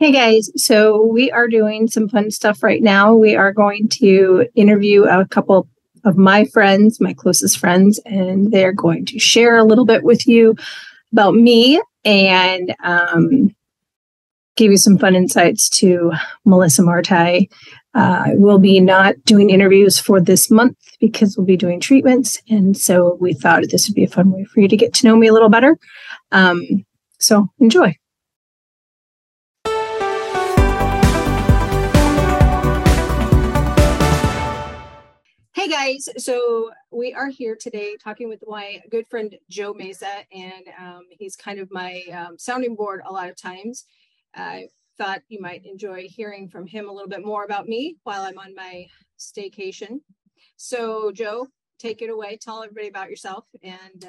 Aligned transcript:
Hey 0.00 0.12
guys, 0.12 0.50
so 0.56 1.04
we 1.04 1.30
are 1.30 1.46
doing 1.46 1.86
some 1.86 2.08
fun 2.08 2.30
stuff 2.30 2.62
right 2.62 2.82
now. 2.82 3.14
We 3.14 3.36
are 3.36 3.52
going 3.52 3.86
to 4.00 4.46
interview 4.54 5.04
a 5.04 5.26
couple 5.26 5.68
of 6.06 6.16
my 6.16 6.46
friends, 6.46 7.02
my 7.02 7.12
closest 7.12 7.58
friends, 7.58 8.00
and 8.06 8.50
they're 8.50 8.72
going 8.72 9.04
to 9.04 9.18
share 9.18 9.58
a 9.58 9.62
little 9.62 9.84
bit 9.84 10.02
with 10.02 10.26
you 10.26 10.56
about 11.12 11.34
me 11.34 11.82
and 12.02 12.74
um, 12.82 13.54
give 14.56 14.70
you 14.70 14.78
some 14.78 14.96
fun 14.96 15.14
insights 15.14 15.68
to 15.80 16.12
Melissa 16.46 16.82
Marti. 16.82 17.50
Uh, 17.92 18.30
we'll 18.36 18.58
be 18.58 18.80
not 18.80 19.22
doing 19.26 19.50
interviews 19.50 19.98
for 19.98 20.18
this 20.18 20.50
month 20.50 20.78
because 20.98 21.36
we'll 21.36 21.44
be 21.44 21.58
doing 21.58 21.78
treatments. 21.78 22.40
And 22.48 22.74
so 22.74 23.18
we 23.20 23.34
thought 23.34 23.64
this 23.68 23.86
would 23.86 23.94
be 23.94 24.04
a 24.04 24.08
fun 24.08 24.32
way 24.32 24.44
for 24.44 24.60
you 24.60 24.68
to 24.68 24.78
get 24.78 24.94
to 24.94 25.06
know 25.06 25.16
me 25.16 25.26
a 25.26 25.34
little 25.34 25.50
better. 25.50 25.76
Um, 26.32 26.86
so 27.18 27.48
enjoy. 27.58 27.94
Guys, 35.70 36.08
so 36.18 36.72
we 36.90 37.14
are 37.14 37.28
here 37.28 37.54
today 37.54 37.96
talking 38.02 38.28
with 38.28 38.42
my 38.44 38.82
good 38.90 39.06
friend 39.08 39.36
Joe 39.48 39.72
Mesa, 39.72 40.24
and 40.32 40.64
um, 40.76 41.02
he's 41.10 41.36
kind 41.36 41.60
of 41.60 41.70
my 41.70 42.02
um, 42.12 42.36
sounding 42.36 42.74
board 42.74 43.02
a 43.06 43.12
lot 43.12 43.30
of 43.30 43.36
times. 43.36 43.84
I 44.34 44.66
thought 44.98 45.22
you 45.28 45.40
might 45.40 45.64
enjoy 45.64 46.08
hearing 46.08 46.48
from 46.48 46.66
him 46.66 46.88
a 46.88 46.92
little 46.92 47.08
bit 47.08 47.24
more 47.24 47.44
about 47.44 47.68
me 47.68 47.98
while 48.02 48.22
I'm 48.22 48.36
on 48.36 48.52
my 48.56 48.88
staycation. 49.16 50.00
So, 50.56 51.12
Joe, 51.12 51.46
take 51.78 52.02
it 52.02 52.10
away. 52.10 52.36
Tell 52.36 52.64
everybody 52.64 52.88
about 52.88 53.08
yourself. 53.08 53.44
And 53.62 54.08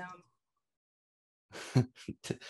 um... 1.75 1.87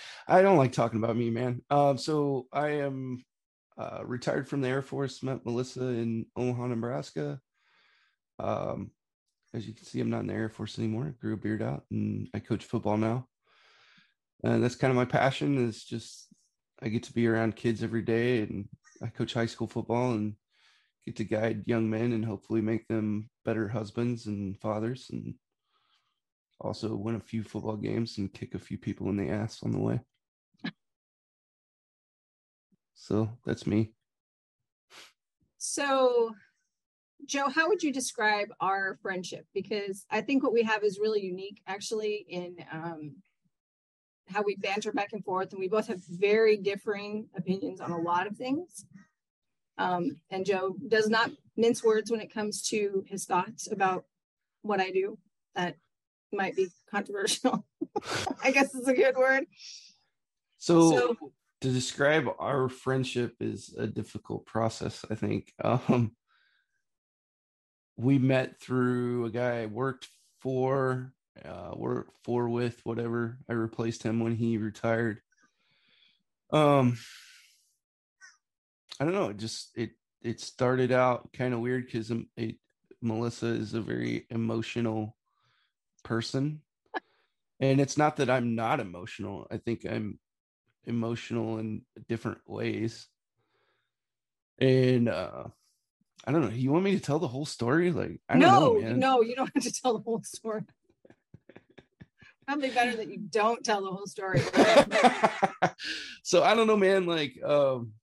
I 0.30 0.42
don't 0.42 0.58
like 0.58 0.72
talking 0.72 1.04
about 1.04 1.18
me, 1.18 1.30
man. 1.32 1.62
Um, 1.70 1.98
so 1.98 2.48
I 2.54 2.70
am 2.70 3.26
uh, 3.78 4.04
retired 4.06 4.48
from 4.48 4.62
the 4.62 4.70
Air 4.70 4.82
Force. 4.82 5.22
Met 5.22 5.46
Melissa 5.46 5.84
in 5.88 6.28
Omaha, 6.38 6.68
Nebraska 6.68 7.42
um, 8.42 8.92
as 9.53 9.67
you 9.67 9.73
can 9.73 9.85
see, 9.85 9.99
I'm 9.99 10.09
not 10.09 10.21
in 10.21 10.27
the 10.27 10.33
Air 10.33 10.49
Force 10.49 10.80
anymore. 10.80 11.07
I 11.07 11.21
grew 11.21 11.33
a 11.33 11.38
beard 11.38 11.61
out 11.61 11.83
and 11.91 12.27
I 12.33 12.39
coach 12.39 12.63
football 12.63 12.97
now. 12.97 13.27
And 14.44 14.63
that's 14.63 14.75
kind 14.75 14.91
of 14.91 14.97
my 14.97 15.05
passion 15.05 15.67
is 15.67 15.83
just 15.83 16.27
I 16.81 16.88
get 16.88 17.03
to 17.03 17.13
be 17.13 17.27
around 17.27 17.55
kids 17.55 17.83
every 17.83 18.02
day 18.02 18.41
and 18.41 18.67
I 19.03 19.07
coach 19.07 19.33
high 19.33 19.45
school 19.45 19.67
football 19.67 20.13
and 20.13 20.33
get 21.05 21.16
to 21.17 21.23
guide 21.23 21.63
young 21.66 21.89
men 21.89 22.13
and 22.13 22.25
hopefully 22.25 22.61
make 22.61 22.88
them 22.88 23.29
better 23.45 23.67
husbands 23.67 24.25
and 24.25 24.59
fathers 24.59 25.07
and 25.11 25.35
also 26.59 26.95
win 26.95 27.16
a 27.16 27.19
few 27.19 27.44
football 27.44 27.75
games 27.75 28.17
and 28.17 28.33
kick 28.33 28.55
a 28.55 28.59
few 28.59 28.77
people 28.77 29.09
in 29.09 29.17
the 29.17 29.29
ass 29.29 29.61
on 29.63 29.72
the 29.72 29.79
way. 29.79 29.99
So 32.94 33.38
that's 33.45 33.66
me. 33.66 33.94
So 35.57 36.33
Joe, 37.25 37.50
how 37.50 37.67
would 37.67 37.83
you 37.83 37.94
describe 37.94 38.50
our 38.59 38.97
friendship? 39.02 39.45
Because 39.53 40.05
I 40.09 40.22
think 40.22 40.44
what 40.44 40.53
we 40.53 40.64
have 40.64 40.83
is 40.83 41.00
really 41.00 41.23
unique, 41.23 41.61
actually, 41.67 42.25
in 42.28 42.55
um, 42.72 43.16
how 44.28 44.41
we 44.44 44.55
banter 44.55 44.91
back 44.91 45.13
and 45.13 45.23
forth, 45.23 45.52
and 45.52 45.59
we 45.59 45.67
both 45.67 45.88
have 45.88 46.02
very 46.05 46.58
differing 46.58 47.28
opinions 47.36 47.81
on 47.81 47.91
a 47.91 48.00
lot 48.00 48.28
of 48.28 48.38
things. 48.38 48.86
Um, 49.78 50.17
and 50.30 50.45
Joe 50.45 50.75
does 50.88 51.09
not 51.09 51.31
mince 51.58 51.83
words 51.83 52.11
when 52.11 52.22
it 52.22 52.33
comes 52.33 52.61
to 52.69 53.03
his 53.08 53.25
thoughts 53.25 53.72
about 53.72 54.06
what 54.61 54.80
I 54.80 54.91
do. 54.91 55.17
That 55.56 55.75
might 56.31 56.56
be 56.56 56.67
controversial. 56.89 57.66
I 58.44 58.52
guess 58.52 58.73
it's 58.75 58.88
a 58.88 58.94
good 58.94 59.16
word. 59.16 59.45
So, 60.58 60.91
so, 60.91 61.17
to 61.61 61.72
describe 61.72 62.28
our 62.39 62.69
friendship 62.69 63.35
is 63.39 63.73
a 63.78 63.88
difficult 63.88 64.45
process, 64.45 65.03
I 65.09 65.16
think. 65.16 65.53
Um, 65.63 66.11
we 67.97 68.17
met 68.17 68.59
through 68.59 69.25
a 69.25 69.30
guy 69.30 69.61
I 69.61 69.66
worked 69.67 70.08
for, 70.39 71.13
uh, 71.46 71.72
worked 71.75 72.18
for 72.24 72.50
with 72.50 72.79
whatever. 72.84 73.38
I 73.50 73.53
replaced 73.53 74.03
him 74.03 74.19
when 74.19 74.35
he 74.35 74.57
retired. 74.57 75.22
Um, 76.52 76.97
I 79.00 79.06
don't 79.06 79.13
know. 79.13 79.29
It 79.29 79.38
just 79.38 79.72
it 79.75 79.91
it 80.22 80.40
started 80.40 80.91
out 80.91 81.31
kind 81.34 81.53
of 81.53 81.59
weird 81.59 81.85
because 81.85 82.12
it 82.35 82.56
Melissa 83.02 83.47
is 83.47 83.74
a 83.74 83.81
very 83.81 84.28
emotional 84.29 85.16
person, 86.03 86.62
and 87.59 87.81
it's 87.81 87.97
not 87.97 88.18
that 88.18 88.29
I'm 88.29 88.56
not 88.56 88.79
emotional. 88.79 89.47
I 89.50 89.58
think 89.58 89.85
I'm 89.85 90.19
emotional 90.85 91.58
in 91.58 91.84
different 92.08 92.40
ways, 92.46 93.08
and 94.59 95.08
uh 95.09 95.46
I 96.26 96.32
don't 96.32 96.42
know. 96.42 96.50
You 96.50 96.72
want 96.72 96.84
me 96.84 96.96
to 96.96 97.02
tell 97.02 97.20
the 97.20 97.28
whole 97.28 97.46
story? 97.46 97.92
Like, 97.92 98.20
I 98.30 98.38
no, 98.38 98.74
know, 98.74 98.94
no, 98.94 99.22
you 99.22 99.36
don't 99.36 99.52
have 99.56 99.64
to 99.64 99.72
tell 99.72 99.98
the 99.98 100.04
whole 100.04 100.22
story. 100.24 100.62
Probably 102.48 102.70
better 102.70 102.96
that 102.98 103.09
you 103.09 103.18
don't 103.18 103.64
tell 103.64 103.82
the 103.82 103.92
whole 103.92 104.08
story. 104.08 104.42
so 106.24 106.44
I 106.44 106.54
don't 106.54 106.68
know, 106.68 106.78
man. 106.78 107.06
Like, 107.06 107.42
um, 107.44 107.94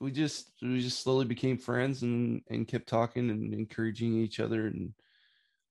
we 0.00 0.10
just 0.10 0.50
we 0.62 0.80
just 0.80 1.00
slowly 1.02 1.24
became 1.24 1.58
friends 1.58 2.02
and 2.02 2.42
and 2.48 2.66
kept 2.66 2.88
talking 2.88 3.30
and 3.30 3.52
encouraging 3.52 4.16
each 4.18 4.40
other. 4.40 4.66
And 4.66 4.94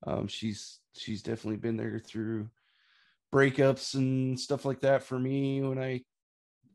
um, 0.06 0.28
she's 0.28 0.78
she's 0.94 1.22
definitely 1.22 1.58
been 1.58 1.76
there 1.76 1.98
through 1.98 2.48
breakups 3.32 3.94
and 3.94 4.38
stuff 4.38 4.64
like 4.64 4.80
that 4.80 5.02
for 5.02 5.18
me 5.18 5.62
when 5.62 5.78
I 5.78 6.02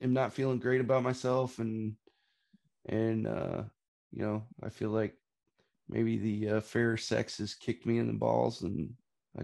am 0.01 0.13
not 0.13 0.33
feeling 0.33 0.59
great 0.59 0.81
about 0.81 1.03
myself 1.03 1.59
and 1.59 1.95
and 2.87 3.27
uh 3.27 3.63
you 4.17 4.25
know, 4.25 4.43
I 4.63 4.69
feel 4.69 4.89
like 4.89 5.13
maybe 5.87 6.17
the 6.17 6.49
uh, 6.57 6.61
fair 6.61 6.97
sex 6.97 7.37
has 7.37 7.53
kicked 7.53 7.85
me 7.85 7.99
in 7.99 8.07
the 8.07 8.13
balls, 8.13 8.63
and 8.63 8.89
I, 9.39 9.43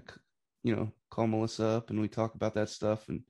you 0.64 0.76
know, 0.76 0.92
call 1.12 1.28
Melissa 1.28 1.66
up 1.66 1.92
and 1.92 2.02
we 2.02 2.08
talk 2.08 2.34
about 2.34 2.56
that 2.56 2.70
stuff. 2.70 3.08
And 3.08 3.22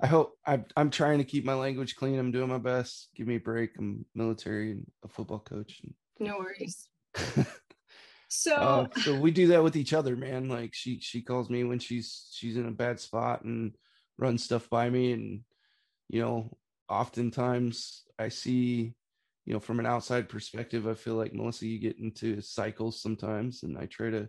I 0.00 0.06
hope 0.06 0.38
I, 0.46 0.64
I'm 0.78 0.88
trying 0.88 1.18
to 1.18 1.24
keep 1.24 1.44
my 1.44 1.52
language 1.52 1.96
clean. 1.96 2.18
I'm 2.18 2.32
doing 2.32 2.48
my 2.48 2.58
best. 2.58 3.10
Give 3.14 3.26
me 3.26 3.36
a 3.36 3.40
break. 3.40 3.72
I'm 3.78 4.06
military 4.14 4.70
and 4.70 4.90
a 5.04 5.08
football 5.08 5.40
coach. 5.40 5.82
No 6.18 6.38
worries. 6.38 6.88
so, 8.28 8.54
uh, 8.54 8.86
so 9.02 9.20
we 9.20 9.32
do 9.32 9.48
that 9.48 9.62
with 9.62 9.76
each 9.76 9.92
other, 9.92 10.16
man. 10.16 10.48
Like 10.48 10.72
she 10.72 10.98
she 11.00 11.20
calls 11.20 11.50
me 11.50 11.64
when 11.64 11.78
she's 11.78 12.30
she's 12.32 12.56
in 12.56 12.66
a 12.66 12.72
bad 12.72 13.00
spot 13.00 13.44
and 13.44 13.76
runs 14.16 14.44
stuff 14.44 14.70
by 14.70 14.88
me, 14.88 15.12
and 15.12 15.40
you 16.08 16.22
know, 16.22 16.56
oftentimes 16.88 18.04
I 18.18 18.30
see 18.30 18.94
you 19.50 19.54
know, 19.54 19.60
from 19.60 19.80
an 19.80 19.86
outside 19.86 20.28
perspective, 20.28 20.86
I 20.86 20.94
feel 20.94 21.14
like 21.14 21.34
Melissa, 21.34 21.66
you 21.66 21.80
get 21.80 21.98
into 21.98 22.40
cycles 22.40 23.02
sometimes, 23.02 23.64
and 23.64 23.76
I 23.76 23.86
try 23.86 24.08
to, 24.08 24.28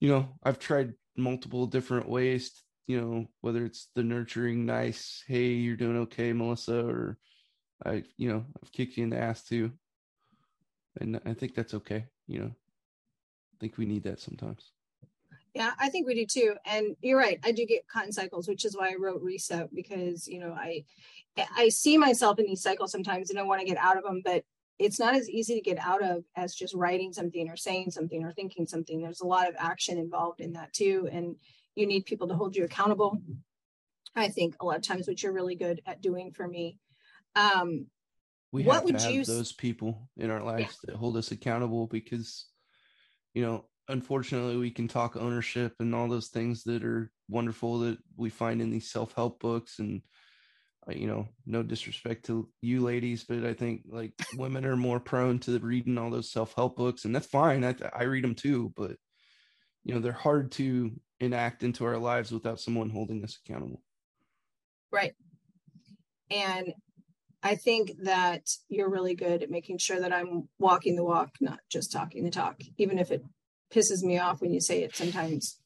you 0.00 0.08
know, 0.08 0.30
I've 0.42 0.58
tried 0.58 0.94
multiple 1.18 1.66
different 1.66 2.08
ways, 2.08 2.50
you 2.86 2.98
know, 2.98 3.26
whether 3.42 3.62
it's 3.66 3.90
the 3.94 4.02
nurturing, 4.02 4.64
nice, 4.64 5.22
hey, 5.28 5.48
you're 5.48 5.76
doing 5.76 5.98
okay, 5.98 6.32
Melissa, 6.32 6.80
or 6.80 7.18
I, 7.84 8.04
you 8.16 8.30
know, 8.30 8.46
I've 8.62 8.72
kicked 8.72 8.96
you 8.96 9.04
in 9.04 9.10
the 9.10 9.18
ass 9.18 9.44
too, 9.44 9.70
and 10.98 11.20
I 11.26 11.34
think 11.34 11.54
that's 11.54 11.74
okay. 11.74 12.06
You 12.26 12.38
know, 12.38 12.46
I 12.46 13.56
think 13.60 13.76
we 13.76 13.84
need 13.84 14.04
that 14.04 14.18
sometimes. 14.18 14.73
Yeah, 15.54 15.72
I 15.78 15.88
think 15.88 16.06
we 16.06 16.14
do 16.14 16.26
too. 16.26 16.54
And 16.66 16.96
you're 17.00 17.18
right. 17.18 17.38
I 17.44 17.52
do 17.52 17.64
get 17.64 17.86
caught 17.86 18.06
in 18.06 18.12
cycles, 18.12 18.48
which 18.48 18.64
is 18.64 18.76
why 18.76 18.90
I 18.90 18.96
wrote 18.98 19.22
reset 19.22 19.72
because, 19.72 20.26
you 20.26 20.40
know, 20.40 20.52
I 20.52 20.84
I 21.56 21.68
see 21.68 21.96
myself 21.96 22.38
in 22.38 22.46
these 22.46 22.62
cycles 22.62 22.92
sometimes 22.92 23.30
and 23.30 23.38
I 23.38 23.42
want 23.42 23.60
to 23.60 23.66
get 23.66 23.78
out 23.78 23.96
of 23.96 24.04
them, 24.04 24.22
but 24.24 24.44
it's 24.78 24.98
not 24.98 25.14
as 25.14 25.30
easy 25.30 25.54
to 25.54 25.60
get 25.60 25.78
out 25.78 26.02
of 26.02 26.24
as 26.36 26.54
just 26.54 26.74
writing 26.74 27.12
something 27.12 27.48
or 27.48 27.56
saying 27.56 27.92
something 27.92 28.24
or 28.24 28.32
thinking 28.32 28.66
something. 28.66 29.00
There's 29.00 29.20
a 29.20 29.26
lot 29.26 29.48
of 29.48 29.54
action 29.58 29.98
involved 29.98 30.40
in 30.40 30.54
that 30.54 30.72
too. 30.72 31.08
And 31.12 31.36
you 31.76 31.86
need 31.86 32.04
people 32.04 32.28
to 32.28 32.34
hold 32.34 32.56
you 32.56 32.64
accountable. 32.64 33.18
I 34.16 34.28
think 34.28 34.56
a 34.60 34.64
lot 34.64 34.76
of 34.76 34.82
times, 34.82 35.08
what 35.08 35.22
you're 35.22 35.32
really 35.32 35.56
good 35.56 35.82
at 35.86 36.00
doing 36.00 36.32
for 36.32 36.46
me. 36.46 36.78
Um, 37.34 37.86
we 38.52 38.62
what 38.62 38.74
have 38.74 38.84
would 38.84 38.98
to 38.98 39.04
have 39.04 39.12
you... 39.12 39.24
those 39.24 39.52
people 39.52 40.08
in 40.16 40.30
our 40.30 40.42
lives 40.42 40.78
yeah. 40.84 40.92
that 40.92 40.96
hold 40.96 41.16
us 41.16 41.32
accountable 41.32 41.88
because, 41.88 42.46
you 43.32 43.42
know, 43.42 43.64
unfortunately 43.88 44.56
we 44.56 44.70
can 44.70 44.88
talk 44.88 45.16
ownership 45.16 45.74
and 45.80 45.94
all 45.94 46.08
those 46.08 46.28
things 46.28 46.62
that 46.64 46.84
are 46.84 47.10
wonderful 47.28 47.78
that 47.80 47.98
we 48.16 48.30
find 48.30 48.60
in 48.60 48.70
these 48.70 48.90
self-help 48.90 49.40
books 49.40 49.78
and 49.78 50.02
uh, 50.88 50.92
you 50.92 51.06
know 51.06 51.26
no 51.46 51.62
disrespect 51.62 52.24
to 52.24 52.48
you 52.62 52.80
ladies 52.80 53.24
but 53.24 53.44
i 53.44 53.52
think 53.52 53.82
like 53.88 54.12
women 54.36 54.64
are 54.64 54.76
more 54.76 55.00
prone 55.00 55.38
to 55.38 55.58
reading 55.58 55.98
all 55.98 56.10
those 56.10 56.30
self-help 56.30 56.76
books 56.76 57.04
and 57.04 57.14
that's 57.14 57.26
fine. 57.26 57.64
I, 57.64 57.74
I 57.94 58.04
read 58.04 58.24
them 58.24 58.34
too 58.34 58.72
but 58.76 58.96
you 59.84 59.94
know 59.94 60.00
they're 60.00 60.12
hard 60.12 60.52
to 60.52 60.92
enact 61.20 61.62
into 61.62 61.84
our 61.84 61.98
lives 61.98 62.32
without 62.32 62.60
someone 62.60 62.90
holding 62.90 63.22
us 63.24 63.38
accountable. 63.44 63.82
Right. 64.92 65.14
And 66.30 66.72
I 67.42 67.56
think 67.56 67.92
that 68.02 68.48
you're 68.68 68.88
really 68.88 69.14
good 69.14 69.42
at 69.42 69.50
making 69.50 69.78
sure 69.78 70.00
that 70.00 70.12
I'm 70.12 70.48
walking 70.58 70.96
the 70.96 71.04
walk, 71.04 71.36
not 71.40 71.58
just 71.70 71.92
talking 71.92 72.24
the 72.24 72.30
talk, 72.30 72.60
even 72.78 72.98
if 72.98 73.10
it 73.10 73.22
pisses 73.74 74.02
me 74.02 74.18
off 74.18 74.40
when 74.40 74.52
you 74.52 74.60
say 74.60 74.82
it 74.82 74.94
sometimes. 74.94 75.58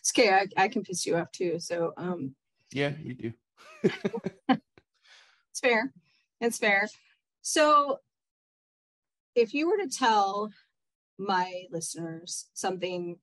It's 0.00 0.12
okay. 0.16 0.30
I, 0.30 0.46
I 0.56 0.68
can 0.68 0.82
piss 0.82 1.06
you 1.06 1.16
off 1.16 1.32
too. 1.32 1.58
So, 1.58 1.92
um, 1.96 2.34
yeah, 2.72 2.92
you 3.02 3.14
do. 3.14 3.32
it's 3.82 5.60
fair. 5.60 5.92
It's 6.40 6.58
fair. 6.58 6.88
So, 7.42 7.98
if 9.34 9.54
you 9.54 9.68
were 9.68 9.78
to 9.78 9.88
tell 9.88 10.50
my 11.18 11.64
listeners 11.70 12.46
something 12.54 13.16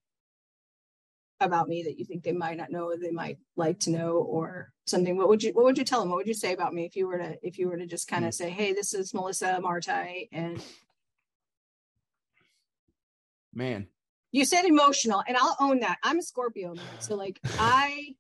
about 1.39 1.67
me 1.67 1.83
that 1.83 1.99
you 1.99 2.05
think 2.05 2.23
they 2.23 2.31
might 2.31 2.57
not 2.57 2.71
know 2.71 2.85
or 2.85 2.97
they 2.97 3.11
might 3.11 3.37
like 3.55 3.79
to 3.79 3.89
know 3.91 4.13
or 4.13 4.71
something 4.85 5.17
what 5.17 5.27
would 5.27 5.43
you 5.43 5.51
what 5.51 5.65
would 5.65 5.77
you 5.77 5.83
tell 5.83 5.99
them 5.99 6.09
what 6.09 6.15
would 6.15 6.27
you 6.27 6.33
say 6.33 6.53
about 6.53 6.73
me 6.73 6.85
if 6.85 6.95
you 6.95 7.07
were 7.07 7.17
to 7.17 7.37
if 7.41 7.59
you 7.59 7.67
were 7.67 7.77
to 7.77 7.85
just 7.85 8.07
kind 8.07 8.23
of 8.23 8.31
mm. 8.31 8.35
say 8.35 8.49
hey 8.49 8.71
this 8.71 8.93
is 8.93 9.13
melissa 9.13 9.59
marti 9.59 10.29
and 10.31 10.63
man. 13.55 13.87
You 14.31 14.45
said 14.45 14.65
emotional 14.65 15.23
and 15.27 15.37
i'll 15.37 15.55
own 15.59 15.79
that. 15.79 15.97
I'm 16.03 16.19
a 16.19 16.23
scorpio 16.23 16.75
man. 16.75 16.85
So 16.99 17.15
like 17.15 17.39
i 17.59 18.15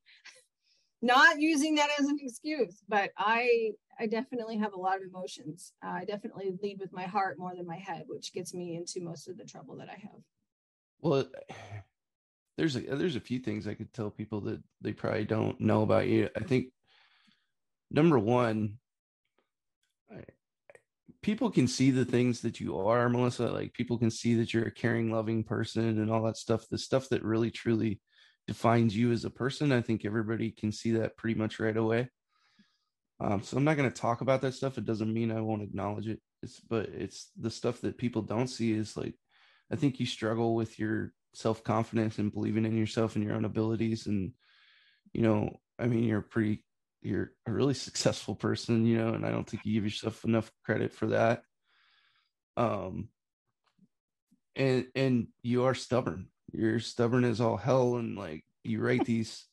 not 1.01 1.39
using 1.39 1.75
that 1.75 1.89
as 1.99 2.07
an 2.07 2.17
excuse 2.21 2.81
but 2.87 3.11
i 3.17 3.71
i 3.99 4.07
definitely 4.07 4.57
have 4.57 4.73
a 4.73 4.79
lot 4.79 4.97
of 4.97 5.03
emotions. 5.03 5.73
Uh, 5.85 5.89
i 5.89 6.05
definitely 6.05 6.57
lead 6.63 6.79
with 6.79 6.93
my 6.93 7.03
heart 7.03 7.37
more 7.37 7.55
than 7.55 7.67
my 7.67 7.77
head 7.77 8.03
which 8.07 8.33
gets 8.33 8.53
me 8.53 8.75
into 8.75 9.01
most 9.01 9.27
of 9.27 9.37
the 9.37 9.45
trouble 9.45 9.75
that 9.77 9.89
i 9.89 9.99
have. 10.01 10.21
Well 11.01 11.25
there's 12.57 12.75
a 12.75 12.81
there's 12.81 13.17
a 13.17 13.21
few 13.21 13.39
things 13.39 13.67
I 13.67 13.73
could 13.73 13.93
tell 13.93 14.09
people 14.09 14.41
that 14.41 14.61
they 14.81 14.93
probably 14.93 15.25
don't 15.25 15.59
know 15.59 15.81
about 15.81 16.07
you. 16.07 16.29
I 16.35 16.43
think 16.43 16.67
number 17.91 18.17
one, 18.17 18.77
people 21.25 21.49
can 21.49 21.67
see 21.67 21.89
the 21.89 22.05
things 22.05 22.41
that 22.41 22.59
you 22.59 22.77
are, 22.77 23.09
Melissa. 23.09 23.47
Like 23.47 23.73
people 23.73 23.97
can 23.97 24.11
see 24.11 24.35
that 24.35 24.53
you're 24.53 24.67
a 24.67 24.71
caring, 24.71 25.11
loving 25.11 25.43
person 25.43 25.99
and 25.99 26.11
all 26.11 26.21
that 26.25 26.37
stuff. 26.37 26.67
The 26.69 26.77
stuff 26.77 27.09
that 27.09 27.23
really 27.23 27.49
truly 27.49 27.99
defines 28.45 28.95
you 28.95 29.11
as 29.11 29.25
a 29.25 29.31
person. 29.31 29.71
I 29.71 29.81
think 29.81 30.05
everybody 30.05 30.51
can 30.51 30.71
see 30.71 30.91
that 30.91 31.17
pretty 31.17 31.33
much 31.33 31.59
right 31.59 31.75
away. 31.75 32.09
Um, 33.19 33.41
so 33.41 33.57
I'm 33.57 33.63
not 33.63 33.75
going 33.75 33.89
to 33.89 34.01
talk 34.01 34.21
about 34.21 34.41
that 34.41 34.53
stuff. 34.53 34.77
It 34.77 34.85
doesn't 34.85 35.11
mean 35.11 35.31
I 35.31 35.41
won't 35.41 35.63
acknowledge 35.63 36.07
it. 36.07 36.21
It's 36.43 36.59
but 36.59 36.89
it's 36.89 37.31
the 37.35 37.49
stuff 37.49 37.81
that 37.81 37.97
people 37.97 38.21
don't 38.21 38.47
see 38.47 38.73
is 38.73 38.95
like 38.95 39.15
I 39.73 39.77
think 39.77 39.99
you 39.99 40.05
struggle 40.05 40.53
with 40.53 40.77
your 40.77 41.11
self 41.33 41.63
confidence 41.63 42.19
and 42.19 42.31
believing 42.31 42.65
in 42.65 42.77
yourself 42.77 43.15
and 43.15 43.25
your 43.25 43.33
own 43.33 43.45
abilities. 43.45 44.05
And, 44.05 44.33
you 45.11 45.23
know, 45.23 45.57
I 45.79 45.87
mean, 45.87 46.03
you're 46.03 46.21
pretty, 46.21 46.63
you're 47.05 47.31
a 47.45 47.51
really 47.51 47.73
successful 47.73 48.35
person, 48.35 48.85
you 48.85 48.97
know, 48.97 49.09
and 49.09 49.25
I 49.25 49.31
don't 49.31 49.47
think 49.47 49.65
you 49.65 49.73
give 49.75 49.83
yourself 49.83 50.23
enough 50.25 50.51
credit 50.63 50.93
for 50.93 51.07
that. 51.07 51.43
Um, 52.57 53.09
and, 54.55 54.87
and 54.95 55.27
you 55.43 55.65
are 55.65 55.75
stubborn. 55.75 56.27
You're 56.51 56.79
stubborn 56.79 57.23
as 57.23 57.41
all 57.41 57.57
hell. 57.57 57.97
And 57.97 58.17
like, 58.17 58.43
you 58.63 58.81
write 58.81 59.05
these 59.05 59.45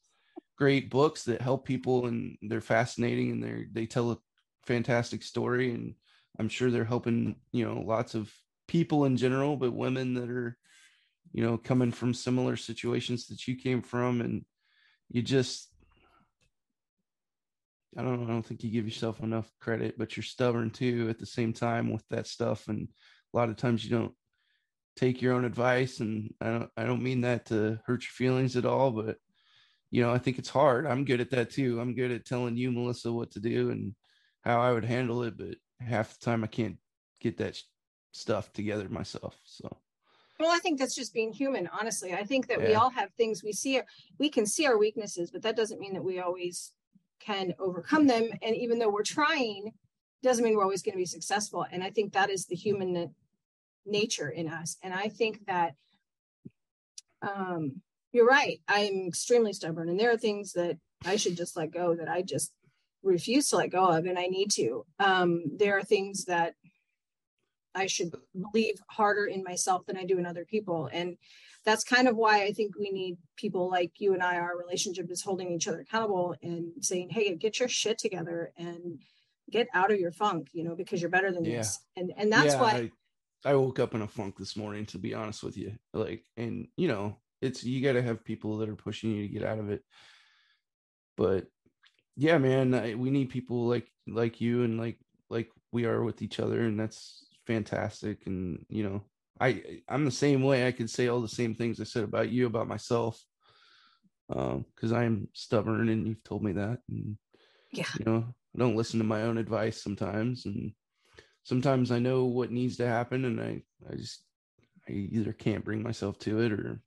great 0.56 0.88
books 0.88 1.24
that 1.24 1.42
help 1.42 1.66
people 1.66 2.06
and 2.06 2.38
they're 2.40 2.60
fascinating 2.60 3.30
and 3.30 3.42
they're, 3.42 3.66
they 3.70 3.86
tell 3.86 4.12
a 4.12 4.18
fantastic 4.64 5.22
story. 5.22 5.72
And 5.72 5.94
I'm 6.38 6.48
sure 6.48 6.70
they're 6.70 6.84
helping, 6.84 7.36
you 7.52 7.64
know, 7.66 7.80
lots 7.80 8.14
of 8.14 8.32
people 8.66 9.04
in 9.04 9.16
general, 9.16 9.56
but 9.56 9.74
women 9.74 10.14
that 10.14 10.30
are, 10.30 10.56
you 11.32 11.44
know, 11.44 11.58
coming 11.58 11.92
from 11.92 12.14
similar 12.14 12.56
situations 12.56 13.26
that 13.26 13.46
you 13.46 13.56
came 13.56 13.82
from, 13.82 14.20
and 14.20 14.44
you 15.10 15.22
just, 15.22 15.71
I 17.96 18.02
don't 18.02 18.24
I 18.24 18.26
don't 18.26 18.42
think 18.42 18.62
you 18.62 18.70
give 18.70 18.86
yourself 18.86 19.20
enough 19.20 19.50
credit, 19.60 19.98
but 19.98 20.16
you're 20.16 20.24
stubborn 20.24 20.70
too 20.70 21.08
at 21.10 21.18
the 21.18 21.26
same 21.26 21.52
time 21.52 21.92
with 21.92 22.06
that 22.08 22.26
stuff. 22.26 22.68
And 22.68 22.88
a 23.32 23.36
lot 23.36 23.48
of 23.48 23.56
times 23.56 23.84
you 23.84 23.90
don't 23.90 24.12
take 24.96 25.20
your 25.20 25.34
own 25.34 25.44
advice. 25.44 26.00
And 26.00 26.32
I 26.40 26.50
don't, 26.50 26.70
I 26.76 26.84
don't 26.84 27.02
mean 27.02 27.22
that 27.22 27.46
to 27.46 27.78
hurt 27.84 28.02
your 28.02 28.12
feelings 28.12 28.56
at 28.56 28.66
all, 28.66 28.90
but 28.90 29.16
you 29.90 30.02
know, 30.02 30.12
I 30.12 30.18
think 30.18 30.38
it's 30.38 30.48
hard. 30.48 30.86
I'm 30.86 31.04
good 31.04 31.20
at 31.20 31.30
that 31.30 31.50
too. 31.50 31.80
I'm 31.80 31.94
good 31.94 32.10
at 32.10 32.24
telling 32.24 32.56
you, 32.56 32.72
Melissa, 32.72 33.12
what 33.12 33.30
to 33.32 33.40
do 33.40 33.70
and 33.70 33.94
how 34.42 34.60
I 34.60 34.72
would 34.72 34.84
handle 34.84 35.22
it, 35.22 35.36
but 35.36 35.56
half 35.80 36.18
the 36.18 36.24
time 36.24 36.42
I 36.42 36.46
can't 36.46 36.78
get 37.20 37.36
that 37.38 37.58
stuff 38.12 38.52
together 38.52 38.88
myself. 38.88 39.38
So 39.44 39.76
well, 40.40 40.50
I 40.50 40.58
think 40.58 40.78
that's 40.78 40.94
just 40.94 41.14
being 41.14 41.32
human, 41.32 41.68
honestly. 41.78 42.14
I 42.14 42.24
think 42.24 42.48
that 42.48 42.60
yeah. 42.60 42.68
we 42.68 42.74
all 42.74 42.90
have 42.90 43.10
things 43.12 43.44
we 43.44 43.52
see, 43.52 43.80
we 44.18 44.28
can 44.28 44.44
see 44.44 44.66
our 44.66 44.76
weaknesses, 44.76 45.30
but 45.30 45.42
that 45.42 45.56
doesn't 45.56 45.78
mean 45.78 45.92
that 45.92 46.02
we 46.02 46.18
always 46.18 46.72
can 47.24 47.54
overcome 47.58 48.06
them. 48.06 48.30
And 48.42 48.56
even 48.56 48.78
though 48.78 48.90
we're 48.90 49.02
trying, 49.02 49.72
doesn't 50.22 50.44
mean 50.44 50.56
we're 50.56 50.62
always 50.62 50.82
going 50.82 50.94
to 50.94 50.98
be 50.98 51.06
successful. 51.06 51.66
And 51.70 51.82
I 51.82 51.90
think 51.90 52.12
that 52.12 52.30
is 52.30 52.46
the 52.46 52.54
human 52.54 53.14
nature 53.86 54.28
in 54.28 54.48
us. 54.48 54.76
And 54.82 54.94
I 54.94 55.08
think 55.08 55.44
that 55.46 55.74
um, 57.22 57.80
you're 58.12 58.26
right. 58.26 58.60
I'm 58.68 59.06
extremely 59.08 59.52
stubborn, 59.52 59.88
and 59.88 59.98
there 59.98 60.10
are 60.10 60.16
things 60.18 60.52
that 60.52 60.76
I 61.04 61.16
should 61.16 61.36
just 61.36 61.56
let 61.56 61.70
go 61.70 61.94
that 61.94 62.08
I 62.08 62.22
just 62.22 62.52
refuse 63.02 63.48
to 63.48 63.56
let 63.56 63.70
go 63.70 63.86
of, 63.86 64.06
and 64.06 64.18
I 64.18 64.26
need 64.26 64.50
to. 64.52 64.84
Um, 64.98 65.44
there 65.56 65.76
are 65.78 65.82
things 65.82 66.24
that 66.26 66.54
I 67.74 67.86
should 67.86 68.12
believe 68.52 68.74
harder 68.88 69.26
in 69.26 69.42
myself 69.42 69.86
than 69.86 69.96
I 69.96 70.04
do 70.04 70.18
in 70.18 70.26
other 70.26 70.44
people. 70.44 70.90
And 70.92 71.16
that's 71.64 71.84
kind 71.84 72.08
of 72.08 72.16
why 72.16 72.42
I 72.42 72.52
think 72.52 72.76
we 72.78 72.90
need 72.90 73.18
people 73.36 73.70
like 73.70 73.92
you 73.98 74.14
and 74.14 74.22
I, 74.22 74.36
our 74.36 74.56
relationship 74.58 75.10
is 75.10 75.22
holding 75.22 75.52
each 75.52 75.68
other 75.68 75.80
accountable 75.80 76.34
and 76.42 76.72
saying, 76.80 77.10
hey, 77.10 77.34
get 77.36 77.60
your 77.60 77.68
shit 77.68 77.98
together 77.98 78.52
and 78.56 79.00
get 79.50 79.68
out 79.74 79.92
of 79.92 80.00
your 80.00 80.12
funk, 80.12 80.48
you 80.52 80.64
know, 80.64 80.74
because 80.74 81.00
you're 81.00 81.10
better 81.10 81.30
than 81.30 81.44
yeah. 81.44 81.58
this. 81.58 81.78
And 81.96 82.12
and 82.16 82.32
that's 82.32 82.54
yeah, 82.54 82.60
why 82.60 82.90
I, 83.44 83.50
I 83.50 83.54
woke 83.54 83.78
up 83.78 83.94
in 83.94 84.02
a 84.02 84.08
funk 84.08 84.36
this 84.38 84.56
morning, 84.56 84.86
to 84.86 84.98
be 84.98 85.14
honest 85.14 85.42
with 85.42 85.56
you. 85.56 85.72
Like, 85.92 86.24
and 86.36 86.66
you 86.76 86.88
know, 86.88 87.18
it's 87.40 87.62
you 87.62 87.82
gotta 87.82 88.02
have 88.02 88.24
people 88.24 88.58
that 88.58 88.68
are 88.68 88.76
pushing 88.76 89.12
you 89.12 89.22
to 89.28 89.32
get 89.32 89.44
out 89.44 89.58
of 89.58 89.70
it. 89.70 89.82
But 91.16 91.46
yeah, 92.16 92.38
man, 92.38 92.74
I, 92.74 92.94
we 92.94 93.10
need 93.10 93.30
people 93.30 93.66
like 93.66 93.86
like 94.08 94.40
you 94.40 94.64
and 94.64 94.78
like 94.78 94.98
like 95.30 95.50
we 95.70 95.84
are 95.84 96.02
with 96.02 96.22
each 96.22 96.40
other, 96.40 96.62
and 96.62 96.78
that's 96.78 97.26
fantastic 97.46 98.26
and 98.26 98.64
you 98.68 98.84
know 98.84 99.02
i 99.40 99.62
i'm 99.88 100.04
the 100.04 100.10
same 100.10 100.42
way. 100.42 100.66
I 100.66 100.72
could 100.72 100.90
say 100.90 101.08
all 101.08 101.20
the 101.20 101.28
same 101.28 101.54
things 101.54 101.80
i 101.80 101.84
said 101.84 102.04
about 102.04 102.30
you 102.30 102.46
about 102.46 102.68
myself 102.68 103.20
um 104.30 104.64
because 104.74 104.92
i'm 104.92 105.28
stubborn 105.32 105.88
and 105.88 106.06
you've 106.06 106.24
told 106.24 106.42
me 106.42 106.52
that 106.52 106.78
and 106.88 107.16
yeah. 107.72 107.86
you 107.98 108.04
know 108.04 108.24
i 108.28 108.58
don't 108.58 108.76
listen 108.76 108.98
to 108.98 109.04
my 109.04 109.22
own 109.22 109.38
advice 109.38 109.82
sometimes 109.82 110.46
and 110.46 110.72
sometimes 111.44 111.90
i 111.90 111.98
know 111.98 112.24
what 112.24 112.52
needs 112.52 112.76
to 112.76 112.86
happen 112.86 113.24
and 113.24 113.40
i 113.40 113.60
i 113.90 113.96
just 113.96 114.22
i 114.88 114.92
either 114.92 115.32
can't 115.32 115.64
bring 115.64 115.82
myself 115.82 116.18
to 116.18 116.40
it 116.40 116.52
or 116.52 116.80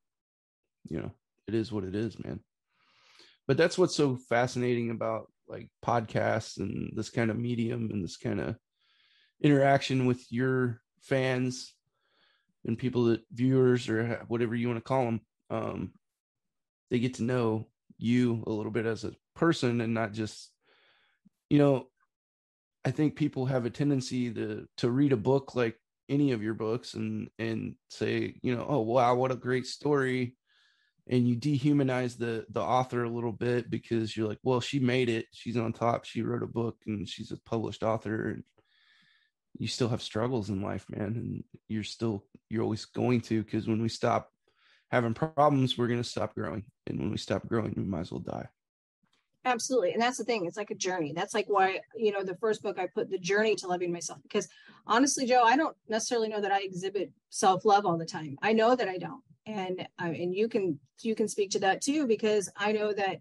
you 0.88 1.00
know 1.00 1.12
it 1.48 1.54
is 1.54 1.72
what 1.72 1.84
it 1.84 1.96
is 1.96 2.18
man. 2.24 2.40
But 3.48 3.58
that's 3.58 3.78
what's 3.78 3.96
so 3.96 4.18
fascinating 4.28 4.90
about 4.90 5.32
like 5.48 5.70
podcasts 5.84 6.58
and 6.58 6.92
this 6.96 7.10
kind 7.10 7.30
of 7.30 7.38
medium 7.38 7.90
and 7.92 8.04
this 8.04 8.18
kind 8.18 8.42
of 8.42 8.56
interaction 9.42 10.08
with 10.08 10.26
your 10.32 10.82
fans 11.02 11.74
and 12.66 12.78
people 12.78 13.06
that 13.06 13.22
viewers 13.32 13.90
or 13.90 14.24
whatever 14.28 14.56
you 14.56 14.68
want 14.68 14.78
to 14.78 14.84
call 14.84 15.06
them 15.06 15.22
um, 15.50 15.92
they 16.92 17.00
get 17.00 17.16
to 17.16 17.24
know 17.24 17.68
you 17.98 18.44
a 18.48 18.52
little 18.52 18.72
bit 18.72 18.86
as 18.86 19.04
a 19.04 19.14
person 19.36 19.82
and 19.82 19.94
not 19.94 20.12
just 20.12 20.52
you 21.50 21.58
know 21.58 21.88
i 22.84 22.92
think 22.92 23.16
people 23.16 23.46
have 23.46 23.66
a 23.66 23.70
tendency 23.70 24.34
to 24.34 24.66
to 24.78 24.90
read 24.90 25.14
a 25.14 25.18
book 25.18 25.56
like 25.56 25.78
any 26.10 26.32
of 26.32 26.44
your 26.44 26.54
books 26.54 26.94
and 26.94 27.30
and 27.40 27.76
say 27.90 28.36
you 28.42 28.56
know 28.56 28.66
oh 28.68 28.82
wow 28.82 29.16
what 29.16 29.32
a 29.32 29.36
great 29.36 29.66
story 29.66 30.36
and 31.08 31.28
you 31.28 31.36
dehumanize 31.36 32.18
the 32.18 32.46
the 32.50 32.62
author 32.62 33.04
a 33.04 33.10
little 33.10 33.32
bit 33.32 33.70
because 33.70 34.16
you're 34.16 34.28
like 34.28 34.40
well 34.44 34.60
she 34.60 34.80
made 34.80 35.10
it. 35.10 35.28
She's 35.32 35.58
on 35.58 35.74
top. 35.74 36.06
She 36.06 36.22
wrote 36.22 36.44
a 36.44 36.48
book 36.48 36.78
and 36.88 37.08
she's 37.08 37.32
a 37.32 37.38
published 37.46 37.84
author 37.84 38.30
and 38.30 38.44
you 39.58 39.68
still 39.68 39.90
have 39.90 40.02
struggles 40.02 40.50
in 40.50 40.62
life, 40.62 40.86
man, 40.90 41.16
and 41.16 41.44
you're 41.68 41.84
still 41.84 42.26
you're 42.50 42.64
always 42.64 42.86
going 42.86 43.22
to 43.22 43.44
because 43.44 43.68
when 43.68 43.82
we 43.82 43.90
stop 43.90 44.30
having 44.92 45.14
problems, 45.14 45.78
we're 45.78 45.88
going 45.88 46.02
to 46.02 46.08
stop 46.08 46.36
growing, 46.36 46.64
and 46.88 47.00
when 47.00 47.12
we 47.12 47.18
stop 47.18 47.48
growing, 47.48 47.74
we 47.76 47.84
might 47.84 48.02
as 48.02 48.12
well 48.12 48.20
die. 48.20 48.48
Absolutely, 49.46 49.94
and 49.94 50.02
that's 50.02 50.18
the 50.18 50.24
thing. 50.24 50.46
It's 50.46 50.58
like 50.58 50.72
a 50.72 50.76
journey. 50.76 51.14
That's 51.16 51.34
like 51.34 51.46
why 51.48 51.80
you 51.96 52.12
know 52.12 52.24
the 52.24 52.38
first 52.38 52.64
book 52.64 52.80
I 52.80 52.88
put 52.88 53.10
the 53.10 53.20
journey 53.20 53.56
to 53.56 53.68
loving 53.68 53.92
myself 53.92 54.20
because 54.24 54.48
honestly, 54.88 55.26
Joe, 55.26 55.44
I 55.44 55.56
don't 55.56 55.78
necessarily 55.88 56.28
know 56.28 56.42
that 56.42 56.52
I 56.52 56.62
exhibit 56.62 57.12
self 57.30 57.64
love 57.64 57.86
all 57.86 57.98
the 57.98 58.06
time. 58.06 58.38
I 58.42 58.54
know 58.54 58.76
that 58.76 58.90
I 58.90 58.98
don't, 58.98 59.24
and 59.46 59.88
uh, 60.02 60.06
and 60.06 60.34
you 60.34 60.50
can 60.50 60.80
you 61.02 61.16
can 61.16 61.28
speak 61.28 61.52
to 61.52 61.60
that 61.60 61.82
too 61.82 62.08
because 62.08 62.50
I 62.58 62.72
know 62.72 62.92
that 62.94 63.20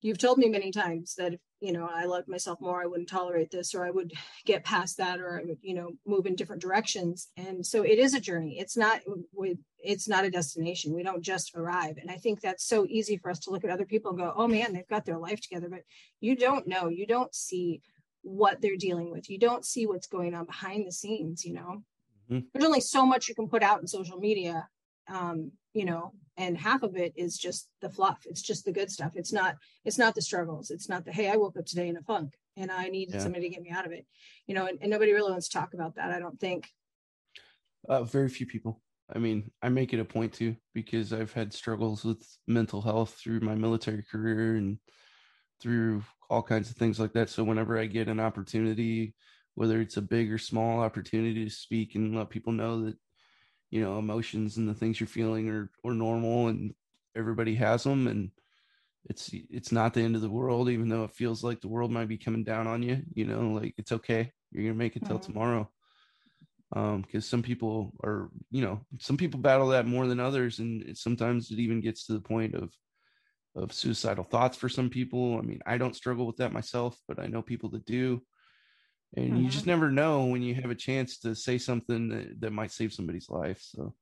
you've 0.00 0.18
told 0.18 0.38
me 0.38 0.48
many 0.48 0.70
times 0.70 1.14
that 1.16 1.38
you 1.60 1.72
know 1.72 1.88
i 1.92 2.04
loved 2.04 2.28
myself 2.28 2.60
more 2.60 2.82
i 2.82 2.86
wouldn't 2.86 3.08
tolerate 3.08 3.50
this 3.50 3.74
or 3.74 3.84
i 3.84 3.90
would 3.90 4.12
get 4.46 4.64
past 4.64 4.96
that 4.96 5.20
or 5.20 5.40
i 5.40 5.44
would 5.44 5.58
you 5.62 5.74
know 5.74 5.90
move 6.06 6.26
in 6.26 6.34
different 6.34 6.62
directions. 6.62 7.28
And 7.36 7.64
so 7.64 7.82
it 7.82 7.98
is 7.98 8.14
a 8.14 8.20
journey. 8.20 8.58
It's 8.58 8.76
not 8.76 9.00
with 9.32 9.58
it's 9.78 10.08
not 10.08 10.24
a 10.24 10.30
destination. 10.30 10.94
We 10.94 11.02
don't 11.02 11.22
just 11.22 11.54
arrive. 11.54 11.96
And 12.00 12.10
i 12.10 12.16
think 12.16 12.40
that's 12.40 12.66
so 12.66 12.86
easy 12.88 13.16
for 13.16 13.30
us 13.30 13.38
to 13.40 13.50
look 13.50 13.64
at 13.64 13.70
other 13.70 13.86
people 13.86 14.10
and 14.10 14.18
go 14.18 14.32
oh 14.36 14.48
man 14.48 14.72
they've 14.72 14.88
got 14.88 15.04
their 15.04 15.18
life 15.18 15.40
together. 15.40 15.68
But 15.70 15.82
you 16.20 16.36
don't 16.36 16.66
know. 16.66 16.88
You 16.88 17.06
don't 17.06 17.34
see 17.34 17.82
what 18.22 18.60
they're 18.60 18.76
dealing 18.76 19.10
with. 19.10 19.30
You 19.30 19.38
don't 19.38 19.64
see 19.64 19.86
what's 19.86 20.06
going 20.06 20.34
on 20.34 20.44
behind 20.44 20.86
the 20.86 20.92
scenes 20.92 21.44
you 21.44 21.54
know? 21.54 21.82
Mm-hmm. 22.30 22.46
there's 22.52 22.64
only 22.64 22.80
so 22.80 23.04
much 23.04 23.28
you 23.28 23.34
can 23.34 23.48
put 23.48 23.64
out 23.64 23.80
in 23.80 23.88
social 23.88 24.18
media 24.18 24.68
um, 25.08 25.50
you 25.74 25.84
know 25.84 26.12
and 26.40 26.56
half 26.56 26.82
of 26.82 26.96
it 26.96 27.12
is 27.16 27.36
just 27.36 27.68
the 27.82 27.90
fluff 27.96 28.20
it's 28.30 28.42
just 28.42 28.64
the 28.64 28.72
good 28.78 28.90
stuff 28.90 29.12
it's 29.14 29.32
not 29.32 29.56
it's 29.84 29.98
not 29.98 30.14
the 30.14 30.22
struggles 30.22 30.70
it's 30.70 30.88
not 30.88 31.04
the 31.04 31.12
hey 31.12 31.28
i 31.28 31.36
woke 31.36 31.56
up 31.58 31.66
today 31.66 31.88
in 31.88 31.96
a 31.96 32.02
funk 32.02 32.34
and 32.56 32.70
I 32.70 32.88
needed 32.88 33.14
Yeah. 33.14 33.20
somebody 33.22 33.48
to 33.48 33.54
get 33.54 33.62
me 33.62 33.70
out 33.70 33.86
of 33.86 33.92
it. 33.92 34.06
You 34.46 34.54
know, 34.54 34.66
and, 34.66 34.78
and 34.80 34.90
nobody 34.90 35.12
really 35.12 35.30
wants 35.30 35.48
to 35.48 35.58
talk 35.58 35.74
about 35.74 35.96
that. 35.96 36.10
I 36.10 36.18
don't 36.18 36.38
think. 36.38 36.68
Uh, 37.88 38.04
very 38.04 38.28
few 38.28 38.46
people. 38.46 38.82
I 39.12 39.18
mean, 39.18 39.50
I 39.62 39.68
make 39.68 39.92
it 39.92 40.00
a 40.00 40.04
point 40.04 40.32
to 40.34 40.54
because 40.74 41.12
I've 41.12 41.32
had 41.32 41.52
struggles 41.52 42.04
with 42.04 42.24
mental 42.46 42.80
health 42.80 43.14
through 43.14 43.40
my 43.40 43.54
military 43.54 44.04
career 44.04 44.56
and 44.56 44.78
through 45.60 46.04
all 46.28 46.42
kinds 46.42 46.70
of 46.70 46.76
things 46.76 47.00
like 47.00 47.12
that. 47.14 47.28
So 47.28 47.42
whenever 47.42 47.76
I 47.78 47.86
get 47.86 48.08
an 48.08 48.20
opportunity, 48.20 49.14
whether 49.54 49.80
it's 49.80 49.96
a 49.96 50.02
big 50.02 50.30
or 50.32 50.38
small 50.38 50.80
opportunity 50.80 51.44
to 51.44 51.50
speak 51.50 51.96
and 51.96 52.14
let 52.14 52.30
people 52.30 52.52
know 52.52 52.84
that 52.84 52.96
you 53.70 53.80
know 53.80 53.98
emotions 53.98 54.56
and 54.56 54.68
the 54.68 54.74
things 54.74 55.00
you're 55.00 55.06
feeling 55.06 55.48
are 55.48 55.70
are 55.84 55.94
normal 55.94 56.48
and 56.48 56.74
everybody 57.16 57.54
has 57.54 57.84
them 57.84 58.06
and 58.06 58.30
it's 59.06 59.30
it's 59.32 59.72
not 59.72 59.94
the 59.94 60.02
end 60.02 60.14
of 60.14 60.22
the 60.22 60.30
world 60.30 60.68
even 60.68 60.88
though 60.88 61.04
it 61.04 61.14
feels 61.14 61.42
like 61.42 61.60
the 61.60 61.68
world 61.68 61.90
might 61.90 62.08
be 62.08 62.18
coming 62.18 62.44
down 62.44 62.66
on 62.66 62.82
you 62.82 63.02
you 63.14 63.24
know 63.24 63.50
like 63.52 63.74
it's 63.78 63.92
okay. 63.92 64.32
You're 64.52 64.64
gonna 64.64 64.74
make 64.74 64.96
it 64.96 65.04
till 65.04 65.18
Mhm. 65.18 65.22
tomorrow. 65.26 65.70
Um 66.76 67.02
because 67.02 67.26
some 67.26 67.42
people 67.42 67.92
are 68.04 68.30
you 68.50 68.62
know 68.62 68.80
some 68.98 69.16
people 69.16 69.40
battle 69.40 69.68
that 69.68 69.86
more 69.86 70.06
than 70.06 70.20
others 70.20 70.58
and 70.58 70.82
it, 70.82 70.96
sometimes 70.98 71.50
it 71.50 71.58
even 71.58 71.80
gets 71.80 72.06
to 72.06 72.12
the 72.12 72.20
point 72.20 72.54
of 72.54 72.72
of 73.56 73.72
suicidal 73.72 74.24
thoughts 74.24 74.56
for 74.56 74.68
some 74.68 74.90
people. 74.90 75.38
I 75.38 75.42
mean 75.42 75.60
i 75.66 75.78
don't 75.78 75.96
struggle 75.96 76.26
with 76.26 76.36
that 76.36 76.52
myself 76.52 76.98
but 77.08 77.18
i 77.18 77.26
know 77.26 77.42
people 77.42 77.70
that 77.70 77.84
do 77.86 78.22
and 79.16 79.42
you 79.42 79.48
just 79.48 79.66
never 79.66 79.90
know 79.90 80.26
when 80.26 80.42
you 80.42 80.54
have 80.54 80.70
a 80.70 80.74
chance 80.74 81.18
to 81.18 81.34
say 81.34 81.58
something 81.58 82.08
that, 82.08 82.40
that 82.40 82.52
might 82.52 82.70
save 82.70 82.92
somebody's 82.92 83.28
life 83.28 83.60
so 83.60 83.94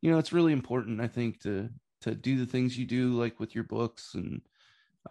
you 0.00 0.10
know 0.10 0.18
it's 0.18 0.32
really 0.32 0.52
important 0.52 1.00
i 1.00 1.08
think 1.08 1.40
to 1.40 1.68
to 2.00 2.14
do 2.14 2.38
the 2.38 2.46
things 2.46 2.78
you 2.78 2.86
do 2.86 3.12
like 3.12 3.40
with 3.40 3.54
your 3.54 3.64
books 3.64 4.14
and 4.14 4.40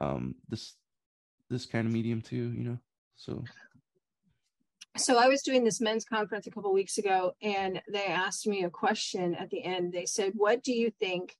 um 0.01 0.35
this 0.49 0.75
this 1.49 1.65
kind 1.65 1.87
of 1.87 1.93
medium 1.93 2.21
too 2.21 2.53
you 2.55 2.63
know 2.63 2.77
so 3.15 3.43
so 4.95 5.17
I 5.17 5.27
was 5.27 5.41
doing 5.41 5.63
this 5.63 5.81
men's 5.81 6.05
conference 6.05 6.45
a 6.45 6.51
couple 6.51 6.71
weeks 6.71 6.99
ago, 6.99 7.31
and 7.41 7.81
they 7.91 8.05
asked 8.05 8.45
me 8.45 8.63
a 8.63 8.69
question 8.69 9.33
at 9.33 9.49
the 9.49 9.63
end. 9.63 9.91
They 9.91 10.05
said, 10.05 10.33
"What 10.35 10.61
do 10.61 10.71
you 10.71 10.91
think 10.91 11.35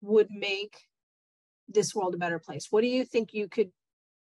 would 0.00 0.28
make 0.30 0.76
this 1.68 1.94
world 1.94 2.14
a 2.14 2.18
better 2.18 2.38
place? 2.38 2.66
What 2.70 2.80
do 2.80 2.88
you 2.88 3.04
think 3.04 3.32
you 3.32 3.48
could 3.48 3.70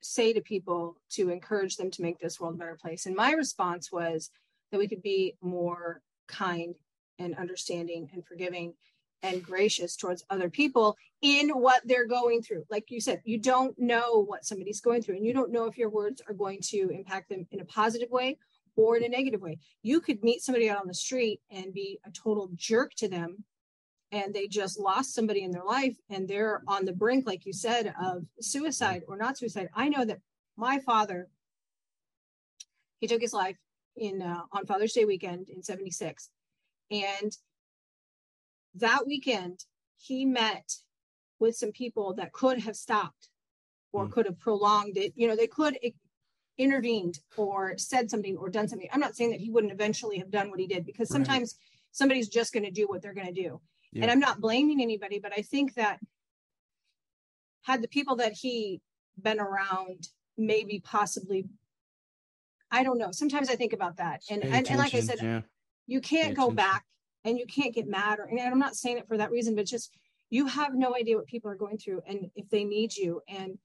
say 0.00 0.32
to 0.32 0.40
people 0.40 0.96
to 1.10 1.30
encourage 1.30 1.76
them 1.76 1.90
to 1.90 2.02
make 2.02 2.18
this 2.18 2.40
world 2.40 2.54
a 2.54 2.58
better 2.58 2.76
place?" 2.76 3.06
And 3.06 3.16
my 3.16 3.32
response 3.32 3.90
was 3.90 4.30
that 4.70 4.78
we 4.78 4.88
could 4.88 5.02
be 5.02 5.36
more 5.40 6.02
kind 6.26 6.74
and 7.18 7.34
understanding 7.36 8.10
and 8.12 8.24
forgiving 8.24 8.74
and 9.22 9.42
gracious 9.42 9.96
towards 9.96 10.24
other 10.30 10.48
people 10.48 10.96
in 11.22 11.50
what 11.50 11.82
they're 11.84 12.06
going 12.06 12.40
through. 12.42 12.64
Like 12.70 12.90
you 12.90 13.00
said, 13.00 13.20
you 13.24 13.38
don't 13.38 13.76
know 13.76 14.24
what 14.24 14.44
somebody's 14.44 14.80
going 14.80 15.02
through, 15.02 15.16
and 15.16 15.26
you 15.26 15.32
don't 15.32 15.50
know 15.50 15.64
if 15.64 15.76
your 15.76 15.90
words 15.90 16.22
are 16.28 16.34
going 16.34 16.60
to 16.68 16.90
impact 16.90 17.28
them 17.28 17.46
in 17.50 17.60
a 17.60 17.64
positive 17.64 18.10
way 18.10 18.38
or 18.76 18.96
in 18.96 19.02
a 19.02 19.08
negative 19.08 19.40
way. 19.40 19.58
You 19.82 20.00
could 20.00 20.22
meet 20.22 20.42
somebody 20.42 20.70
out 20.70 20.80
on 20.80 20.86
the 20.86 20.94
street 20.94 21.40
and 21.50 21.74
be 21.74 21.98
a 22.06 22.12
total 22.12 22.48
jerk 22.54 22.94
to 22.94 23.08
them, 23.08 23.44
and 24.12 24.32
they 24.32 24.46
just 24.46 24.78
lost 24.78 25.14
somebody 25.14 25.42
in 25.42 25.50
their 25.50 25.64
life, 25.64 25.96
and 26.08 26.26
they're 26.26 26.62
on 26.66 26.84
the 26.84 26.92
brink, 26.92 27.26
like 27.26 27.44
you 27.44 27.52
said, 27.52 27.94
of 28.02 28.24
suicide 28.40 29.02
or 29.06 29.16
not 29.16 29.36
suicide. 29.36 29.68
I 29.74 29.88
know 29.88 30.04
that 30.04 30.20
my 30.56 30.78
father, 30.80 31.28
he 33.00 33.06
took 33.06 33.20
his 33.20 33.32
life 33.34 33.56
in 33.96 34.22
uh, 34.22 34.42
on 34.52 34.66
Father's 34.66 34.92
Day 34.92 35.04
weekend 35.04 35.48
in 35.50 35.62
'76, 35.62 36.30
and 36.90 37.36
that 38.74 39.06
weekend 39.06 39.64
he 39.98 40.24
met 40.24 40.72
with 41.38 41.56
some 41.56 41.72
people 41.72 42.14
that 42.14 42.32
could 42.32 42.60
have 42.60 42.76
stopped 42.76 43.28
or 43.92 44.06
Mm. 44.06 44.12
could 44.12 44.26
have 44.26 44.38
prolonged 44.38 44.96
it 44.96 45.12
you 45.16 45.26
know 45.26 45.34
they 45.34 45.46
could 45.46 45.76
intervened 46.58 47.20
or 47.36 47.76
said 47.78 48.10
something 48.10 48.36
or 48.36 48.48
done 48.50 48.68
something 48.68 48.88
i'm 48.92 49.00
not 49.00 49.16
saying 49.16 49.30
that 49.30 49.40
he 49.40 49.50
wouldn't 49.50 49.72
eventually 49.72 50.18
have 50.18 50.30
done 50.30 50.50
what 50.50 50.60
he 50.60 50.66
did 50.66 50.84
because 50.84 51.10
Right. 51.10 51.16
sometimes 51.16 51.56
somebody's 51.92 52.28
just 52.28 52.52
going 52.52 52.64
to 52.64 52.70
do 52.70 52.86
what 52.86 53.00
they're 53.00 53.14
going 53.14 53.32
to 53.32 53.42
do 53.42 53.60
Yeah. 53.92 54.02
and 54.02 54.10
i'm 54.10 54.20
not 54.20 54.40
blaming 54.40 54.80
anybody 54.82 55.18
but 55.18 55.32
i 55.36 55.42
think 55.42 55.74
that 55.74 55.98
had 57.62 57.82
the 57.82 57.88
people 57.88 58.16
that 58.16 58.32
he 58.32 58.80
been 59.20 59.40
around 59.40 60.08
maybe 60.36 60.80
possibly 60.84 61.46
i 62.70 62.82
don't 62.82 62.98
know. 62.98 63.10
Sometimes 63.12 63.48
i 63.48 63.56
think 63.56 63.72
about 63.72 63.96
that. 63.96 64.22
And 64.30 64.44
and, 64.44 64.68
and 64.68 64.78
like 64.78 64.94
i 64.94 65.00
said 65.00 65.18
yeah. 65.22 65.40
you 65.86 66.00
can't 66.00 66.36
go 66.36 66.50
back 66.50 66.84
and 67.24 67.38
you 67.38 67.46
can't 67.46 67.74
get 67.74 67.88
mad 67.88 68.18
or 68.18 68.24
and 68.24 68.40
i'm 68.40 68.58
not 68.58 68.76
saying 68.76 68.98
it 68.98 69.08
for 69.08 69.16
that 69.16 69.30
reason 69.30 69.54
but 69.54 69.66
just 69.66 69.90
you 70.30 70.46
have 70.46 70.74
no 70.74 70.94
idea 70.94 71.16
what 71.16 71.26
people 71.26 71.50
are 71.50 71.56
going 71.56 71.78
through 71.78 72.02
and 72.06 72.30
if 72.34 72.48
they 72.50 72.64
need 72.64 72.94
you. 72.94 73.22
And 73.28 73.58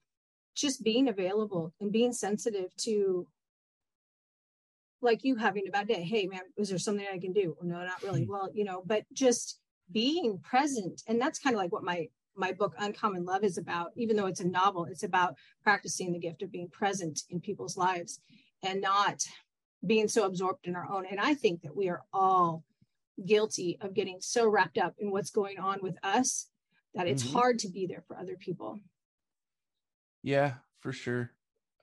just 0.54 0.84
being 0.84 1.08
available 1.08 1.72
and 1.80 1.90
being 1.90 2.12
sensitive 2.12 2.74
to 2.76 3.26
like 5.02 5.24
you 5.24 5.34
having 5.34 5.66
a 5.66 5.70
bad 5.70 5.88
day. 5.88 6.02
Hey 6.02 6.26
man 6.26 6.42
is 6.56 6.68
there 6.68 6.78
something 6.78 7.06
i 7.12 7.18
can 7.18 7.32
do? 7.32 7.56
No 7.62 7.84
not 7.84 8.02
really. 8.02 8.24
Hmm. 8.24 8.30
well 8.30 8.50
you 8.54 8.64
know 8.64 8.82
but 8.86 9.04
just 9.12 9.58
being 9.92 10.38
present 10.38 11.02
and 11.06 11.20
that's 11.20 11.38
kind 11.38 11.54
of 11.54 11.60
like 11.60 11.72
what 11.72 11.84
my 11.84 12.08
my 12.36 12.52
book 12.52 12.74
uncommon 12.78 13.24
love 13.24 13.44
is 13.44 13.58
about 13.58 13.92
even 13.96 14.16
though 14.16 14.26
it's 14.26 14.40
a 14.40 14.48
novel 14.48 14.84
it's 14.86 15.02
about 15.02 15.36
practicing 15.62 16.12
the 16.12 16.18
gift 16.18 16.42
of 16.42 16.50
being 16.50 16.68
present 16.68 17.22
in 17.30 17.40
people's 17.40 17.76
lives 17.76 18.18
and 18.62 18.80
not 18.80 19.22
being 19.86 20.08
so 20.08 20.24
absorbed 20.24 20.66
in 20.66 20.74
our 20.74 20.88
own 20.90 21.06
and 21.06 21.20
i 21.20 21.34
think 21.34 21.62
that 21.62 21.76
we 21.76 21.88
are 21.88 22.02
all 22.12 22.64
guilty 23.26 23.78
of 23.80 23.94
getting 23.94 24.20
so 24.20 24.48
wrapped 24.48 24.78
up 24.78 24.94
in 24.98 25.10
what's 25.10 25.30
going 25.30 25.58
on 25.58 25.80
with 25.82 25.96
us 26.02 26.48
that 26.94 27.06
it's 27.08 27.22
Mhm. 27.22 27.32
hard 27.32 27.58
to 27.58 27.68
be 27.68 27.86
there 27.86 28.04
for 28.08 28.18
other 28.18 28.36
people 28.36 28.80
Yeah, 30.22 30.54
for 30.80 30.92
sure. 30.92 31.32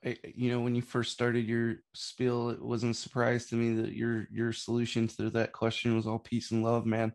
I, 0.03 0.17
you 0.23 0.49
know, 0.49 0.61
when 0.61 0.73
you 0.75 0.81
first 0.81 1.11
started 1.13 1.45
your 1.45 1.77
spiel, 1.93 2.49
it 2.49 2.61
wasn't 2.61 2.95
a 2.95 2.99
surprise 2.99 3.47
to 3.47 3.55
me 3.55 3.81
that 3.81 3.93
your 3.93 4.27
your 4.31 4.51
solution 4.51 5.07
to 5.09 5.29
that 5.31 5.51
question 5.51 5.95
was 5.95 6.07
all 6.07 6.19
peace 6.19 6.51
and 6.51 6.63
love, 6.63 6.85
man. 6.85 7.13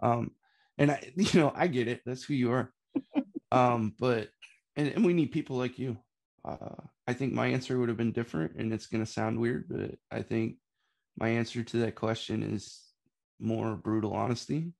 Um, 0.00 0.32
and 0.78 0.90
I, 0.90 1.12
you 1.16 1.40
know, 1.40 1.52
I 1.54 1.66
get 1.66 1.88
it. 1.88 2.02
That's 2.04 2.24
who 2.24 2.34
you 2.34 2.52
are. 2.52 2.72
um, 3.52 3.94
but 3.98 4.28
and, 4.76 4.88
and 4.88 5.04
we 5.04 5.12
need 5.12 5.32
people 5.32 5.56
like 5.56 5.78
you. 5.78 5.98
Uh, 6.44 6.82
I 7.06 7.12
think 7.12 7.32
my 7.32 7.48
answer 7.48 7.78
would 7.78 7.88
have 7.88 7.98
been 7.98 8.12
different, 8.12 8.56
and 8.56 8.72
it's 8.72 8.86
going 8.86 9.04
to 9.04 9.10
sound 9.10 9.38
weird, 9.38 9.66
but 9.68 9.92
I 10.10 10.22
think 10.22 10.56
my 11.18 11.28
answer 11.30 11.62
to 11.62 11.78
that 11.78 11.94
question 11.94 12.42
is 12.42 12.82
more 13.40 13.74
brutal 13.74 14.12
honesty. 14.12 14.72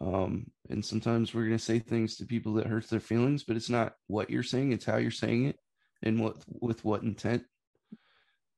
Um, 0.00 0.50
and 0.68 0.84
sometimes 0.84 1.32
we're 1.32 1.46
going 1.46 1.58
to 1.58 1.64
say 1.64 1.78
things 1.78 2.16
to 2.16 2.26
people 2.26 2.54
that 2.54 2.66
hurts 2.66 2.88
their 2.88 3.00
feelings, 3.00 3.44
but 3.44 3.56
it's 3.56 3.70
not 3.70 3.94
what 4.06 4.30
you're 4.30 4.42
saying; 4.42 4.72
it's 4.72 4.84
how 4.84 4.96
you're 4.96 5.10
saying 5.10 5.46
it, 5.46 5.58
and 6.02 6.20
what 6.20 6.36
with 6.48 6.84
what 6.84 7.02
intent. 7.02 7.44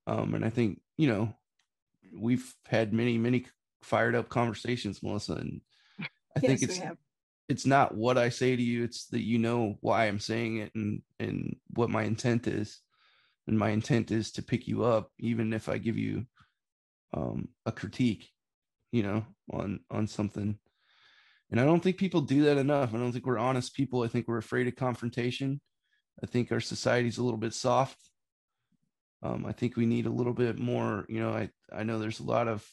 Um, 0.07 0.35
and 0.35 0.45
I 0.45 0.51
think 0.51 0.81
you 0.97 1.09
know 1.09 1.35
we've 2.19 2.55
had 2.67 2.93
many, 2.93 3.19
many 3.19 3.47
fired 3.87 4.17
up 4.17 4.29
conversations, 4.29 5.03
Melissa, 5.03 5.35
and 5.35 5.61
I 6.37 6.41
think 6.41 6.63
it's 6.63 6.81
it's 7.49 7.65
not 7.65 7.95
what 7.95 8.19
I 8.19 8.29
say 8.29 8.57
to 8.57 8.63
you; 8.63 8.83
it's 8.83 9.07
that 9.07 9.23
you 9.23 9.39
know 9.39 9.77
why 9.81 10.07
I'm 10.07 10.19
saying 10.19 10.59
it 10.59 10.73
and 10.75 11.03
and 11.19 11.57
what 11.69 11.91
my 11.91 12.03
intent 12.03 12.47
is. 12.47 12.81
And 13.49 13.57
my 13.57 13.71
intent 13.71 14.11
is 14.11 14.33
to 14.33 14.43
pick 14.43 14.67
you 14.67 14.83
up, 14.85 15.13
even 15.21 15.53
if 15.53 15.69
I 15.69 15.79
give 15.79 15.97
you 15.97 16.27
um, 17.15 17.49
a 17.65 17.71
critique, 17.71 18.29
you 18.91 19.05
know, 19.05 19.25
on 19.53 19.81
on 19.89 20.09
something. 20.09 20.59
And 21.53 21.61
I 21.61 21.65
don't 21.65 21.81
think 21.81 21.97
people 21.97 22.23
do 22.23 22.43
that 22.45 22.59
enough. 22.59 22.93
I 22.93 22.99
don't 22.99 23.13
think 23.13 23.25
we're 23.25 23.39
honest 23.39 23.77
people. 23.77 24.03
I 24.03 24.09
think 24.09 24.27
we're 24.27 24.39
afraid 24.39 24.67
of 24.67 24.75
confrontation. 24.75 25.61
I 26.21 26.27
think 26.27 26.51
our 26.51 26.59
society's 26.61 27.19
a 27.19 27.23
little 27.23 27.39
bit 27.39 27.55
soft. 27.55 27.99
Um, 29.23 29.47
I 29.47 29.53
think 29.53 29.77
we 29.77 29.87
need 29.87 30.07
a 30.07 30.11
little 30.11 30.35
bit 30.35 30.59
more. 30.59 31.07
You 31.09 31.21
know, 31.21 31.31
I 31.31 31.51
I 31.73 31.85
know 31.85 32.01
there's 32.01 32.21
a 32.21 32.25
lot 32.25 32.49
of 32.49 32.67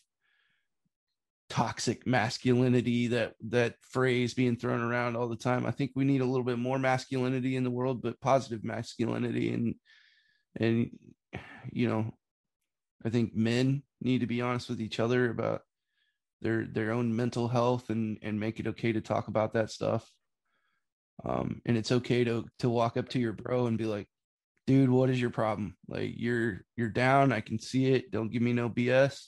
toxic 1.53 2.07
masculinity 2.07 3.05
that 3.05 3.35
that 3.47 3.75
phrase 3.81 4.33
being 4.33 4.55
thrown 4.55 4.81
around 4.81 5.15
all 5.15 5.29
the 5.29 5.35
time. 5.35 5.67
I 5.67 5.71
think 5.71 5.91
we 5.93 6.03
need 6.03 6.21
a 6.21 6.25
little 6.25 6.43
bit 6.43 6.57
more 6.57 6.79
masculinity 6.79 7.55
in 7.55 7.63
the 7.63 7.69
world, 7.69 8.01
but 8.01 8.19
positive 8.19 8.63
masculinity 8.63 9.53
and 9.53 9.75
and 10.59 10.89
you 11.71 11.87
know, 11.87 12.11
I 13.05 13.11
think 13.11 13.35
men 13.35 13.83
need 14.01 14.21
to 14.21 14.25
be 14.25 14.41
honest 14.41 14.67
with 14.67 14.81
each 14.81 14.99
other 14.99 15.29
about 15.29 15.61
their 16.41 16.65
their 16.65 16.91
own 16.91 17.15
mental 17.15 17.47
health 17.47 17.91
and 17.91 18.17
and 18.23 18.39
make 18.39 18.59
it 18.59 18.65
okay 18.65 18.91
to 18.91 19.01
talk 19.01 19.27
about 19.27 19.53
that 19.53 19.69
stuff. 19.69 20.09
Um, 21.23 21.61
and 21.67 21.77
it's 21.77 21.91
okay 21.91 22.23
to 22.23 22.45
to 22.59 22.69
walk 22.69 22.97
up 22.97 23.09
to 23.09 23.19
your 23.19 23.33
bro 23.33 23.67
and 23.67 23.77
be 23.77 23.85
like, 23.85 24.07
dude, 24.65 24.89
what 24.89 25.11
is 25.11 25.21
your 25.21 25.29
problem? 25.29 25.77
Like 25.87 26.13
you're 26.15 26.65
you're 26.75 26.89
down. 26.89 27.31
I 27.31 27.41
can 27.41 27.59
see 27.59 27.93
it. 27.93 28.09
Don't 28.09 28.31
give 28.31 28.41
me 28.41 28.53
no 28.53 28.71
BS. 28.71 29.27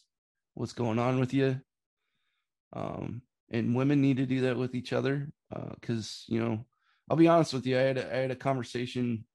What's 0.55 0.73
going 0.73 0.97
on 0.97 1.19
with 1.19 1.31
you? 1.31 1.61
Um, 2.73 3.21
and 3.51 3.75
women 3.75 4.01
need 4.01 4.17
to 4.17 4.25
do 4.25 4.41
that 4.41 4.57
with 4.57 4.75
each 4.75 4.93
other. 4.93 5.29
Uh, 5.55 5.73
cause 5.81 6.23
you 6.27 6.39
know, 6.39 6.65
I'll 7.09 7.17
be 7.17 7.27
honest 7.27 7.53
with 7.53 7.65
you. 7.65 7.77
I 7.77 7.81
had 7.81 7.97
a, 7.97 8.13
I 8.13 8.17
had 8.19 8.31
a 8.31 8.35
conversation 8.35 9.25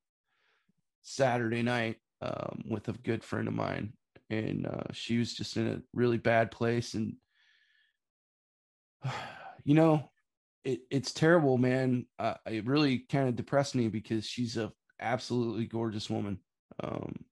Saturday 1.02 1.62
night, 1.62 1.96
um, 2.20 2.64
with 2.68 2.88
a 2.88 2.92
good 2.92 3.24
friend 3.24 3.48
of 3.48 3.54
mine 3.54 3.94
and, 4.30 4.66
uh, 4.66 4.92
she 4.92 5.18
was 5.18 5.34
just 5.34 5.56
in 5.56 5.66
a 5.66 5.82
really 5.92 6.18
bad 6.18 6.50
place. 6.50 6.94
And, 6.94 7.16
you 9.64 9.74
know, 9.74 10.10
it, 10.64 10.80
it's 10.90 11.12
terrible, 11.12 11.58
man. 11.58 12.06
Uh, 12.18 12.34
it 12.46 12.66
really 12.66 12.98
kind 12.98 13.28
of 13.28 13.36
depressed 13.36 13.74
me 13.74 13.88
because 13.88 14.24
she's 14.24 14.56
a 14.56 14.72
absolutely 15.00 15.66
gorgeous 15.66 16.08
woman. 16.08 16.38
Um, 16.82 17.24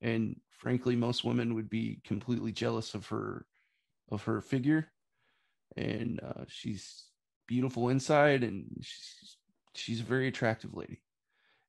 and 0.00 0.40
frankly, 0.50 0.96
most 0.96 1.24
women 1.24 1.54
would 1.54 1.70
be 1.70 2.00
completely 2.04 2.52
jealous 2.52 2.94
of 2.94 3.06
her 3.06 3.46
of 4.10 4.24
her 4.24 4.40
figure. 4.42 4.92
And 5.76 6.20
uh, 6.22 6.44
she's 6.48 7.06
beautiful 7.46 7.88
inside, 7.88 8.44
and 8.44 8.66
she's 8.80 9.36
she's 9.74 10.00
a 10.00 10.04
very 10.04 10.28
attractive 10.28 10.74
lady. 10.74 11.02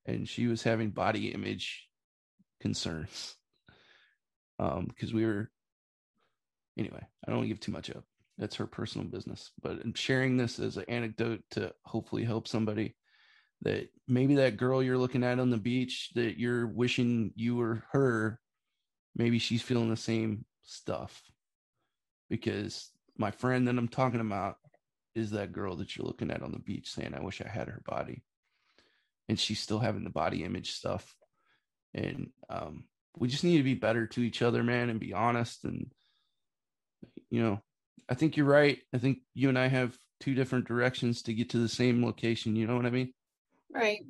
And 0.06 0.30
she 0.30 0.48
was 0.48 0.62
having 0.62 0.92
body 0.92 1.30
image 1.30 1.88
concerns 2.62 3.36
um 4.60 4.86
because 4.88 5.14
we 5.14 5.26
were 5.26 5.52
anyway 6.78 7.02
i 7.28 7.30
don't 7.30 7.48
give 7.48 7.60
too 7.60 7.72
much 7.72 7.90
up. 7.90 8.04
That's 8.38 8.56
her 8.56 8.68
personal 8.68 9.08
business. 9.08 9.52
But 9.62 9.80
I'm 9.84 9.94
sharing 9.94 10.38
this 10.38 10.60
as 10.60 10.78
an 10.78 10.86
anecdote 10.88 11.42
to 11.52 11.74
hopefully 11.84 12.24
help 12.24 12.48
somebody 12.48 12.96
that 13.62 13.90
maybe 14.08 14.36
that 14.36 14.58
girl 14.58 14.84
you're 14.84 14.98
looking 14.98 15.24
at 15.24 15.40
on 15.40 15.50
the 15.50 15.58
beach 15.58 16.12
that 16.16 16.38
you're 16.38 16.68
wishing 16.68 17.32
you 17.36 17.56
were 17.56 17.84
her 17.92 18.40
maybe 19.16 19.40
she's 19.40 19.62
feeling 19.62 19.90
the 19.90 19.98
same 19.98 20.46
stuff. 20.64 21.22
Because 22.30 22.92
my 23.18 23.32
friend 23.32 23.68
that 23.68 23.78
i'm 23.78 23.88
talking 23.88 24.22
about 24.22 24.58
is 25.14 25.32
that 25.32 25.54
girl 25.54 25.78
that 25.78 25.96
you're 25.96 26.06
looking 26.06 26.32
at 26.32 26.42
on 26.42 26.52
the 26.52 26.60
beach 26.60 26.92
saying 26.92 27.14
i 27.14 27.22
wish 27.22 27.42
i 27.42 27.48
had 27.48 27.68
her 27.68 27.82
body. 27.86 28.24
And 29.28 29.40
she's 29.40 29.60
still 29.60 29.80
having 29.80 30.04
the 30.04 30.12
body 30.12 30.44
image 30.44 30.74
stuff. 30.74 31.16
And 31.96 32.30
um, 32.48 32.84
we 33.18 33.28
just 33.28 33.44
need 33.44 33.58
to 33.58 33.64
be 33.64 33.74
better 33.74 34.06
to 34.06 34.22
each 34.22 34.44
other 34.44 34.62
man 34.62 34.90
and 34.90 35.00
be 35.00 35.14
honest 35.14 35.64
and 35.64 35.92
you 37.32 37.42
know 37.42 37.60
i 38.08 38.14
think 38.14 38.38
you're 38.38 38.46
right. 38.46 38.78
I 38.94 39.00
think 39.00 39.20
you 39.34 39.50
and 39.50 39.58
i 39.58 39.68
have 39.68 39.98
two 40.20 40.36
different 40.36 40.68
directions 40.68 41.24
to 41.24 41.34
get 41.34 41.50
to 41.52 41.58
the 41.58 41.70
same 41.70 42.06
location. 42.06 42.56
You 42.56 42.68
know 42.68 42.76
what 42.76 42.86
i 42.86 42.92
mean? 42.92 43.14
Right. 43.74 44.02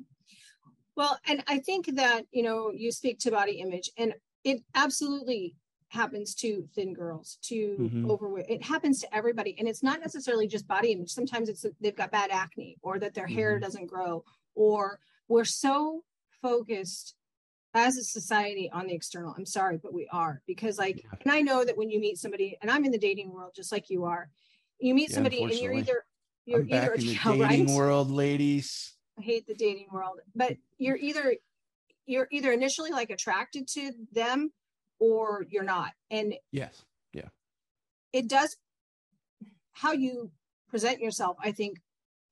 Well, 0.96 1.18
and 1.28 1.44
I 1.46 1.58
think 1.58 1.94
that, 1.96 2.22
you 2.30 2.42
know, 2.42 2.70
you 2.70 2.90
speak 2.90 3.18
to 3.20 3.30
body 3.30 3.60
image 3.60 3.90
and 3.98 4.14
it 4.44 4.62
absolutely 4.74 5.54
happens 5.96 6.34
to 6.36 6.68
thin 6.74 6.92
girls, 6.94 7.38
to 7.42 7.76
Mhm. 7.92 8.08
overweight. 8.10 8.46
It 8.48 8.62
happens 8.62 9.00
to 9.00 9.12
everybody. 9.14 9.56
And 9.58 9.66
it's 9.66 9.82
not 9.82 10.00
necessarily 10.00 10.46
just 10.46 10.66
body 10.68 10.92
image. 10.92 11.10
Sometimes 11.10 11.48
it's 11.48 11.64
they've 11.80 11.96
got 11.96 12.10
bad 12.12 12.30
acne 12.30 12.76
or 12.82 12.98
that 13.00 13.14
their 13.14 13.26
hair 13.26 13.56
Mhm. 13.58 13.62
doesn't 13.62 13.86
grow 13.86 14.24
or 14.54 15.00
we're 15.28 15.44
so 15.44 16.04
focused 16.42 17.16
as 17.74 17.96
a 17.96 18.04
society 18.04 18.70
on 18.72 18.86
the 18.86 18.94
external. 18.94 19.34
I'm 19.36 19.46
sorry, 19.46 19.76
but 19.78 19.92
we 19.92 20.06
are 20.08 20.42
because 20.46 20.78
like 20.78 21.02
Yeah. 21.02 21.10
and 21.22 21.32
I 21.32 21.40
know 21.42 21.64
that 21.64 21.76
when 21.76 21.90
you 21.90 21.98
meet 21.98 22.18
somebody 22.18 22.56
and 22.60 22.70
I'm 22.70 22.84
in 22.84 22.92
the 22.92 22.98
dating 22.98 23.30
world 23.32 23.52
just 23.54 23.72
like 23.72 23.90
you 23.90 24.04
are. 24.04 24.30
You 24.78 24.94
meet 24.94 25.08
Yeah, 25.10 25.16
somebody 25.16 25.42
and 25.42 25.52
you're 25.52 25.72
either 25.72 26.04
you're 26.44 26.60
i'm 26.60 26.68
back 26.68 26.82
either 26.84 26.94
in 26.94 27.06
the 27.06 27.12
yeah, 27.12 27.18
dating 27.32 27.66
right? 27.66 27.76
world 27.76 28.10
ladies 28.10 28.94
I 29.18 29.22
hate 29.22 29.46
the 29.46 29.54
dating 29.54 29.88
world, 29.90 30.20
but 30.34 30.56
you're 30.78 30.96
either 30.96 31.36
you're 32.06 32.28
either 32.30 32.52
initially 32.52 32.90
like 32.90 33.10
attracted 33.10 33.66
to 33.68 33.92
them 34.12 34.52
or 34.98 35.44
you're 35.50 35.62
not. 35.64 35.92
And 36.10 36.34
yes 36.52 36.84
yeah, 37.12 37.28
it 38.12 38.28
does 38.28 38.56
how 39.72 39.92
you 39.92 40.30
present 40.68 41.00
yourself, 41.00 41.36
I 41.40 41.52
think 41.52 41.78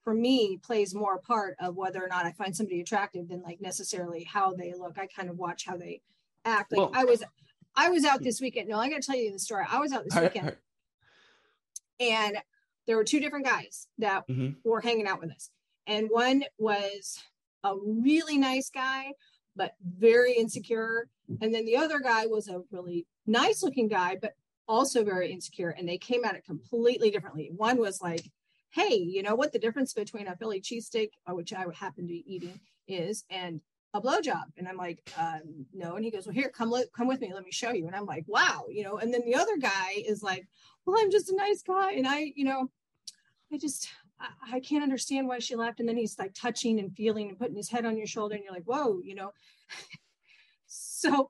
for 0.03 0.15
me 0.15 0.59
plays 0.63 0.95
more 0.95 1.15
a 1.15 1.19
part 1.21 1.57
of 1.61 1.77
whether 1.77 2.03
or 2.05 2.09
not 2.09 2.27
I 2.27 2.33
find 2.33 2.55
somebody 2.55 2.81
attractive 2.81 3.29
than 3.29 3.43
like 3.43 3.61
necessarily 3.61 4.25
how 4.25 4.53
they 4.53 4.75
look. 4.75 4.99
I 4.99 5.07
kind 5.07 5.31
of 5.31 5.39
watch 5.39 5.65
how 5.65 5.77
they 5.77 6.03
act. 6.45 6.73
Like 6.73 6.79
Well- 6.79 6.91
I 6.95 7.05
was 7.05 7.23
I 7.77 7.91
was 7.91 8.05
out 8.05 8.23
this 8.23 8.41
weekend. 8.41 8.69
No, 8.69 8.79
I 8.79 8.89
gotta 8.89 9.03
tell 9.03 9.17
you 9.17 9.33
the 9.33 9.39
story. 9.39 9.65
I 9.69 9.81
was 9.81 9.93
out 9.93 10.05
this 10.05 10.15
weekend 10.21 10.51
I- 10.51 12.05
and 12.05 12.39
there 12.87 12.97
were 12.97 13.05
two 13.05 13.21
different 13.21 13.47
guys 13.47 13.89
that 13.99 14.27
Mhm. 14.29 14.57
were 14.65 14.81
hanging 14.81 15.07
out 15.07 15.21
with 15.21 15.31
us. 15.33 15.51
And 15.87 16.09
one 16.11 16.45
was 16.59 17.23
a 17.63 17.75
really 17.79 18.37
nice 18.39 18.71
guy, 18.71 19.13
but 19.57 19.75
very 19.99 20.35
insecure. 20.35 21.09
And 21.41 21.55
then 21.55 21.65
the 21.65 21.77
other 21.77 22.01
guy 22.01 22.27
was 22.27 22.49
a 22.49 22.63
really 22.71 23.07
nice 23.27 23.63
looking 23.63 23.89
guy, 23.89 24.17
but 24.21 24.35
also 24.69 25.05
very 25.05 25.31
insecure. 25.31 25.71
And 25.71 25.89
they 25.89 25.99
came 25.99 26.25
at 26.25 26.35
it 26.35 26.45
completely 26.45 27.11
differently. 27.11 27.51
One 27.57 27.79
was 27.79 28.01
like, 28.03 28.25
hey, 28.71 28.97
you 28.97 29.23
know 29.23 29.35
what 29.35 29.53
the 29.53 29.59
difference 29.59 29.93
between 29.93 30.27
a 30.27 30.37
Philly 30.37 30.61
cheesesteak, 30.61 31.11
uh, 31.27 31.35
which 31.35 31.53
I 31.53 31.65
would 31.67 31.77
happen 31.77 32.05
to 32.05 32.09
be 32.09 32.25
eating, 32.27 32.59
is, 32.89 33.25
and 33.31 33.61
a 33.95 34.01
blowjob. 34.01 34.45
And 34.59 34.67
I'm 34.67 34.77
like, 34.77 35.09
um, 35.17 35.67
no. 35.73 35.95
And 35.95 36.05
he 36.05 36.11
goes, 36.11 36.27
well, 36.27 36.35
here, 36.35 36.49
come, 36.49 36.73
li- 36.73 36.87
come 36.97 37.07
with 37.07 37.21
me. 37.21 37.33
Let 37.33 37.45
me 37.45 37.53
show 37.53 37.71
you. 37.71 37.87
And 37.87 37.95
I'm 37.95 38.07
like, 38.07 38.25
wow, 38.27 38.65
you 38.69 38.83
know. 38.83 38.99
And 38.99 39.15
then 39.15 39.25
the 39.25 39.37
other 39.37 39.57
guy 39.57 39.93
is 39.97 40.23
like, 40.23 40.49
well, 40.85 40.97
I'm 40.99 41.11
just 41.11 41.31
a 41.31 41.37
nice 41.37 41.63
guy, 41.63 41.93
and 41.93 42.07
I, 42.07 42.33
you 42.35 42.45
know, 42.45 42.69
I 43.53 43.59
just 43.59 43.89
I, 44.21 44.57
I 44.57 44.61
can't 44.61 44.83
understand 44.83 45.29
why 45.29 45.39
she 45.39 45.57
left. 45.57 45.81
And 45.81 45.89
then 45.89 45.97
he's 45.97 46.19
like 46.19 46.35
touching 46.35 46.79
and 46.79 46.95
feeling 46.97 47.29
and 47.29 47.39
putting 47.39 47.57
his 47.57 47.71
head 47.71 47.85
on 47.85 47.97
your 47.97 48.07
shoulder, 48.07 48.35
and 48.35 48.45
you're 48.45 48.53
like, 48.53 48.65
whoa, 48.65 49.01
you 49.03 49.15
know. 49.15 49.33
so 50.67 51.29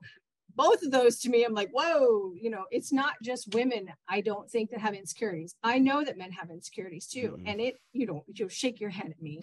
both 0.55 0.83
of 0.83 0.91
those 0.91 1.19
to 1.19 1.29
me, 1.29 1.43
I'm 1.43 1.53
like, 1.53 1.69
whoa, 1.71 2.33
you 2.33 2.49
know, 2.49 2.63
it's 2.71 2.93
not 2.93 3.15
just 3.21 3.53
women, 3.53 3.89
I 4.07 4.21
don't 4.21 4.49
think 4.49 4.69
that 4.71 4.79
have 4.79 4.93
insecurities. 4.93 5.55
I 5.63 5.79
know 5.79 6.03
that 6.03 6.17
men 6.17 6.31
have 6.31 6.49
insecurities 6.49 7.07
too. 7.07 7.37
Mhm. 7.39 7.43
And 7.51 7.61
it, 7.61 7.75
you 7.91 8.05
know, 8.05 8.23
you'll 8.27 8.47
shake 8.47 8.79
your 8.79 8.89
head 8.89 9.11
at 9.11 9.21
me, 9.21 9.41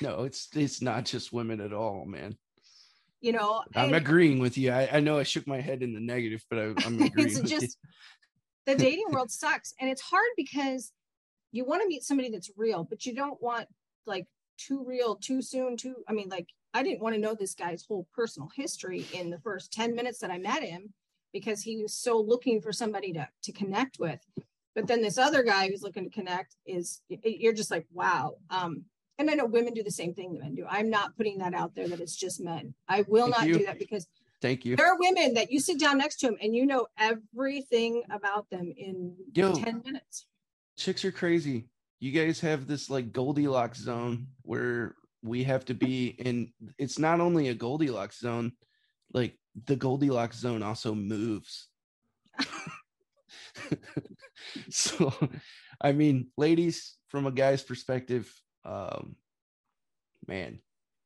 no 0.00 0.22
it's 0.22 0.48
it's 0.54 0.80
not 0.80 1.04
just 1.04 1.32
women 1.32 1.60
at 1.60 1.72
all 1.72 2.04
man 2.04 2.36
you 3.20 3.32
know. 3.32 3.62
i'm 3.74 3.86
and- 3.86 3.96
agreeing 3.96 4.38
with 4.38 4.56
you 4.56 4.70
i, 4.70 4.88
I 4.92 5.00
know 5.00 5.18
i 5.18 5.22
shook 5.24 5.46
my 5.46 5.60
head 5.60 5.82
in 5.82 5.92
the 5.92 6.00
negative 6.00 6.44
but 6.48 6.58
I, 6.58 6.62
i'm 6.86 7.02
agreeing 7.02 7.12
it's 7.16 7.40
with 7.40 7.50
you. 7.50 7.60
just 7.60 7.78
the 8.64 8.74
dating 8.76 9.06
world 9.10 9.30
sucks 9.30 9.74
and 9.80 9.90
it's 9.90 10.00
hard 10.02 10.28
because 10.36 10.92
you 11.52 11.64
want 11.64 11.82
to 11.82 11.88
meet 11.88 12.02
somebody 12.02 12.30
that's 12.30 12.50
real 12.56 12.82
but 12.82 13.06
you 13.06 13.14
don't 13.14 13.40
want 13.40 13.68
like 14.06 14.26
too 14.58 14.84
real 14.84 15.14
too 15.16 15.40
soon 15.40 15.76
too 15.76 15.96
i 16.08 16.12
mean 16.12 16.28
like 16.28 16.48
i 16.74 16.82
didn't 16.82 17.00
want 17.00 17.14
to 17.14 17.20
know 17.20 17.34
this 17.34 17.54
guy's 17.54 17.84
whole 17.84 18.06
personal 18.14 18.48
history 18.56 19.06
in 19.12 19.30
the 19.30 19.38
first 19.38 19.72
10 19.72 19.94
minutes 19.94 20.18
that 20.18 20.30
i 20.30 20.38
met 20.38 20.62
him 20.62 20.92
because 21.32 21.62
he 21.62 21.80
was 21.82 21.94
so 21.94 22.18
looking 22.20 22.60
for 22.60 22.72
somebody 22.72 23.12
to 23.12 23.28
to 23.42 23.52
connect 23.52 23.98
with 23.98 24.20
but 24.74 24.86
then 24.86 25.02
this 25.02 25.18
other 25.18 25.42
guy 25.42 25.68
who's 25.68 25.82
looking 25.82 26.04
to 26.04 26.10
connect 26.10 26.56
is 26.66 27.02
you're 27.08 27.52
just 27.52 27.70
like 27.70 27.86
wow 27.92 28.34
um 28.50 28.84
and 29.18 29.30
i 29.30 29.34
know 29.34 29.46
women 29.46 29.72
do 29.72 29.82
the 29.82 29.90
same 29.90 30.14
thing 30.14 30.32
that 30.32 30.40
men 30.40 30.54
do 30.54 30.66
i'm 30.68 30.90
not 30.90 31.16
putting 31.16 31.38
that 31.38 31.54
out 31.54 31.74
there 31.74 31.88
that 31.88 32.00
it's 32.00 32.16
just 32.16 32.40
men 32.40 32.74
i 32.88 33.02
will 33.08 33.26
Thank 33.30 33.38
not 33.38 33.48
you. 33.48 33.58
do 33.58 33.66
that 33.66 33.78
because 33.78 34.06
thank 34.40 34.64
you 34.64 34.76
there 34.76 34.92
are 34.92 34.98
women 34.98 35.34
that 35.34 35.50
you 35.50 35.60
sit 35.60 35.78
down 35.78 35.98
next 35.98 36.16
to 36.20 36.26
them 36.26 36.36
and 36.42 36.54
you 36.54 36.66
know 36.66 36.86
everything 36.98 38.02
about 38.10 38.48
them 38.50 38.72
in 38.76 39.14
Yo. 39.34 39.54
10 39.54 39.82
minutes. 39.84 40.26
Chicks 40.82 41.04
are 41.04 41.12
crazy. 41.12 41.68
You 42.00 42.10
guys 42.10 42.40
have 42.40 42.66
this 42.66 42.90
like 42.90 43.12
Goldilocks 43.12 43.78
zone 43.78 44.26
where 44.42 44.96
we 45.22 45.44
have 45.44 45.64
to 45.66 45.74
be 45.74 46.08
in. 46.08 46.52
It's 46.78 46.98
not 46.98 47.20
only 47.20 47.48
a 47.48 47.54
Goldilocks 47.54 48.18
zone, 48.18 48.52
like 49.12 49.38
the 49.66 49.76
Goldilocks 49.76 50.38
zone 50.38 50.62
also 50.62 50.94
moves. 50.94 51.68
so, 54.70 55.12
I 55.80 55.92
mean, 55.92 56.28
ladies, 56.36 56.96
from 57.08 57.26
a 57.26 57.30
guy's 57.30 57.62
perspective, 57.62 58.32
um, 58.64 59.14
man, 60.26 60.58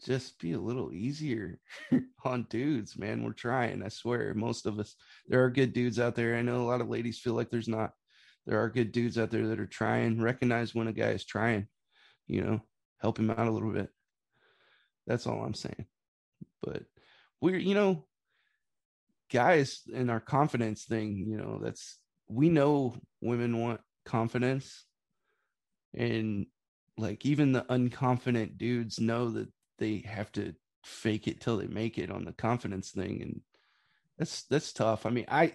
just 0.05 0.39
be 0.39 0.53
a 0.53 0.61
little 0.61 0.93
easier 0.93 1.61
on 2.25 2.47
dudes, 2.49 2.97
man. 2.97 3.23
We're 3.23 3.33
trying, 3.33 3.83
I 3.83 3.89
swear. 3.89 4.33
Most 4.33 4.65
of 4.65 4.79
us, 4.79 4.95
there 5.29 5.45
are 5.45 5.51
good 5.51 5.75
dudes 5.75 5.99
out 5.99 6.15
there. 6.15 6.37
I 6.37 6.43
know 6.43 6.63
a 6.63 6.69
lot 6.69 6.81
of 6.81 6.89
ladies 6.89 7.19
feel 7.19 7.35
like 7.35 7.51
there's 7.51 7.69
not 7.69 7.93
there 8.47 8.63
are 8.63 8.71
good 8.71 8.93
dudes 8.93 9.19
out 9.19 9.31
there 9.31 9.49
that 9.49 9.61
are 9.61 9.67
trying 9.67 10.21
recognize 10.21 10.75
when 10.75 10.89
a 10.89 10.93
guy 10.93 11.11
is 11.11 11.25
trying 11.25 11.67
you 12.27 12.43
know 12.43 12.61
help 12.99 13.19
him 13.19 13.31
out 13.31 13.47
a 13.47 13.51
little 13.51 13.73
bit. 13.73 13.89
That's 15.07 15.27
all 15.27 15.45
i'm 15.45 15.55
saying. 15.55 15.87
But 16.63 16.85
we're 17.41 17.59
you 17.59 17.75
know 17.75 18.07
guys 19.31 19.83
in 19.93 20.09
our 20.09 20.21
confidence 20.21 20.85
thing 20.85 21.27
you 21.29 21.37
know 21.37 21.61
that's 21.63 21.99
we 22.29 22.49
know 22.49 22.97
women 23.21 23.61
want 23.61 23.81
confidence. 24.05 24.85
And 25.95 26.47
like 26.97 27.27
even 27.27 27.53
the 27.53 27.63
unconfident 27.63 28.57
dudes 28.57 28.99
know 28.99 29.31
that 29.31 29.49
they 29.79 30.05
have 30.07 30.33
to 30.33 30.55
fake 30.85 31.29
it 31.29 31.41
till 31.41 31.59
they 31.59 31.67
make 31.67 31.99
it 31.99 32.11
on 32.11 32.25
the 32.25 32.33
confidence 32.33 32.91
thing. 32.91 33.21
And 33.23 33.41
that's 34.19 34.45
that's 34.45 34.73
tough. 34.73 35.05
I 35.05 35.11
mean 35.11 35.27
i 35.29 35.53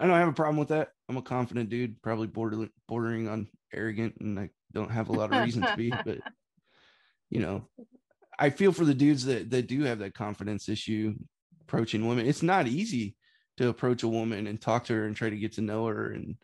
I 0.00 0.06
don't 0.06 0.16
have 0.16 0.28
a 0.28 0.32
problem 0.32 0.56
with 0.56 0.68
that. 0.68 0.88
I'm 1.10 1.18
a 1.18 1.22
confident 1.22 1.68
dude, 1.68 2.00
probably 2.00 2.26
border, 2.26 2.68
bordering 2.88 3.28
on 3.28 3.48
arrogant, 3.72 4.14
and 4.20 4.40
I 4.40 4.48
don't 4.72 4.90
have 4.90 5.10
a 5.10 5.12
lot 5.12 5.32
of 5.32 5.44
reason 5.44 5.62
to 5.62 5.76
be. 5.76 5.92
But 6.04 6.18
you 7.28 7.40
know, 7.40 7.68
I 8.38 8.48
feel 8.48 8.72
for 8.72 8.86
the 8.86 8.94
dudes 8.94 9.26
that 9.26 9.50
that 9.50 9.66
do 9.66 9.82
have 9.82 9.98
that 9.98 10.14
confidence 10.14 10.70
issue 10.70 11.14
approaching 11.60 12.08
women. 12.08 12.26
It's 12.26 12.42
not 12.42 12.66
easy 12.66 13.14
to 13.58 13.68
approach 13.68 14.02
a 14.02 14.08
woman 14.08 14.46
and 14.46 14.58
talk 14.58 14.84
to 14.84 14.94
her 14.94 15.04
and 15.04 15.14
try 15.14 15.28
to 15.28 15.36
get 15.36 15.52
to 15.52 15.60
know 15.60 15.86
her. 15.86 16.12
And 16.12 16.36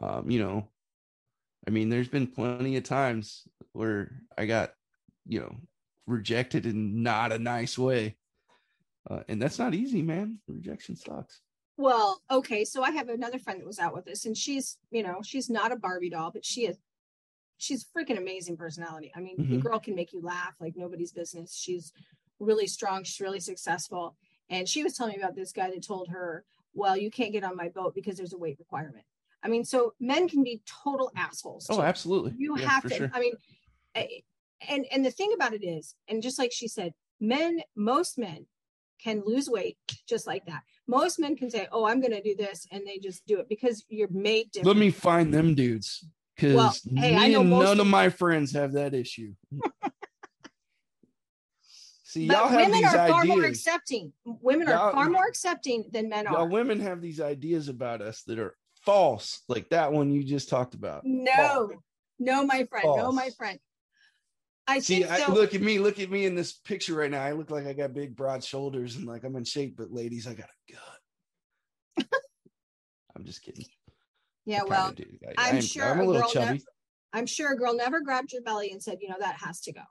um, 0.00 0.30
you 0.30 0.40
know, 0.40 0.68
I 1.66 1.70
mean, 1.70 1.88
there's 1.88 2.08
been 2.08 2.26
plenty 2.26 2.76
of 2.76 2.84
times 2.84 3.48
where 3.72 4.12
I 4.36 4.44
got, 4.44 4.72
you 5.26 5.40
know, 5.40 5.56
rejected 6.06 6.66
in 6.66 7.02
not 7.02 7.32
a 7.32 7.38
nice 7.38 7.78
way, 7.78 8.16
uh, 9.08 9.20
and 9.28 9.40
that's 9.40 9.58
not 9.58 9.72
easy, 9.72 10.02
man. 10.02 10.40
Rejection 10.46 10.94
sucks. 10.94 11.40
Well, 11.76 12.22
okay, 12.30 12.64
so 12.64 12.82
I 12.82 12.90
have 12.90 13.08
another 13.08 13.38
friend 13.38 13.60
that 13.60 13.66
was 13.66 13.78
out 13.78 13.94
with 13.94 14.06
us, 14.08 14.24
and 14.24 14.36
she's, 14.36 14.78
you 14.90 15.02
know, 15.02 15.20
she's 15.22 15.48
not 15.48 15.72
a 15.72 15.76
Barbie 15.76 16.10
doll, 16.10 16.30
but 16.30 16.44
she 16.44 16.66
is, 16.66 16.78
she's 17.56 17.84
freaking 17.96 18.18
amazing 18.18 18.56
personality. 18.56 19.12
I 19.14 19.20
mean, 19.20 19.38
the 19.48 19.56
Mhm. 19.56 19.60
girl 19.60 19.78
can 19.80 19.94
make 19.94 20.12
you 20.12 20.20
laugh 20.20 20.54
like 20.60 20.76
nobody's 20.76 21.12
business. 21.12 21.54
She's 21.56 21.92
really 22.38 22.66
strong. 22.66 23.04
She's 23.04 23.20
really 23.20 23.40
successful, 23.40 24.16
And 24.48 24.68
she 24.68 24.82
was 24.82 24.94
telling 24.94 25.14
me 25.16 25.22
about 25.22 25.34
this 25.34 25.52
guy 25.52 25.70
that 25.70 25.82
told 25.82 26.08
her, 26.08 26.44
well, 26.74 26.96
you 26.96 27.10
can't 27.10 27.32
get 27.32 27.44
on 27.44 27.56
my 27.56 27.68
boat 27.70 27.94
because 27.94 28.16
there's 28.18 28.34
a 28.34 28.38
weight 28.38 28.58
requirement. 28.58 29.06
I 29.42 29.48
mean, 29.48 29.64
so 29.64 29.94
men 29.98 30.28
can 30.28 30.42
be 30.44 30.62
total 30.66 31.10
assholes. 31.16 31.66
Oh, 31.70 31.80
absolutely. 31.80 32.34
You 32.36 32.54
Yeah, 32.56 32.68
have 32.68 32.86
to. 32.86 32.96
sure. 32.96 33.10
I 33.14 33.20
mean, 33.20 33.34
and 33.94 34.86
and 34.90 35.04
the 35.04 35.10
thing 35.10 35.32
about 35.34 35.54
it 35.54 35.64
is, 35.64 35.94
and 36.08 36.22
just 36.22 36.38
like 36.38 36.52
she 36.52 36.68
said, 36.68 36.92
men, 37.20 37.62
most 37.74 38.18
men 38.18 38.46
can 39.02 39.22
lose 39.24 39.48
weight 39.48 39.78
just 40.06 40.26
like 40.26 40.46
that. 40.46 40.62
Most 40.92 41.18
men 41.18 41.36
can 41.36 41.50
say, 41.50 41.66
"Oh, 41.72 41.86
I'm 41.86 42.00
going 42.00 42.12
to 42.12 42.22
do 42.22 42.36
this," 42.36 42.66
and 42.70 42.86
they 42.86 42.98
just 42.98 43.26
do 43.26 43.38
it 43.40 43.48
because 43.48 43.84
you're 43.88 44.08
made 44.10 44.50
different. 44.52 44.76
Let 44.76 44.80
me 44.80 44.90
find 44.90 45.32
them 45.32 45.54
dudes. 45.54 46.04
Because 46.36 46.54
Well, 46.54 46.74
hey, 46.96 47.16
I 47.16 47.28
me 47.28 47.32
know 47.34 47.40
and 47.40 47.50
none 47.50 47.80
of- 47.80 47.86
my 47.86 48.08
friends 48.08 48.52
have 48.52 48.72
that 48.72 48.94
issue. 48.94 49.34
See, 52.04 52.28
but 52.28 52.36
y'all 52.36 52.48
have 52.48 52.60
women 52.66 52.72
these 52.82 52.94
are 52.94 53.08
far 53.08 53.24
more 53.24 53.44
accepting. 53.44 54.12
Women 54.24 54.68
are 54.68 54.72
Y'all- 54.74 54.92
far 54.92 55.08
more 55.08 55.26
accepting 55.26 55.84
than 55.90 56.10
men 56.10 56.26
are. 56.26 56.46
women 56.46 56.78
have 56.80 57.00
these 57.00 57.20
ideas 57.22 57.68
about 57.68 58.02
us 58.02 58.22
that 58.24 58.38
are 58.38 58.54
false, 58.84 59.42
like 59.48 59.70
that 59.70 59.92
one 59.92 60.10
you 60.10 60.22
just 60.22 60.50
talked 60.50 60.74
about. 60.74 61.06
No, 61.06 61.70
no, 62.18 62.44
my 62.44 62.64
friend, 62.64 62.84
no, 62.84 63.12
my 63.12 63.30
friend. 63.30 63.58
I 64.66 64.78
See, 64.78 65.04
I, 65.04 65.26
so. 65.26 65.32
look 65.32 65.54
at 65.54 65.60
me, 65.60 65.78
look 65.78 65.98
at 65.98 66.10
me 66.10 66.24
in 66.24 66.34
this 66.34 66.52
picture 66.52 66.94
right 66.94 67.10
now. 67.10 67.22
I 67.22 67.32
look 67.32 67.50
like 67.50 67.66
I 67.66 67.72
got 67.72 67.94
big, 67.94 68.14
broad 68.14 68.44
shoulders 68.44 68.96
and 68.96 69.06
like 69.06 69.24
I'm 69.24 69.34
in 69.36 69.44
shape, 69.44 69.76
but 69.76 69.90
ladies, 69.92 70.26
I 70.26 70.34
got 70.34 70.48
a 70.48 70.72
gut. 70.72 72.06
I'm 73.16 73.24
just 73.24 73.42
kidding. 73.42 73.66
yeah, 74.46 74.60
I 74.62 74.64
well, 74.64 74.92
do. 74.92 75.04
I, 75.36 75.50
am- 75.50 75.60
sure 75.60 75.84
I'm 75.84 76.00
a 76.00 76.04
a 76.04 76.06
little 76.06 76.30
chubby. 76.30 76.46
never- 76.46 76.64
I'm 77.12 77.26
sure 77.26 77.52
a 77.52 77.56
girl 77.56 77.74
never 77.74 78.00
grabbed 78.00 78.32
your 78.32 78.42
belly 78.42 78.70
and 78.70 78.82
said, 78.82 78.98
you 79.00 79.08
know, 79.08 79.16
that 79.18 79.36
has 79.36 79.60
to 79.62 79.72
go. 79.72 79.82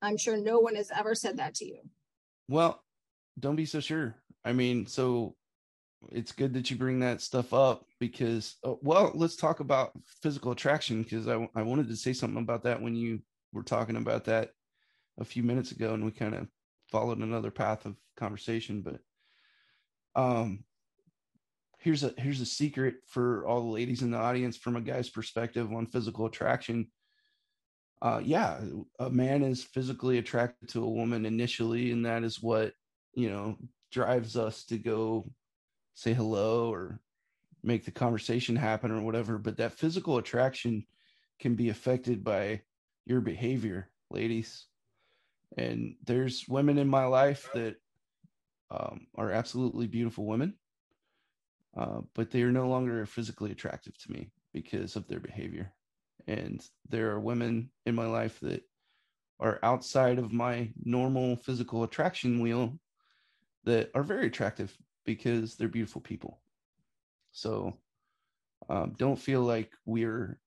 I'm 0.00 0.16
sure 0.16 0.36
no 0.36 0.60
one 0.60 0.76
has 0.76 0.90
ever 0.96 1.14
said 1.14 1.36
that 1.38 1.54
to 1.56 1.64
you. 1.66 1.80
Well, 2.48 2.82
don't 3.38 3.56
be 3.56 3.66
so 3.66 3.80
sure. 3.80 4.14
I 4.44 4.52
mean, 4.52 4.86
so 4.86 5.34
it's 6.12 6.32
good 6.32 6.54
that 6.54 6.70
you 6.70 6.76
bring 6.76 7.00
that 7.00 7.20
stuff 7.20 7.52
up 7.52 7.84
because, 7.98 8.56
uh, 8.64 8.74
well, 8.82 9.10
let's 9.14 9.36
talk 9.36 9.60
about 9.60 9.92
physical 10.22 10.52
attraction 10.52 11.02
because 11.02 11.26
I, 11.28 11.48
I 11.54 11.62
wanted 11.62 11.88
to 11.88 11.96
say 11.96 12.12
something 12.12 12.42
about 12.42 12.62
that 12.64 12.80
when 12.80 12.94
you 12.94 13.20
were 13.54 13.62
talking 13.62 13.96
about 13.96 14.26
that 14.26 14.50
a 15.18 15.24
few 15.24 15.42
minutes 15.42 15.70
ago 15.70 15.94
and 15.94 16.04
we 16.04 16.10
kind 16.10 16.34
of 16.34 16.48
followed 16.90 17.18
another 17.18 17.50
path 17.50 17.86
of 17.86 17.96
conversation. 18.16 18.82
But 18.82 19.00
um, 20.20 20.64
here's 21.84 22.02
a 22.02 22.14
here's 22.16 22.40
a 22.40 22.46
secret 22.46 22.96
for 23.06 23.46
all 23.46 23.60
the 23.60 23.68
ladies 23.68 24.00
in 24.00 24.10
the 24.10 24.16
audience 24.16 24.56
from 24.56 24.74
a 24.74 24.80
guy's 24.80 25.10
perspective 25.10 25.70
on 25.70 25.86
physical 25.86 26.24
attraction 26.24 26.86
uh 28.00 28.20
yeah 28.24 28.58
a 29.00 29.10
man 29.10 29.42
is 29.42 29.62
physically 29.62 30.16
attracted 30.16 30.66
to 30.66 30.82
a 30.82 30.90
woman 30.90 31.26
initially 31.26 31.92
and 31.92 32.06
that 32.06 32.24
is 32.24 32.42
what 32.42 32.72
you 33.14 33.28
know 33.28 33.56
drives 33.92 34.34
us 34.34 34.64
to 34.64 34.78
go 34.78 35.30
say 35.92 36.14
hello 36.14 36.72
or 36.72 37.00
make 37.62 37.84
the 37.84 37.90
conversation 37.90 38.56
happen 38.56 38.90
or 38.90 39.02
whatever 39.02 39.36
but 39.36 39.58
that 39.58 39.72
physical 39.72 40.16
attraction 40.16 40.86
can 41.38 41.54
be 41.54 41.68
affected 41.68 42.24
by 42.24 42.60
your 43.06 43.20
behavior 43.20 43.90
ladies. 44.10 44.66
And 45.56 45.96
there's 46.04 46.46
women 46.48 46.78
in 46.78 46.88
my 46.88 47.04
life 47.04 47.48
that 47.54 47.76
um, 48.70 49.06
are 49.16 49.30
absolutely 49.30 49.86
beautiful 49.86 50.26
women 50.26 50.54
uh, 51.76 52.00
but 52.14 52.30
they 52.30 52.42
are 52.42 52.52
no 52.52 52.68
longer 52.68 53.04
physically 53.06 53.50
attractive 53.50 53.96
to 53.98 54.12
me 54.12 54.30
because 54.52 54.96
of 54.96 55.06
their 55.08 55.20
behavior. 55.20 55.72
And 56.26 56.64
there 56.88 57.10
are 57.10 57.20
women 57.20 57.70
in 57.84 57.94
my 57.94 58.06
life 58.06 58.38
that 58.40 58.62
are 59.40 59.58
outside 59.62 60.18
of 60.18 60.32
my 60.32 60.70
normal 60.84 61.36
physical 61.36 61.82
attraction 61.82 62.40
wheel 62.40 62.78
that 63.64 63.90
are 63.94 64.04
very 64.04 64.26
attractive 64.26 64.76
because 65.04 65.56
they're 65.56 65.68
beautiful 65.68 66.00
people. 66.00 66.40
So 67.32 67.76
um, 68.68 68.94
don't 68.96 69.18
feel 69.18 69.40
like 69.40 69.72
we're 69.84 70.38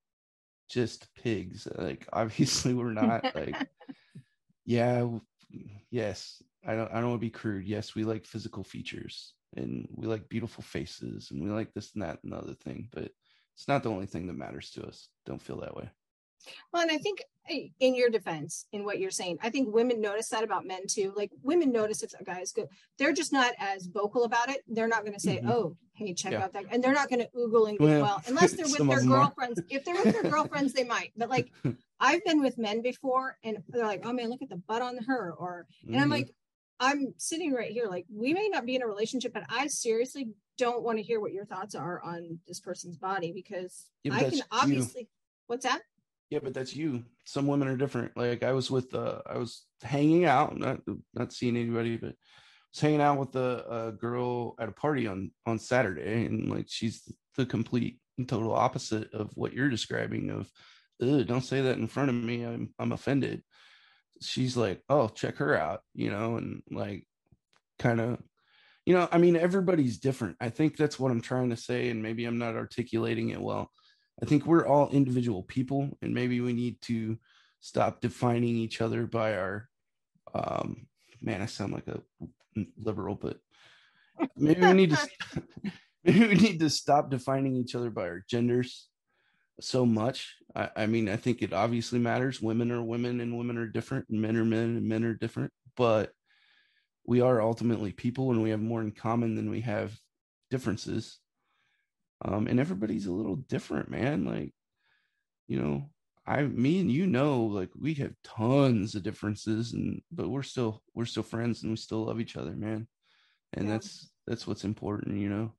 just 0.68 1.12
pigs 1.14 1.66
like 1.76 2.06
obviously 2.12 2.74
we're 2.74 2.92
not 2.92 3.24
like 3.34 3.56
yeah 4.64 5.06
yes 5.90 6.42
i 6.66 6.74
don't 6.74 6.90
i 6.92 6.94
don't 7.00 7.10
want 7.10 7.20
to 7.20 7.26
be 7.26 7.30
crude 7.30 7.66
yes 7.66 7.94
we 7.94 8.04
like 8.04 8.26
physical 8.26 8.62
features 8.62 9.32
and 9.56 9.88
we 9.94 10.06
like 10.06 10.28
beautiful 10.28 10.62
faces 10.62 11.30
and 11.30 11.42
we 11.42 11.50
like 11.50 11.72
this 11.72 11.92
and 11.94 12.02
that 12.02 12.18
and 12.22 12.32
the 12.32 12.36
other 12.36 12.54
thing 12.54 12.88
but 12.92 13.10
it's 13.58 13.66
not 13.66 13.82
the 13.82 13.90
only 13.90 14.06
thing 14.06 14.28
that 14.28 14.34
matters 14.34 14.70
to 14.70 14.86
us 14.86 15.08
don't 15.26 15.42
feel 15.42 15.58
that 15.60 15.74
way. 15.74 15.90
Well, 16.72 16.82
and 16.82 16.92
I 16.92 16.98
think 16.98 17.24
in 17.50 17.94
your 17.94 18.10
defense, 18.10 18.66
in 18.72 18.84
what 18.84 18.98
you're 18.98 19.10
saying, 19.10 19.38
I 19.42 19.50
think 19.50 19.72
women 19.74 20.00
notice 20.00 20.28
that 20.30 20.44
about 20.44 20.66
men 20.66 20.86
too. 20.86 21.12
Like 21.16 21.30
women 21.42 21.72
notice 21.72 22.02
if 22.02 22.12
a 22.18 22.24
guy 22.24 22.40
is 22.40 22.52
good. 22.52 22.68
They're 22.98 23.12
just 23.12 23.32
not 23.32 23.54
as 23.58 23.86
vocal 23.86 24.24
about 24.24 24.50
it. 24.50 24.62
They're 24.68 24.88
not 24.88 25.02
going 25.02 25.14
to 25.14 25.20
say, 25.20 25.40
Mhm. 25.42 25.50
"Oh, 25.50 25.76
hey, 25.94 26.14
check 26.14 26.32
Yeah. 26.32 26.44
out 26.44 26.52
that," 26.52 26.64
and 26.70 26.82
they're 26.82 26.92
not 26.92 27.08
going 27.08 27.20
to 27.20 27.28
oogle 27.36 27.68
and 27.68 27.78
Well, 27.78 28.02
well, 28.02 28.22
unless 28.26 28.52
they're 28.54 28.66
with 28.66 28.86
their 28.88 29.04
girlfriends. 29.04 29.60
If 29.70 29.84
they're 29.84 29.94
with 30.02 30.12
their 30.12 30.30
girlfriends, 30.30 30.72
they 30.72 30.84
might. 30.84 31.12
But 31.16 31.28
like, 31.30 31.50
I've 32.00 32.24
been 32.24 32.40
with 32.40 32.58
men 32.58 32.80
before, 32.82 33.38
and 33.42 33.58
they're 33.68 33.86
like, 33.86 34.02
"Oh 34.04 34.12
man, 34.12 34.28
look 34.30 34.42
at 34.42 34.48
the 34.48 34.56
butt 34.56 34.82
on 34.82 34.98
her," 35.04 35.32
or 35.32 35.66
and 35.86 35.96
I'm 35.96 36.08
Mhm. 36.08 36.12
like, 36.12 36.34
I'm 36.80 37.14
sitting 37.16 37.52
right 37.52 37.70
here, 37.72 37.86
like 37.86 38.06
we 38.08 38.32
may 38.34 38.48
not 38.48 38.64
be 38.66 38.76
in 38.76 38.82
a 38.82 38.86
relationship, 38.86 39.32
but 39.32 39.44
I 39.48 39.66
seriously 39.66 40.28
don't 40.58 40.82
want 40.82 40.98
to 40.98 41.02
hear 41.02 41.18
what 41.20 41.32
your 41.32 41.44
thoughts 41.44 41.74
are 41.74 42.00
on 42.02 42.40
this 42.46 42.60
person's 42.60 42.96
body 42.96 43.32
because 43.32 43.90
Yeah, 44.04 44.14
I 44.14 44.24
can 44.24 44.34
you. 44.34 44.42
obviously. 44.52 45.08
What's 45.46 45.64
that? 45.64 45.82
Yeah 46.30 46.38
but 46.42 46.54
that's 46.54 46.74
you. 46.74 47.04
Some 47.24 47.46
women 47.46 47.68
are 47.68 47.76
different. 47.76 48.16
Like 48.16 48.42
i 48.42 48.52
was 48.52 48.70
with 48.70 48.94
uh 48.94 49.20
i 49.26 49.38
was 49.38 49.64
hanging 49.82 50.24
out 50.24 50.56
not 50.58 50.80
not 51.14 51.32
seeing 51.32 51.56
anybody 51.56 51.96
but 51.96 52.10
I 52.10 52.70
was 52.72 52.80
hanging 52.80 53.00
out 53.00 53.18
with 53.18 53.34
a, 53.36 53.86
a 53.88 53.92
girl 53.92 54.54
at 54.58 54.68
a 54.68 54.72
party 54.72 55.06
on 55.06 55.30
on 55.46 55.58
saturday 55.58 56.26
and 56.26 56.50
like 56.50 56.66
she's 56.68 57.02
the 57.36 57.46
complete 57.46 58.00
and 58.18 58.28
total 58.28 58.52
opposite 58.52 59.12
of 59.14 59.30
what 59.34 59.52
you're 59.52 59.70
describing 59.70 60.30
of 60.30 60.50
don't 61.00 61.44
say 61.44 61.60
that 61.60 61.78
in 61.78 61.86
front 61.86 62.10
of 62.10 62.16
me. 62.16 62.42
I'm 62.42 62.74
i'm 62.78 62.92
offended. 62.92 63.42
She's 64.20 64.56
like 64.56 64.82
oh 64.88 65.08
check 65.08 65.36
her 65.36 65.56
out 65.56 65.82
you 65.94 66.10
know 66.10 66.36
and 66.36 66.62
like 66.70 67.06
kind 67.78 68.00
of 68.00 68.18
you 68.84 68.94
know 68.94 69.08
i 69.12 69.18
mean 69.18 69.36
everybody's 69.36 69.98
different. 69.98 70.36
I 70.40 70.50
think 70.50 70.76
that's 70.76 70.98
what 70.98 71.12
i'm 71.12 71.20
trying 71.20 71.50
to 71.50 71.56
say 71.56 71.88
and 71.88 72.02
maybe 72.02 72.24
i'm 72.24 72.38
not 72.38 72.56
articulating 72.56 73.30
it 73.30 73.40
well 73.40 73.70
i 74.22 74.26
think 74.26 74.46
we're 74.46 74.66
all 74.66 74.90
individual 74.90 75.42
people 75.42 75.90
and 76.02 76.14
maybe 76.14 76.40
we 76.40 76.52
need 76.52 76.80
to 76.80 77.18
stop 77.60 78.00
defining 78.00 78.56
each 78.56 78.80
other 78.80 79.06
by 79.06 79.36
our 79.36 79.68
um 80.34 80.86
man 81.20 81.42
i 81.42 81.46
sound 81.46 81.72
like 81.72 81.88
a 81.88 82.00
liberal 82.76 83.14
but 83.14 83.38
maybe 84.36 84.60
we 84.60 84.72
need 84.72 84.90
to 84.90 85.08
maybe 86.04 86.26
we 86.26 86.34
need 86.34 86.60
to 86.60 86.70
stop 86.70 87.10
defining 87.10 87.56
each 87.56 87.74
other 87.74 87.90
by 87.90 88.02
our 88.02 88.24
genders 88.28 88.88
so 89.60 89.84
much. 89.84 90.36
I, 90.54 90.70
I 90.76 90.86
mean 90.86 91.08
i 91.08 91.16
think 91.16 91.42
it 91.42 91.52
obviously 91.52 91.98
matters. 91.98 92.40
Women 92.40 92.70
are 92.70 92.82
women 92.82 93.20
and 93.20 93.36
women 93.36 93.58
are 93.58 93.66
different 93.66 94.06
and 94.08 94.20
men 94.20 94.36
are 94.36 94.44
men 94.44 94.76
and 94.76 94.88
men 94.88 95.04
are 95.04 95.14
different 95.14 95.52
but 95.76 96.12
we 97.06 97.20
are 97.20 97.40
ultimately 97.40 97.92
people 97.92 98.30
and 98.30 98.42
we 98.42 98.50
have 98.50 98.60
more 98.60 98.82
in 98.82 98.92
common 98.92 99.34
than 99.34 99.48
we 99.48 99.62
have 99.62 99.96
differences 100.50 101.18
um 102.24 102.46
and 102.46 102.58
everybody's 102.60 103.06
a 103.06 103.12
little 103.12 103.36
different 103.36 103.90
man. 103.90 104.24
Like 104.24 104.52
you 105.46 105.60
know 105.60 105.88
i 106.26 106.42
me 106.42 106.78
and 106.80 106.90
you 106.92 107.06
know 107.06 107.44
like 107.44 107.70
we 107.74 107.94
have 107.94 108.12
tons 108.22 108.94
of 108.94 109.02
differences 109.02 109.72
and 109.72 110.02
but 110.12 110.28
we're 110.28 110.42
still 110.42 110.82
we're 110.94 111.06
still 111.06 111.22
friends 111.22 111.62
and 111.62 111.72
we 111.72 111.76
still 111.76 112.04
love 112.04 112.20
each 112.20 112.36
other 112.36 112.52
man. 112.52 112.86
And 113.54 113.66
Yeah. 113.66 113.74
that's 113.74 114.10
that's 114.26 114.46
what's 114.46 114.64
important 114.64 115.18
you 115.18 115.28
know? 115.30 115.52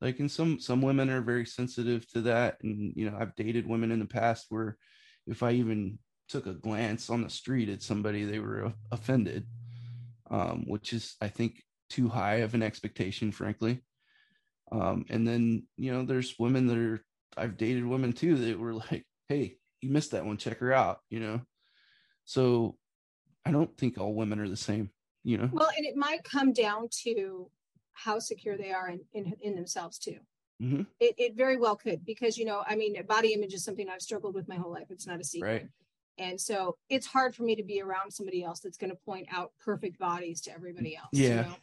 Like 0.00 0.20
and 0.20 0.30
some 0.30 0.60
some 0.60 0.82
women 0.82 1.10
are 1.10 1.20
very 1.20 1.46
sensitive 1.46 2.06
to 2.12 2.20
that. 2.22 2.58
And 2.62 2.92
you 2.96 3.10
know 3.10 3.16
i've 3.18 3.34
dated 3.34 3.66
women 3.66 3.90
in 3.90 3.98
the 3.98 4.06
past 4.06 4.46
where 4.50 4.76
if 5.26 5.42
i 5.42 5.52
even 5.52 5.98
took 6.28 6.46
a 6.46 6.54
glance 6.54 7.10
on 7.10 7.22
the 7.22 7.30
street 7.30 7.68
at 7.68 7.82
somebody 7.82 8.24
they 8.24 8.38
were 8.38 8.72
offended 8.90 9.46
um, 10.30 10.64
which 10.66 10.92
is 10.92 11.16
i 11.20 11.28
think 11.28 11.62
too 11.90 12.08
high 12.08 12.36
of 12.36 12.54
an 12.54 12.62
expectation 12.62 13.30
frankly 13.30 13.82
um, 14.80 15.04
and 15.08 15.26
then 15.26 15.64
you 15.76 15.92
know 15.92 16.04
there's 16.04 16.34
women 16.38 16.66
that 16.66 16.78
are 16.78 17.00
i've 17.36 17.56
dated 17.56 17.84
women 17.84 18.12
too 18.12 18.36
that 18.36 18.58
were 18.58 18.74
like 18.74 19.04
hey 19.28 19.56
you 19.80 19.90
missed 19.90 20.10
that 20.12 20.24
one 20.24 20.36
check 20.36 20.58
her 20.58 20.72
out 20.72 20.98
you 21.10 21.20
know 21.20 21.40
so 22.24 22.76
i 23.44 23.50
don't 23.50 23.76
think 23.76 23.98
all 23.98 24.14
women 24.14 24.38
are 24.40 24.48
the 24.48 24.56
same 24.56 24.90
you 25.22 25.38
know 25.38 25.48
Well, 25.52 25.70
and 25.76 25.86
it 25.86 25.96
might 25.96 26.22
come 26.24 26.52
down 26.52 26.88
to 27.04 27.50
how 27.92 28.18
secure 28.18 28.56
they 28.56 28.72
are 28.72 28.88
in 28.88 29.00
in, 29.12 29.34
in 29.40 29.54
themselves 29.54 29.98
too. 29.98 30.18
Mhm. 30.62 30.86
It 31.00 31.14
it 31.18 31.34
very 31.36 31.56
well 31.56 31.76
could 31.76 32.04
because 32.04 32.36
you 32.38 32.44
know 32.44 32.62
I 32.66 32.76
mean 32.76 32.94
body 33.06 33.32
image 33.32 33.54
is 33.54 33.64
something 33.64 33.88
I've 33.88 34.02
struggled 34.02 34.34
with 34.34 34.48
my 34.48 34.56
whole 34.56 34.72
life. 34.72 34.88
It's 34.90 35.06
not 35.06 35.20
a 35.20 35.24
secret. 35.24 35.48
right 35.48 35.68
And 36.18 36.40
so 36.40 36.76
it's 36.88 37.06
hard 37.06 37.34
for 37.34 37.42
me 37.42 37.56
to 37.56 37.62
be 37.64 37.80
around 37.80 38.12
somebody 38.12 38.44
else 38.44 38.60
that's 38.60 38.76
going 38.76 38.90
to 38.90 38.96
point 38.96 39.26
out 39.32 39.52
perfect 39.58 39.98
bodies 39.98 40.40
to 40.42 40.52
everybody 40.52 40.96
else. 40.96 41.08
Yeah. 41.12 41.28
You 41.28 41.42
know? 41.42 41.56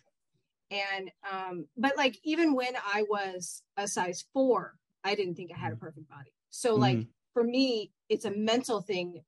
And 0.71 1.11
um, 1.29 1.67
but 1.77 1.97
like 1.97 2.17
even 2.23 2.53
when 2.55 2.73
I 2.77 3.03
was 3.09 3.61
a 3.77 3.87
size 3.87 4.25
four, 4.33 4.77
I 5.03 5.15
didn't 5.15 5.35
think 5.35 5.51
I 5.53 5.59
had 5.59 5.73
a 5.73 5.75
perfect 5.75 6.09
body. 6.09 6.31
So 6.49 6.75
like 6.75 6.97
Mhm. 6.97 7.07
for 7.33 7.43
me, 7.43 7.91
it's 8.09 8.25
a 8.25 8.31
mental 8.31 8.81
thing 8.81 9.23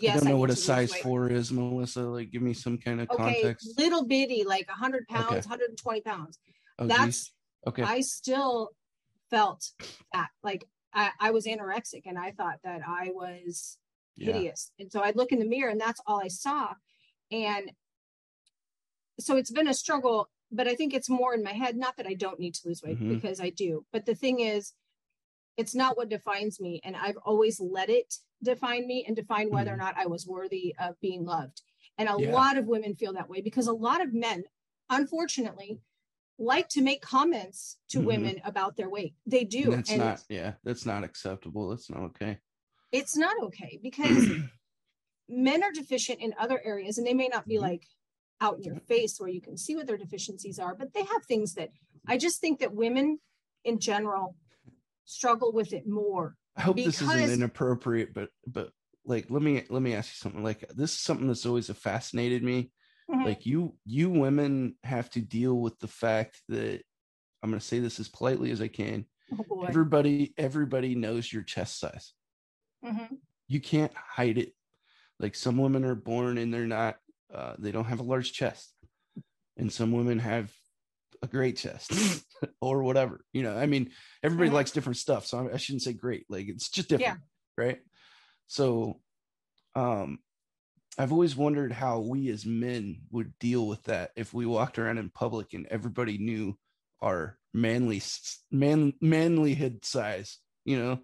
yes, 0.00 0.16
I 0.16 0.18
don't 0.18 0.28
know 0.28 0.34
need 0.34 0.40
what 0.40 0.50
a 0.50 0.56
size 0.56 0.92
weight. 0.92 1.02
four 1.02 1.30
is, 1.30 1.50
Melissa. 1.50 2.02
Like, 2.02 2.30
give 2.30 2.42
me 2.42 2.52
some 2.54 2.78
kind 2.78 3.00
of 3.00 3.10
Okay, 3.10 3.40
context. 3.40 3.78
little 3.78 4.04
bitty, 4.06 4.44
like 4.44 4.68
100 4.68 5.08
pounds, 5.08 5.30
Okay. 5.30 5.40
120 5.40 6.00
pounds. 6.02 6.38
Oh, 6.78 6.86
That's 6.86 7.04
geez. 7.04 7.32
okay. 7.66 7.82
I 7.82 8.00
still 8.00 8.70
felt 9.30 9.72
that 10.12 10.28
like 10.42 10.66
I, 10.92 11.10
I 11.20 11.30
was 11.30 11.46
anorexic 11.46 12.02
and 12.06 12.18
I 12.18 12.32
thought 12.32 12.58
that 12.64 12.82
I 12.86 13.10
was 13.12 13.78
yeah. 14.16 14.32
hideous. 14.32 14.70
And 14.78 14.90
so 14.90 15.00
I'd 15.02 15.16
look 15.16 15.32
in 15.32 15.38
the 15.38 15.44
mirror 15.46 15.70
and 15.70 15.80
that's 15.80 16.00
all 16.06 16.20
I 16.22 16.28
saw. 16.28 16.74
And 17.30 17.72
so 19.20 19.36
it's 19.36 19.50
been 19.50 19.68
a 19.68 19.74
struggle, 19.74 20.28
but 20.50 20.66
I 20.68 20.74
think 20.74 20.94
it's 20.94 21.10
more 21.10 21.34
in 21.34 21.42
my 21.42 21.52
head. 21.52 21.76
Not 21.76 21.96
that 21.96 22.06
I 22.06 22.14
don't 22.14 22.40
need 22.40 22.54
to 22.54 22.68
lose 22.68 22.82
weight 22.82 22.98
Mhm. 23.00 23.08
because 23.08 23.40
I 23.40 23.50
do. 23.50 23.84
But 23.92 24.06
the 24.06 24.14
thing 24.14 24.40
is, 24.40 24.72
it's 25.56 25.74
not 25.74 25.96
what 25.96 26.08
defines 26.08 26.60
me. 26.60 26.80
And 26.84 26.96
I've 26.96 27.16
always 27.18 27.60
let 27.60 27.90
it 27.90 28.18
define 28.42 28.86
me 28.86 29.04
and 29.06 29.16
define 29.16 29.50
whether 29.50 29.72
or 29.72 29.76
Mhm. 29.76 29.78
not 29.80 29.96
I 29.96 30.06
was 30.06 30.26
worthy 30.26 30.74
of 30.78 30.98
being 31.00 31.24
loved. 31.24 31.62
And 31.98 32.08
a 32.08 32.16
Yeah. 32.18 32.32
lot 32.32 32.56
of 32.56 32.66
women 32.66 32.94
feel 32.94 33.12
that 33.14 33.28
way 33.28 33.40
because 33.40 33.66
a 33.66 33.72
lot 33.72 34.00
of 34.00 34.14
men, 34.14 34.44
unfortunately, 34.88 35.80
like 36.38 36.68
to 36.68 36.80
make 36.80 37.02
comments 37.02 37.78
to 37.88 37.98
Mhm. 38.00 38.04
women 38.04 38.40
about 38.44 38.76
their 38.76 38.88
weight. 38.88 39.16
They 39.26 39.44
do. 39.44 39.64
And 39.64 39.72
that's 39.72 39.90
and 39.90 39.98
not. 39.98 40.24
Yeah, 40.28 40.54
that's 40.62 40.86
not 40.86 41.02
acceptable. 41.02 41.68
That's 41.68 41.90
not 41.90 42.02
okay. 42.10 42.38
it's 42.90 43.16
not 43.16 43.36
okay 43.42 43.78
because 43.82 44.14
men 45.28 45.62
are 45.62 45.72
deficient 45.72 46.20
in 46.20 46.32
other 46.38 46.60
areas 46.64 46.96
and 46.96 47.06
they 47.06 47.12
may 47.12 47.28
not 47.28 47.46
be 47.46 47.56
Mhm. 47.56 47.60
like 47.62 47.86
out 48.40 48.56
in 48.56 48.62
your 48.62 48.76
face 48.88 49.18
where 49.18 49.28
you 49.28 49.40
can 49.40 49.56
see 49.56 49.74
what 49.76 49.86
their 49.86 49.96
deficiencies 49.96 50.58
are 50.58 50.74
but 50.74 50.92
they 50.94 51.04
have 51.04 51.24
things 51.26 51.54
that 51.54 51.70
i 52.06 52.16
just 52.16 52.40
think 52.40 52.60
that 52.60 52.74
women 52.74 53.18
in 53.64 53.78
general 53.78 54.36
struggle 55.04 55.52
with 55.52 55.72
it 55.72 55.86
more 55.86 56.36
I 56.58 56.62
hope 56.62 56.76
this 56.76 57.00
isn't 57.00 57.30
inappropriate, 57.30 58.12
but 58.12 58.30
but 58.44 58.70
like 59.04 59.26
let 59.30 59.42
me 59.42 59.62
let 59.70 59.80
me 59.80 59.94
ask 59.94 60.10
you 60.10 60.16
something. 60.16 60.42
Like 60.42 60.68
this 60.74 60.92
is 60.92 60.98
something 60.98 61.28
that's 61.28 61.46
always 61.46 61.70
fascinated 61.70 62.42
me. 62.42 62.72
Mhm. 63.08 63.24
Like 63.24 63.46
you 63.46 63.76
you 63.84 64.10
women 64.10 64.74
have 64.82 65.08
to 65.10 65.20
deal 65.20 65.54
with 65.54 65.78
the 65.78 65.86
fact 65.86 66.42
that 66.48 66.82
I'm 67.42 67.50
going 67.50 67.60
to 67.60 67.64
say 67.64 67.78
this 67.78 68.00
as 68.00 68.08
politely 68.08 68.50
as 68.50 68.60
I 68.60 68.66
can. 68.66 69.06
oh 69.32 69.62
Everybody 69.68 70.34
everybody 70.36 70.96
knows 70.96 71.32
your 71.32 71.44
chest 71.44 71.78
size. 71.78 72.12
Mhm. 72.84 73.18
You 73.46 73.60
can't 73.60 73.94
hide 73.94 74.36
it. 74.36 74.52
Like 75.20 75.36
some 75.36 75.58
women 75.58 75.84
are 75.84 75.94
born 75.94 76.38
and 76.38 76.52
they're 76.52 76.66
not 76.66 76.96
uh, 77.32 77.54
they 77.58 77.72
don't 77.72 77.84
have 77.86 78.00
a 78.00 78.04
large 78.04 78.32
chest, 78.32 78.72
and 79.56 79.72
some 79.72 79.92
women 79.92 80.18
have 80.18 80.52
a 81.22 81.26
great 81.26 81.56
chest 81.56 81.92
or 82.60 82.82
whatever. 82.82 83.24
You 83.32 83.42
know, 83.42 83.56
I 83.56 83.66
mean, 83.66 83.90
everybody 84.22 84.50
Mhm. 84.50 84.54
likes 84.54 84.70
different 84.70 84.98
stuff, 84.98 85.26
so 85.26 85.50
I, 85.52 85.56
shouldn't 85.56 85.82
say 85.82 85.92
great. 85.92 86.26
Like 86.28 86.48
it's 86.48 86.68
just 86.68 86.88
different, 86.88 87.20
right? 87.56 87.78
So, 88.46 89.00
um, 89.74 90.20
I've 90.96 91.12
always 91.12 91.36
wondered 91.36 91.72
how 91.72 92.00
we 92.00 92.28
as 92.30 92.44
men 92.46 93.02
would 93.10 93.38
deal 93.38 93.66
with 93.66 93.84
that 93.84 94.10
if 94.16 94.32
we 94.34 94.46
walked 94.46 94.78
around 94.78 94.98
in 94.98 95.10
public 95.10 95.54
and 95.54 95.66
everybody 95.66 96.18
knew 96.18 96.56
our 97.00 97.38
manly 97.54 98.02
man 98.50 98.92
manlyhood 99.02 99.84
size. 99.84 100.38
You 100.64 100.78
know, 100.78 101.00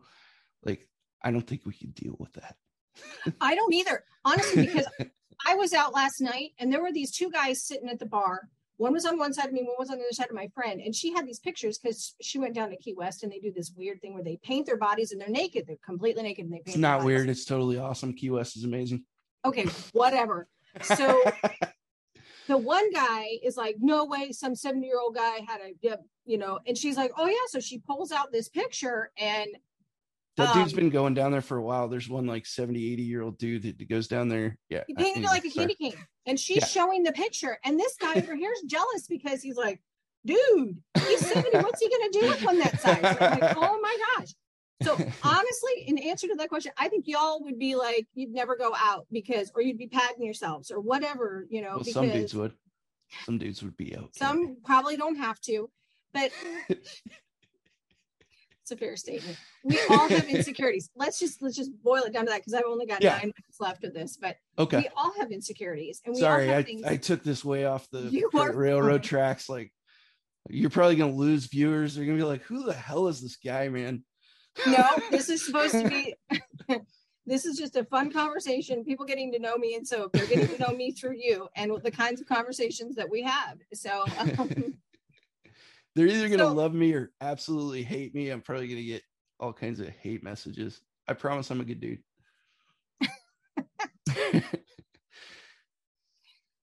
like 0.65 0.89
I 1.23 1.31
don't 1.31 1.47
think 1.47 1.65
we 1.65 1.75
could 1.75 1.95
deal 1.95 2.17
with 2.19 2.33
that. 2.35 2.57
i 3.41 3.55
don't 3.57 3.73
either 3.73 4.05
honestly 4.25 4.67
because 4.67 4.87
i 5.47 5.55
was 5.55 5.73
out 5.73 5.95
last 5.95 6.21
night 6.21 6.51
and 6.59 6.73
there 6.73 6.83
were 6.83 6.93
these 6.93 7.11
two 7.11 7.31
guys 7.31 7.63
sitting 7.63 7.89
at 7.89 7.99
the 7.99 8.07
bar 8.07 8.49
one 8.77 8.93
was 8.93 9.05
on 9.05 9.19
one 9.19 9.33
side 9.33 9.47
of 9.47 9.53
me 9.53 9.63
one 9.63 9.77
was 9.79 9.91
on 9.91 9.99
the 9.99 10.05
other 10.05 10.13
side 10.13 10.29
of 10.29 10.35
my 10.35 10.49
friend 10.55 10.81
and 10.81 10.95
she 10.95 11.13
had 11.13 11.27
these 11.27 11.39
pictures 11.39 11.79
because 11.79 12.15
she 12.21 12.39
went 12.39 12.55
down 12.55 12.71
to 12.71 12.77
key 12.77 12.95
west 12.95 13.23
and 13.23 13.31
they 13.31 13.39
do 13.39 13.53
this 13.53 13.73
weird 13.77 14.01
thing 14.01 14.15
where 14.15 14.25
they 14.25 14.39
paint 14.43 14.67
their 14.67 14.79
bodies 14.79 15.13
and 15.13 15.21
they're 15.21 15.29
naked 15.29 15.65
they're 15.67 15.77
completely 15.85 16.23
naked 16.23 16.45
and 16.45 16.53
they 16.53 16.59
paint 16.59 16.69
It's 16.69 16.77
not 16.77 17.05
weird. 17.05 17.29
It's 17.29 17.45
totally 17.45 17.79
awesome. 17.79 18.13
Key 18.13 18.31
West 18.31 18.57
is 18.57 18.65
amazing. 18.65 19.05
okay 19.45 19.67
whatever 19.93 20.49
so 20.83 21.23
the 22.47 22.57
one 22.57 22.91
guy 22.93 23.39
is 23.43 23.57
like, 23.57 23.77
no 23.81 24.05
way, 24.05 24.33
some 24.33 24.55
70 24.55 24.87
year 24.87 24.99
old 24.99 25.15
guy 25.15 25.41
had 25.47 25.61
a, 25.61 25.99
you 26.25 26.39
know, 26.39 26.59
and 26.67 26.77
she's 26.77 26.97
like, 26.97 27.13
oh 27.17 27.27
yeah. 27.27 27.37
So 27.49 27.61
she 27.61 27.79
pulls 27.79 28.13
out 28.13 28.33
this 28.33 28.49
picture 28.49 29.11
and 29.19 29.49
That 30.37 30.53
dude's 30.55 30.73
um 30.73 30.77
been 30.81 30.91
going 30.91 31.15
down 31.15 31.31
there 31.33 31.41
for 31.41 31.57
a 31.57 31.63
while. 31.63 31.89
There's 31.89 32.09
one 32.09 32.27
like 32.27 32.45
70, 32.47 32.93
80 32.93 33.03
year 33.03 33.23
old 33.23 33.39
dude 33.39 33.63
that 33.63 33.89
goes 33.89 34.09
down 34.09 34.29
there. 34.29 34.59
Yeah. 34.69 34.83
he 34.89 34.95
painted 34.95 35.11
it 35.11 35.17
anyway, 35.19 35.29
like 35.33 35.45
a 35.45 35.51
sorry. 35.51 35.75
candy 35.75 35.91
cane. 35.91 36.07
And 36.27 36.41
she's 36.41 36.57
Yeah. 36.59 36.67
showing 36.67 37.03
the 37.05 37.13
picture. 37.13 37.59
And 37.65 37.79
this 37.79 37.95
guy 38.01 38.15
over 38.15 38.35
here 38.35 38.53
is 38.53 38.63
jealous 38.67 39.07
because 39.09 39.43
he's 39.43 39.57
like, 39.57 39.81
dude, 40.27 40.77
he's 41.07 41.21
70. 41.21 41.59
What's 41.59 41.81
he 41.81 41.89
going 41.89 42.11
to 42.13 42.19
do 42.21 42.27
with 42.29 42.45
one 42.45 42.59
that 42.59 42.81
size? 42.81 43.03
Like, 43.03 43.43
oh 43.57 43.79
my 43.81 43.99
gosh. 44.17 44.29
So 44.83 44.95
honestly, 45.23 45.85
in 45.87 45.99
answer 45.99 46.27
to 46.27 46.35
that 46.35 46.49
question, 46.49 46.73
I 46.77 46.89
think 46.89 47.07
y'all 47.07 47.43
would 47.45 47.59
be 47.59 47.77
like, 47.77 48.07
you'd 48.15 48.33
never 48.33 48.57
go 48.57 48.75
out 48.77 49.07
because, 49.13 49.53
or 49.55 49.63
you'd 49.63 49.79
be 49.79 49.87
patting 49.87 50.25
yourselves 50.25 50.71
or 50.73 50.81
whatever, 50.81 51.47
you 51.49 51.63
know, 51.63 51.77
Well, 51.77 51.85
some 51.85 52.11
dudes 52.11 52.35
would. 52.35 52.53
Some 53.25 53.39
dudes 53.39 53.63
would 53.63 53.77
be 53.77 53.95
okay. 53.97 54.09
some 54.15 54.57
probably 54.65 54.97
don't 54.97 55.17
have 55.17 55.39
to, 55.43 55.71
but 56.13 56.33
it's 58.65 58.71
a 58.73 58.77
fair 58.79 58.97
statement. 58.97 59.37
We 59.63 59.79
all 59.91 60.09
have 60.09 60.27
insecurities. 60.27 60.89
Let's 60.97 61.19
just 61.19 61.43
let's 61.43 61.55
just 61.55 61.71
boil 61.83 62.03
it 62.05 62.15
down 62.15 62.25
to 62.25 62.31
that 62.31 62.39
because 62.41 62.55
I've 62.55 62.65
only 62.67 62.87
got 62.87 63.03
Yeah. 63.03 63.11
nine 63.11 63.21
minutes 63.37 63.61
left 63.61 63.85
of 63.85 63.93
this, 63.93 64.17
but 64.17 64.37
Okay. 64.59 64.79
we 64.79 64.89
all 64.97 65.13
have 65.21 65.31
insecurities 65.31 66.01
and 66.07 66.15
we 66.15 66.21
Sorry, 66.23 66.49
all 66.49 66.55
have 66.55 66.59
I, 66.61 66.63
things. 66.63 66.85
I 66.87 66.97
took 66.97 67.23
this 67.23 67.45
way 67.45 67.67
off 67.67 67.91
the 67.91 68.05
You 68.05 68.31
the 68.33 68.53
railroad 68.55 69.03
fine. 69.03 69.09
tracks. 69.09 69.51
Like, 69.51 69.71
you're 70.49 70.71
probably 70.71 70.97
gonna 70.97 71.13
lose 71.13 71.45
viewers. 71.45 71.95
They're 71.95 72.07
gonna 72.07 72.17
be 72.17 72.25
like, 72.25 72.43
"Who 72.45 72.65
the 72.65 72.73
hell 72.73 73.09
is 73.09 73.21
this 73.21 73.37
guy, 73.37 73.69
man?" 73.69 74.03
no, 74.67 74.89
this 75.11 75.29
is 75.29 75.45
supposed 75.45 75.75
to 75.75 75.87
be. 75.87 76.15
this 77.27 77.45
is 77.45 77.59
just 77.59 77.77
a 77.77 77.85
fun 77.85 78.11
conversation. 78.11 78.83
People 78.83 79.05
getting 79.05 79.31
to 79.33 79.39
know 79.39 79.59
me, 79.59 79.75
and 79.75 79.87
so 79.87 80.11
they're 80.15 80.27
getting 80.27 80.49
to 80.49 80.59
know 80.59 80.75
me 80.75 80.91
through 80.93 81.17
you 81.19 81.49
and 81.55 81.71
the 81.83 81.91
kinds 81.91 82.23
of 82.23 82.27
conversations 82.27 82.97
that 82.97 83.11
we 83.11 83.21
have. 83.23 83.59
So, 83.75 84.07
um, 84.19 84.75
They're 85.95 86.07
either 86.09 86.29
gonna 86.29 86.45
So- 86.45 86.53
love 86.53 86.75
me 86.75 86.93
or 86.93 87.13
absolutely 87.21 87.83
hate 87.83 88.15
me. 88.15 88.31
I'm 88.31 88.41
probably 88.41 88.69
gonna 88.69 88.83
get 88.83 89.03
all 89.41 89.53
kinds 89.53 89.81
of 89.81 89.89
hate 89.89 90.23
messages. 90.23 90.81
I 91.09 91.13
promise 91.15 91.51
I'm 91.51 91.61
a 91.61 91.65
good 91.65 91.81
dude. 91.81 92.03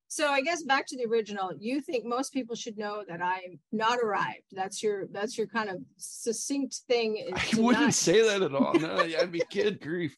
so 0.08 0.28
I 0.30 0.42
guess 0.42 0.64
back 0.64 0.86
to 0.88 0.98
the 0.98 1.06
original. 1.06 1.52
You 1.58 1.80
think 1.80 2.04
most 2.06 2.34
people 2.34 2.56
should 2.56 2.78
know 2.78 3.04
that 3.08 3.22
I'm 3.22 3.60
not 3.72 4.00
arrived. 4.00 4.44
That's 4.52 4.84
your 4.84 5.08
that's 5.12 5.38
your 5.38 5.48
kind 5.48 5.70
of 5.70 5.78
succinct 5.98 6.76
thing. 6.88 7.32
I 7.34 7.46
wouldn't 7.58 7.86
not- 7.86 7.94
say 7.94 8.22
that 8.28 8.42
at 8.42 8.54
all. 8.54 8.74
No, 8.74 9.04
yeah, 9.04 9.22
I'd 9.22 9.32
be 9.32 9.42
kid 9.50 9.80
grief. 9.80 10.16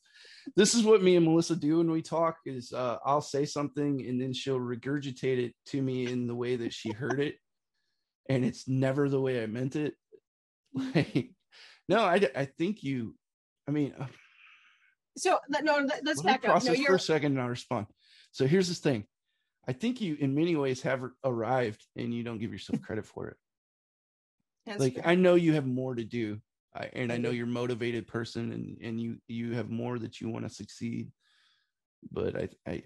This 0.56 0.74
is 0.74 0.84
what 0.84 1.02
me 1.04 1.16
and 1.16 1.26
Melissa 1.26 1.56
do 1.56 1.78
when 1.78 1.92
we 1.92 2.02
talk 2.02 2.38
is 2.46 2.74
uh, 2.74 2.98
I'll 3.06 3.22
say 3.22 3.46
something 3.46 4.06
and 4.08 4.20
then 4.20 4.34
she'll 4.34 4.60
regurgitate 4.60 5.38
it 5.38 5.54
to 5.68 5.82
me 5.82 6.12
in 6.12 6.28
the 6.28 6.36
way 6.36 6.56
that 6.58 6.74
she 6.74 6.92
heard 6.92 7.20
it. 7.22 7.36
And 8.30 8.46
it's 8.46 8.68
never 8.68 9.10
the 9.10 9.20
way 9.22 9.44
I 9.44 9.48
meant 9.48 9.76
it. 9.76 9.96
Like, 10.96 11.30
no, 11.88 12.00
I, 12.04 12.28
I 12.36 12.46
think 12.46 12.82
you, 12.84 13.16
I 13.68 13.72
mean, 13.72 13.94
uh, 14.00 14.08
So 15.18 15.38
no, 15.62 15.78
let- 15.78 16.04
let's 16.04 16.24
let 16.24 16.42
back 16.42 16.50
up. 16.50 16.64
No, 16.64 16.70
process 16.72 16.80
for 16.86 16.96
a 16.96 17.00
second 17.00 17.34
and 17.34 17.42
I'll 17.42 17.50
respond. 17.50 17.86
So 18.32 18.48
here's 18.48 18.68
this 18.70 18.80
thing. 18.80 19.06
I 19.68 19.74
think 19.74 20.02
you, 20.02 20.16
in 20.20 20.34
many 20.34 20.56
ways, 20.56 20.82
have 20.82 21.04
arrived 21.24 21.86
and 21.96 22.12
you 22.14 22.24
don't 22.24 22.40
give 22.40 22.52
yourself 22.52 22.82
credit 22.86 23.06
for 23.06 23.28
it. 23.28 23.38
that's 24.66 24.80
like 24.80 24.96
fair. 24.96 25.08
I 25.08 25.14
know 25.16 25.36
you 25.36 25.54
have 25.54 25.68
more 25.68 25.94
to 25.94 26.04
do, 26.04 26.40
I, 26.76 26.90
and 26.94 27.12
I 27.12 27.18
know 27.18 27.30
you're 27.30 27.46
a 27.46 27.50
motivated 27.62 28.08
person, 28.08 28.52
and 28.52 28.78
and 28.82 29.00
you 29.00 29.18
you 29.28 29.54
have 29.54 29.70
more 29.70 30.00
that 30.00 30.20
you 30.20 30.30
want 30.30 30.46
to 30.46 30.50
succeed. 30.50 31.12
But 32.12 32.36
I 32.36 32.50
I 32.68 32.84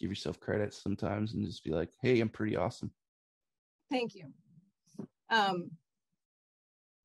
give 0.00 0.08
yourself 0.10 0.40
credit 0.40 0.72
sometimes 0.72 1.34
and 1.34 1.44
just 1.44 1.64
be 1.64 1.70
like, 1.70 1.90
hey, 2.00 2.20
I'm 2.20 2.28
pretty 2.30 2.56
awesome. 2.56 2.90
Thank 3.90 4.14
you. 4.14 4.32
Um, 5.30 5.70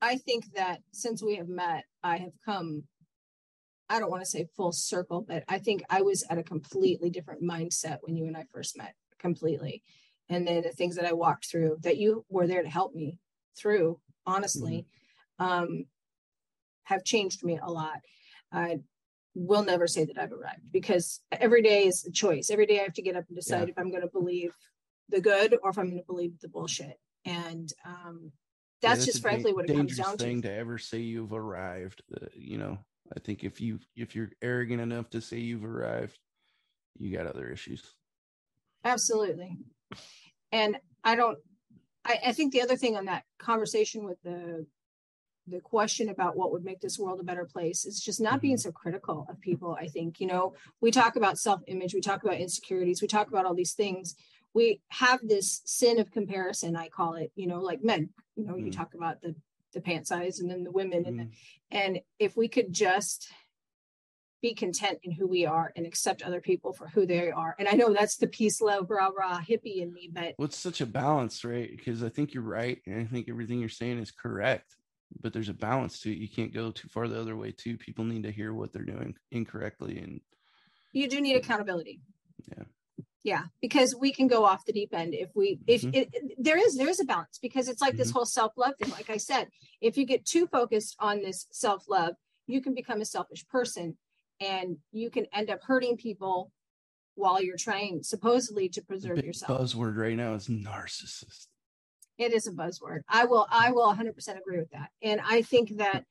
I 0.01 0.17
think 0.17 0.53
that 0.55 0.79
since 0.91 1.21
we 1.21 1.35
have 1.35 1.47
met, 1.47 1.85
I 2.03 2.17
have 2.17 2.33
come, 2.43 2.83
I 3.89 3.99
don't 3.99 4.09
want 4.09 4.23
to 4.23 4.29
say 4.29 4.47
full 4.55 4.71
circle, 4.71 5.23
but 5.27 5.43
I 5.47 5.59
think 5.59 5.83
I 5.89 6.01
was 6.01 6.23
at 6.29 6.37
a 6.37 6.43
completely 6.43 7.09
different 7.09 7.43
mindset 7.43 7.97
when 8.01 8.15
you 8.15 8.25
and 8.25 8.35
I 8.35 8.45
first 8.51 8.77
met, 8.77 8.95
completely. 9.19 9.83
And 10.29 10.47
then 10.47 10.63
the 10.63 10.69
things 10.69 10.95
that 10.95 11.05
I 11.05 11.13
walked 11.13 11.45
through 11.51 11.77
that 11.81 11.97
you 11.97 12.25
were 12.29 12.47
there 12.47 12.63
to 12.63 12.69
help 12.69 12.95
me 12.95 13.19
through, 13.57 13.99
honestly, 14.25 14.87
um, 15.39 15.85
have 16.83 17.03
changed 17.03 17.43
me 17.43 17.59
a 17.61 17.69
lot. 17.69 17.99
I 18.51 18.79
will 19.35 19.63
never 19.63 19.87
say 19.87 20.05
that 20.05 20.17
I've 20.17 20.31
arrived 20.31 20.71
because 20.71 21.21
every 21.31 21.61
day 21.61 21.85
is 21.85 22.05
a 22.05 22.11
choice. 22.11 22.49
Every 22.49 22.65
day 22.65 22.79
I 22.79 22.83
have 22.83 22.93
to 22.93 23.01
get 23.01 23.15
up 23.15 23.25
and 23.27 23.35
decide 23.35 23.67
Yeah. 23.67 23.71
if 23.71 23.77
I'm 23.77 23.91
going 23.91 24.01
to 24.01 24.09
believe 24.09 24.53
the 25.11 25.21
good 25.21 25.57
or 25.61 25.69
if 25.69 25.77
I'm 25.77 25.89
going 25.89 25.99
to 25.99 26.05
believe 26.05 26.39
the 26.39 26.47
bullshit. 26.47 26.99
And 27.25 27.71
um, 27.85 28.31
Yeah, 28.81 28.89
that's, 28.89 29.05
just 29.05 29.21
da- 29.21 29.29
frankly 29.29 29.53
what 29.53 29.69
it 29.69 29.75
comes 29.75 29.97
down 29.97 30.17
thing 30.17 30.41
to. 30.41 30.47
to 30.47 30.53
ever 30.55 30.77
say 30.77 30.99
you've 30.99 31.33
arrived. 31.33 32.01
Uh, 32.13 32.25
you 32.33 32.57
know, 32.57 32.79
I 33.15 33.19
think 33.19 33.43
if 33.43 33.61
you 33.61 33.79
if 33.95 34.15
you're 34.15 34.31
arrogant 34.41 34.81
enough 34.81 35.09
to 35.11 35.21
say 35.21 35.37
you've 35.37 35.65
arrived, 35.65 36.17
you 36.97 37.15
got 37.15 37.27
other 37.27 37.49
issues. 37.49 37.83
Absolutely. 38.83 39.57
And 40.51 40.77
I 41.03 41.15
don't, 41.15 41.37
I, 42.03 42.17
I 42.27 42.31
think 42.33 42.51
the 42.51 42.61
other 42.61 42.75
thing 42.75 42.97
on 42.97 43.05
that 43.05 43.23
conversation 43.39 44.03
with 44.05 44.17
the 44.23 44.65
the 45.47 45.59
question 45.59 46.09
about 46.09 46.35
what 46.35 46.51
would 46.51 46.63
make 46.63 46.79
this 46.79 46.99
world 46.99 47.19
a 47.19 47.23
better 47.23 47.45
place 47.45 47.85
is 47.85 47.99
just 47.99 48.21
not 48.21 48.33
mm-hmm. 48.33 48.41
being 48.41 48.57
so 48.57 48.71
critical 48.71 49.25
of 49.27 49.41
people 49.41 49.75
i 49.79 49.87
think 49.87 50.19
you 50.19 50.27
know 50.27 50.53
we 50.81 50.91
talk 50.91 51.15
about 51.15 51.37
self-image 51.37 51.93
we 51.93 51.99
talk 51.99 52.23
about 52.23 52.37
insecurities 52.37 53.01
we 53.01 53.07
talk 53.07 53.27
about 53.27 53.45
all 53.45 53.55
these 53.55 53.73
things 53.73 54.15
we 54.53 54.81
have 54.89 55.19
this 55.23 55.61
sin 55.65 55.99
of 55.99 56.11
comparison 56.11 56.75
i 56.75 56.87
call 56.89 57.15
it 57.15 57.31
you 57.35 57.47
know 57.47 57.61
like 57.61 57.83
men 57.83 58.09
you 58.35 58.45
know 58.45 58.53
mm-hmm. 58.53 58.65
you 58.67 58.71
talk 58.71 58.93
about 58.93 59.21
the 59.21 59.35
the 59.73 59.81
pant 59.81 60.05
size 60.07 60.39
and 60.39 60.49
then 60.49 60.63
the 60.63 60.71
women 60.71 61.03
mm-hmm. 61.03 61.19
and 61.19 61.31
the, 61.71 61.77
and 61.77 61.99
if 62.19 62.35
we 62.35 62.47
could 62.47 62.73
just 62.73 63.31
be 64.41 64.53
content 64.53 64.99
in 65.03 65.11
who 65.11 65.27
we 65.27 65.45
are 65.45 65.71
and 65.75 65.85
accept 65.85 66.23
other 66.23 66.41
people 66.41 66.73
for 66.73 66.87
who 66.87 67.05
they 67.05 67.31
are. 67.31 67.55
And 67.59 67.67
I 67.67 67.73
know 67.73 67.93
that's 67.93 68.17
the 68.17 68.27
peace, 68.27 68.59
love, 68.59 68.89
rah, 68.89 69.09
rah, 69.15 69.39
hippie 69.39 69.81
in 69.81 69.93
me, 69.93 70.09
but 70.11 70.33
well, 70.37 70.49
such 70.49 70.81
a 70.81 70.85
balance, 70.85 71.45
right? 71.45 71.69
Because 71.69 72.03
I 72.03 72.09
think 72.09 72.33
you're 72.33 72.43
right. 72.43 72.79
And 72.87 72.99
I 72.99 73.05
think 73.05 73.29
everything 73.29 73.59
you're 73.59 73.69
saying 73.69 73.99
is 73.99 74.11
correct, 74.11 74.75
but 75.21 75.31
there's 75.31 75.49
a 75.49 75.53
balance 75.53 75.99
to 76.01 76.11
it. 76.11 76.17
You 76.17 76.27
can't 76.27 76.53
go 76.53 76.71
too 76.71 76.87
far 76.87 77.07
the 77.07 77.21
other 77.21 77.35
way, 77.35 77.51
too. 77.51 77.77
People 77.77 78.03
need 78.03 78.23
to 78.23 78.31
hear 78.31 78.53
what 78.53 78.73
they're 78.73 78.83
doing 78.83 79.15
incorrectly. 79.31 79.99
And 79.99 80.21
you 80.91 81.07
do 81.07 81.21
need 81.21 81.35
accountability. 81.35 82.01
Yeah. 82.47 82.63
Yeah, 83.23 83.43
because 83.61 83.95
we 83.95 84.11
can 84.11 84.27
go 84.27 84.45
off 84.45 84.65
the 84.65 84.73
deep 84.73 84.93
end 84.93 85.13
if 85.13 85.29
we 85.35 85.59
if 85.67 85.83
mm-hmm. 85.83 85.93
it, 85.93 86.35
there 86.39 86.57
is 86.57 86.75
there 86.75 86.89
is 86.89 86.99
a 86.99 87.05
balance 87.05 87.37
because 87.39 87.69
it's 87.69 87.81
like 87.81 87.91
mm-hmm. 87.91 87.99
this 87.99 88.11
whole 88.11 88.25
self 88.25 88.53
love 88.57 88.73
thing. 88.79 88.89
Like 88.91 89.09
I 89.11 89.17
said, 89.17 89.49
if 89.79 89.95
you 89.95 90.05
get 90.05 90.25
too 90.25 90.47
focused 90.47 90.95
on 90.99 91.21
this 91.21 91.45
self 91.51 91.85
love, 91.87 92.15
you 92.47 92.61
can 92.61 92.73
become 92.73 92.99
a 92.99 93.05
selfish 93.05 93.47
person 93.47 93.97
and 94.39 94.77
you 94.91 95.11
can 95.11 95.27
end 95.33 95.51
up 95.51 95.59
hurting 95.63 95.97
people 95.97 96.51
while 97.15 97.41
you're 97.41 97.57
trying 97.57 98.01
supposedly 98.01 98.69
to 98.69 98.81
preserve 98.81 99.17
Big 99.17 99.25
yourself. 99.25 99.61
Buzzword 99.61 99.95
right 99.95 100.17
now 100.17 100.33
is 100.33 100.47
narcissist. 100.47 101.47
It 102.17 102.33
is 102.33 102.47
a 102.47 102.51
buzzword. 102.51 103.01
I 103.07 103.25
will 103.25 103.47
I 103.51 103.71
will 103.71 103.93
100% 103.93 104.15
agree 104.37 104.57
with 104.57 104.71
that. 104.71 104.89
And 105.01 105.21
I 105.27 105.43
think 105.43 105.77
that 105.77 106.05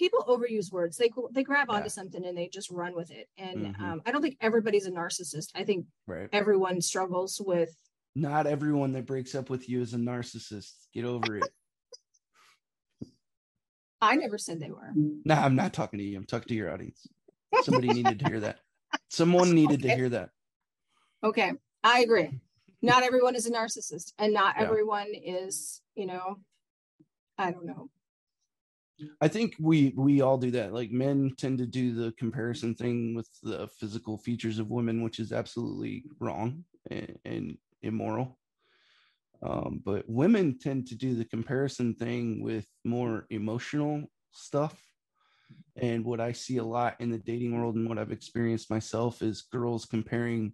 people 0.00 0.24
overuse 0.26 0.72
words. 0.72 0.96
They 0.96 1.10
they 1.30 1.44
grab 1.44 1.68
onto 1.68 1.84
yeah. 1.84 1.88
something 1.88 2.24
and 2.24 2.36
they 2.36 2.48
just 2.48 2.70
run 2.70 2.94
with 2.94 3.10
it. 3.10 3.28
And 3.36 3.66
mm-hmm. 3.66 3.84
um, 3.84 4.02
I 4.06 4.10
don't 4.10 4.22
think 4.22 4.38
everybody's 4.40 4.86
a 4.86 4.90
narcissist. 4.90 5.50
I 5.54 5.62
think 5.62 5.84
right. 6.06 6.28
everyone 6.32 6.80
struggles 6.80 7.40
with. 7.44 7.76
Not 8.16 8.46
everyone 8.46 8.92
that 8.92 9.06
breaks 9.06 9.34
up 9.34 9.50
with 9.50 9.68
you 9.68 9.82
is 9.82 9.94
a 9.94 9.98
narcissist. 9.98 10.72
Get 10.94 11.04
over 11.04 11.36
it. 11.36 11.48
I 14.00 14.16
never 14.16 14.38
said 14.38 14.58
they 14.58 14.70
were. 14.70 14.90
No, 14.94 15.34
nah, 15.34 15.44
I'm 15.44 15.54
not 15.54 15.74
talking 15.74 15.98
to 15.98 16.04
you. 16.04 16.16
I'm 16.16 16.24
talking 16.24 16.48
to 16.48 16.54
your 16.54 16.72
audience. 16.72 17.06
Somebody 17.62 17.88
needed 17.88 18.18
to 18.20 18.28
hear 18.28 18.40
that. 18.40 18.58
Someone 19.10 19.52
needed 19.52 19.80
okay. 19.80 19.90
to 19.90 19.94
hear 19.94 20.08
that. 20.08 20.30
Okay. 21.22 21.52
I 21.84 22.00
agree. 22.00 22.40
Not 22.82 23.02
everyone 23.02 23.36
is 23.36 23.46
a 23.46 23.52
narcissist 23.52 24.14
and 24.18 24.32
not 24.32 24.54
yeah. 24.56 24.64
everyone 24.64 25.08
is, 25.12 25.82
you 25.94 26.06
know, 26.06 26.38
I 27.36 27.50
don't 27.50 27.66
know. 27.66 27.90
I 29.20 29.28
think 29.28 29.54
we 29.58 29.92
we 29.96 30.20
all 30.20 30.38
do 30.38 30.50
that. 30.52 30.72
Like 30.72 30.90
men 30.90 31.32
tend 31.36 31.58
to 31.58 31.66
do 31.66 31.94
the 31.94 32.12
comparison 32.12 32.74
thing 32.74 33.14
with 33.14 33.28
the 33.42 33.68
physical 33.78 34.18
features 34.18 34.58
of 34.58 34.70
women, 34.70 35.02
which 35.02 35.18
is 35.18 35.32
absolutely 35.32 36.04
wrong 36.18 36.64
and, 36.90 37.18
and 37.24 37.58
immoral. 37.82 38.38
Um, 39.42 39.80
but 39.84 40.04
women 40.08 40.58
tend 40.58 40.86
to 40.88 40.94
do 40.94 41.14
the 41.14 41.24
comparison 41.24 41.94
thing 41.94 42.42
with 42.42 42.66
more 42.84 43.26
emotional 43.30 44.10
stuff. 44.32 44.78
And 45.76 46.04
what 46.04 46.20
I 46.20 46.32
see 46.32 46.58
a 46.58 46.64
lot 46.64 46.96
in 47.00 47.10
the 47.10 47.18
dating 47.18 47.56
world 47.56 47.76
and 47.76 47.88
what 47.88 47.98
I've 47.98 48.12
experienced 48.12 48.70
myself 48.70 49.22
is 49.22 49.48
girls 49.50 49.86
comparing 49.86 50.52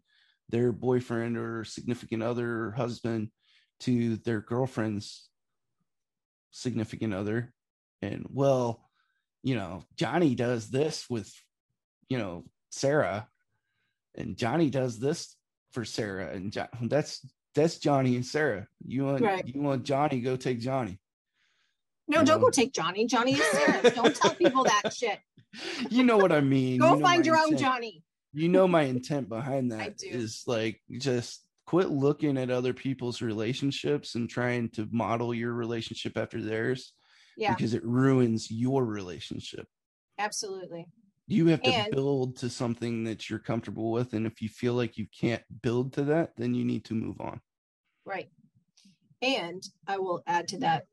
their 0.49 0.71
boyfriend 0.71 1.37
or 1.37 1.65
significant 1.65 2.23
other 2.23 2.67
or 2.67 2.71
husband 2.73 3.31
to 3.81 4.17
their 4.19 4.41
girlfriend's 4.41 5.29
significant 6.53 7.13
other. 7.13 7.53
And 8.03 8.27
well, 8.31 8.83
you 9.43 9.55
know, 9.55 9.85
Johnny 9.97 10.35
does 10.35 10.69
this 10.71 11.07
with, 11.09 11.33
you 12.09 12.19
know, 12.19 12.45
Sarah, 12.71 13.29
and 14.15 14.37
Johnny 14.37 14.71
does 14.71 14.99
this 14.99 15.37
for 15.73 15.85
Sarah, 15.85 16.33
and 16.35 16.53
John, 16.53 16.69
that's 16.83 17.21
that's 17.55 17.79
Johnny 17.79 18.17
and 18.17 18.25
Sarah. 18.25 18.67
You 18.87 19.05
want 19.05 19.23
right. 19.23 19.47
you 19.47 19.61
want 19.61 19.85
Johnny? 19.85 20.21
Go 20.21 20.37
take 20.37 20.61
Johnny. 20.61 20.99
No, 22.09 22.21
you 22.21 22.27
don't 22.27 22.41
know? 22.41 22.47
go 22.47 22.51
take 22.51 22.73
Johnny. 22.73 23.07
Johnny 23.07 23.33
is 23.33 23.45
Sarah. 23.45 23.91
don't 23.91 24.15
tell 24.15 24.35
people 24.35 24.65
that 24.65 24.93
shit. 24.97 25.19
You 25.91 26.05
know 26.05 26.19
what 26.19 26.33
I 26.33 26.41
mean. 26.41 26.79
go 26.79 26.95
you 26.95 27.01
find 27.01 27.27
your 27.27 27.37
intent. 27.37 27.53
own 27.53 27.59
Johnny. 27.59 28.05
You 28.33 28.49
know 28.49 28.69
my 28.69 28.83
intent 28.83 29.29
behind 29.29 29.73
that 29.73 30.03
is 30.03 30.45
like 30.47 30.81
just 30.99 31.43
quit 31.67 31.91
looking 31.91 32.39
at 32.39 32.51
other 32.51 32.73
people's 32.73 33.21
relationships 33.21 34.15
and 34.15 34.31
trying 34.31 34.69
to 34.71 34.89
model 34.93 35.35
your 35.35 35.53
relationship 35.53 36.17
after 36.17 36.41
theirs. 36.41 36.93
Yeah. 37.37 37.55
Because 37.55 37.75
it 37.75 37.85
ruins 37.85 38.51
your 38.51 38.85
relationship. 38.85 39.67
Absolutely. 40.19 40.87
You 41.29 41.49
have 41.49 41.63
to 41.63 41.71
and, 41.71 41.93
build 41.93 42.37
to 42.39 42.49
something 42.49 43.05
that 43.05 43.29
you're 43.29 43.41
comfortable 43.41 43.91
with 43.91 44.13
and 44.13 44.27
if 44.27 44.41
you 44.41 44.49
feel 44.49 44.75
like 44.75 44.97
you 44.97 45.07
can't 45.21 45.43
build 45.63 45.93
to 45.95 46.05
that 46.05 46.37
then 46.37 46.55
you 46.55 46.65
need 46.65 46.85
to 46.87 46.95
move 46.95 47.21
on. 47.21 47.41
Right. 48.05 48.29
And 49.23 49.63
i 49.89 49.99
will 49.99 50.23
add 50.27 50.49
to 50.49 50.59
that 50.61 50.85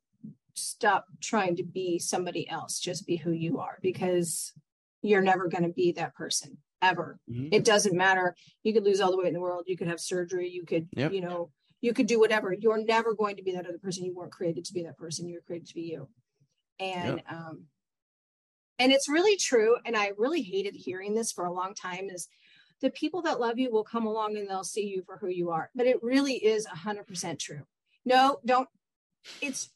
stop 0.55 1.05
trying 1.21 1.55
to 1.57 1.63
be 1.63 1.99
somebody 1.99 2.47
else 2.49 2.79
just 2.79 3.07
be 3.07 3.15
who 3.15 3.31
you 3.31 3.59
are 3.59 3.79
because 3.81 4.53
you're 5.01 5.21
never 5.21 5.47
going 5.47 5.63
to 5.63 5.69
be 5.69 5.91
that 5.93 6.15
person 6.15 6.57
ever. 6.81 7.19
Mm-hmm. 7.29 7.49
it 7.51 7.63
doesn't 7.63 7.95
matter. 7.95 8.35
You 8.63 8.73
could 8.73 8.83
lose 8.83 9.01
all 9.01 9.11
the 9.11 9.17
weight 9.17 9.27
in 9.27 9.33
the 9.33 9.39
world. 9.39 9.65
You 9.67 9.77
could 9.77 9.87
have 9.87 9.99
surgery. 9.99 10.49
You 10.49 10.65
could 10.65 10.87
yep. 10.95 11.13
you 11.13 11.21
know 11.21 11.51
you 11.81 11.93
could 11.93 12.07
do 12.07 12.19
whatever. 12.19 12.53
You're 12.53 12.83
never 12.83 13.13
going 13.13 13.35
to 13.35 13.43
be 13.43 13.51
that 13.53 13.67
other 13.67 13.77
person. 13.77 14.05
You 14.05 14.15
weren't 14.15 14.31
created 14.31 14.65
to 14.65 14.73
be 14.73 14.83
that 14.83 14.97
person. 14.97 15.27
You 15.27 15.35
were 15.35 15.45
created 15.45 15.67
to 15.67 15.75
be 15.75 15.81
you 15.81 16.07
and 16.79 17.17
yep. 17.17 17.31
um 17.31 17.63
and 18.79 18.91
it's 18.91 19.09
really 19.09 19.37
true 19.37 19.75
and 19.85 19.95
i 19.95 20.11
really 20.17 20.41
hated 20.41 20.75
hearing 20.75 21.13
this 21.13 21.31
for 21.31 21.45
a 21.45 21.53
long 21.53 21.73
time 21.73 22.09
is 22.09 22.27
the 22.81 22.89
people 22.91 23.21
that 23.21 23.39
love 23.39 23.57
you 23.57 23.71
will 23.71 23.83
come 23.83 24.05
along 24.05 24.35
and 24.37 24.49
they'll 24.49 24.63
see 24.63 24.85
you 24.85 25.03
for 25.05 25.17
who 25.17 25.27
you 25.27 25.51
are 25.51 25.69
but 25.75 25.87
it 25.87 26.01
really 26.03 26.35
is 26.35 26.67
100% 26.67 27.39
true 27.39 27.61
no 28.05 28.39
don't 28.45 28.67
it's 29.41 29.69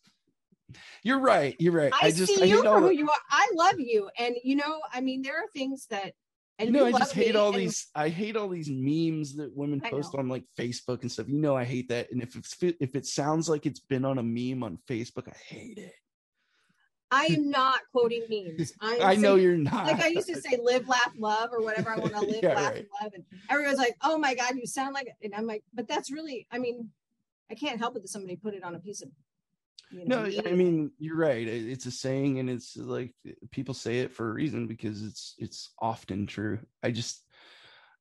you're 1.03 1.19
right 1.19 1.55
you're 1.59 1.73
right 1.73 1.93
i, 1.93 2.07
I 2.07 2.11
just 2.11 2.35
see 2.35 2.41
I 2.41 2.45
you 2.45 2.61
for 2.61 2.81
who 2.81 2.91
you 2.91 3.09
are 3.09 3.15
i 3.31 3.49
love 3.53 3.79
you 3.79 4.09
and 4.17 4.35
you 4.43 4.55
know 4.55 4.81
i 4.91 4.99
mean 4.99 5.21
there 5.21 5.37
are 5.37 5.47
things 5.53 5.87
that 5.89 6.13
and 6.59 6.69
you 6.69 6.75
know, 6.75 6.85
I 6.85 6.91
just 6.91 7.13
hate 7.13 7.35
all 7.35 7.49
and, 7.49 7.57
these. 7.57 7.87
I 7.93 8.09
hate 8.09 8.35
all 8.35 8.49
these 8.49 8.69
memes 8.69 9.35
that 9.35 9.55
women 9.55 9.79
post 9.79 10.15
on 10.15 10.27
like 10.27 10.43
Facebook 10.57 11.03
and 11.03 11.11
stuff. 11.11 11.29
You 11.29 11.39
know, 11.39 11.55
I 11.55 11.63
hate 11.63 11.89
that. 11.89 12.11
And 12.11 12.21
if 12.21 12.35
it's 12.35 12.55
if 12.61 12.95
it 12.95 13.05
sounds 13.05 13.47
like 13.47 13.67
it's 13.67 13.79
been 13.79 14.05
on 14.05 14.17
a 14.17 14.23
meme 14.23 14.63
on 14.63 14.79
Facebook, 14.89 15.27
I 15.27 15.37
hate 15.37 15.77
it. 15.77 15.93
I 17.11 17.25
am 17.25 17.49
not 17.49 17.81
quoting 17.91 18.23
memes. 18.29 18.73
i 18.81 18.99
I 18.99 19.15
know 19.15 19.35
saying, 19.35 19.43
you're 19.43 19.57
not. 19.57 19.87
Like 19.87 20.01
I 20.01 20.07
used 20.07 20.27
to 20.27 20.41
say, 20.41 20.59
live, 20.61 20.87
laugh, 20.87 21.13
love, 21.17 21.49
or 21.53 21.61
whatever. 21.61 21.91
I 21.91 21.97
want 21.97 22.13
to 22.13 22.19
live, 22.21 22.39
yeah, 22.43 22.55
laugh, 22.55 22.73
right. 22.73 22.85
love. 23.01 23.13
And 23.13 23.23
everyone's 23.49 23.77
like, 23.77 23.95
oh 24.03 24.17
my 24.17 24.35
God, 24.35 24.55
you 24.55 24.67
sound 24.67 24.93
like, 24.93 25.07
and 25.23 25.33
I'm 25.33 25.47
like, 25.47 25.63
but 25.73 25.87
that's 25.87 26.11
really, 26.11 26.47
I 26.51 26.57
mean, 26.57 26.89
I 27.49 27.55
can't 27.55 27.79
help 27.79 27.95
it 27.95 28.01
that 28.01 28.09
somebody 28.09 28.35
put 28.35 28.53
it 28.53 28.63
on 28.63 28.75
a 28.75 28.79
piece 28.79 29.01
of. 29.01 29.09
You 29.89 30.05
know, 30.05 30.25
no, 30.25 30.41
I 30.45 30.51
mean, 30.51 30.91
you're 30.99 31.15
right. 31.15 31.47
It's 31.47 31.85
a 31.85 31.91
saying, 31.91 32.39
and 32.39 32.49
it's 32.49 32.75
like 32.75 33.13
people 33.51 33.73
say 33.73 33.99
it 33.99 34.11
for 34.11 34.29
a 34.29 34.33
reason 34.33 34.67
because 34.67 35.01
it's 35.01 35.33
it's 35.37 35.71
often 35.79 36.27
true. 36.27 36.59
I 36.83 36.91
just 36.91 37.23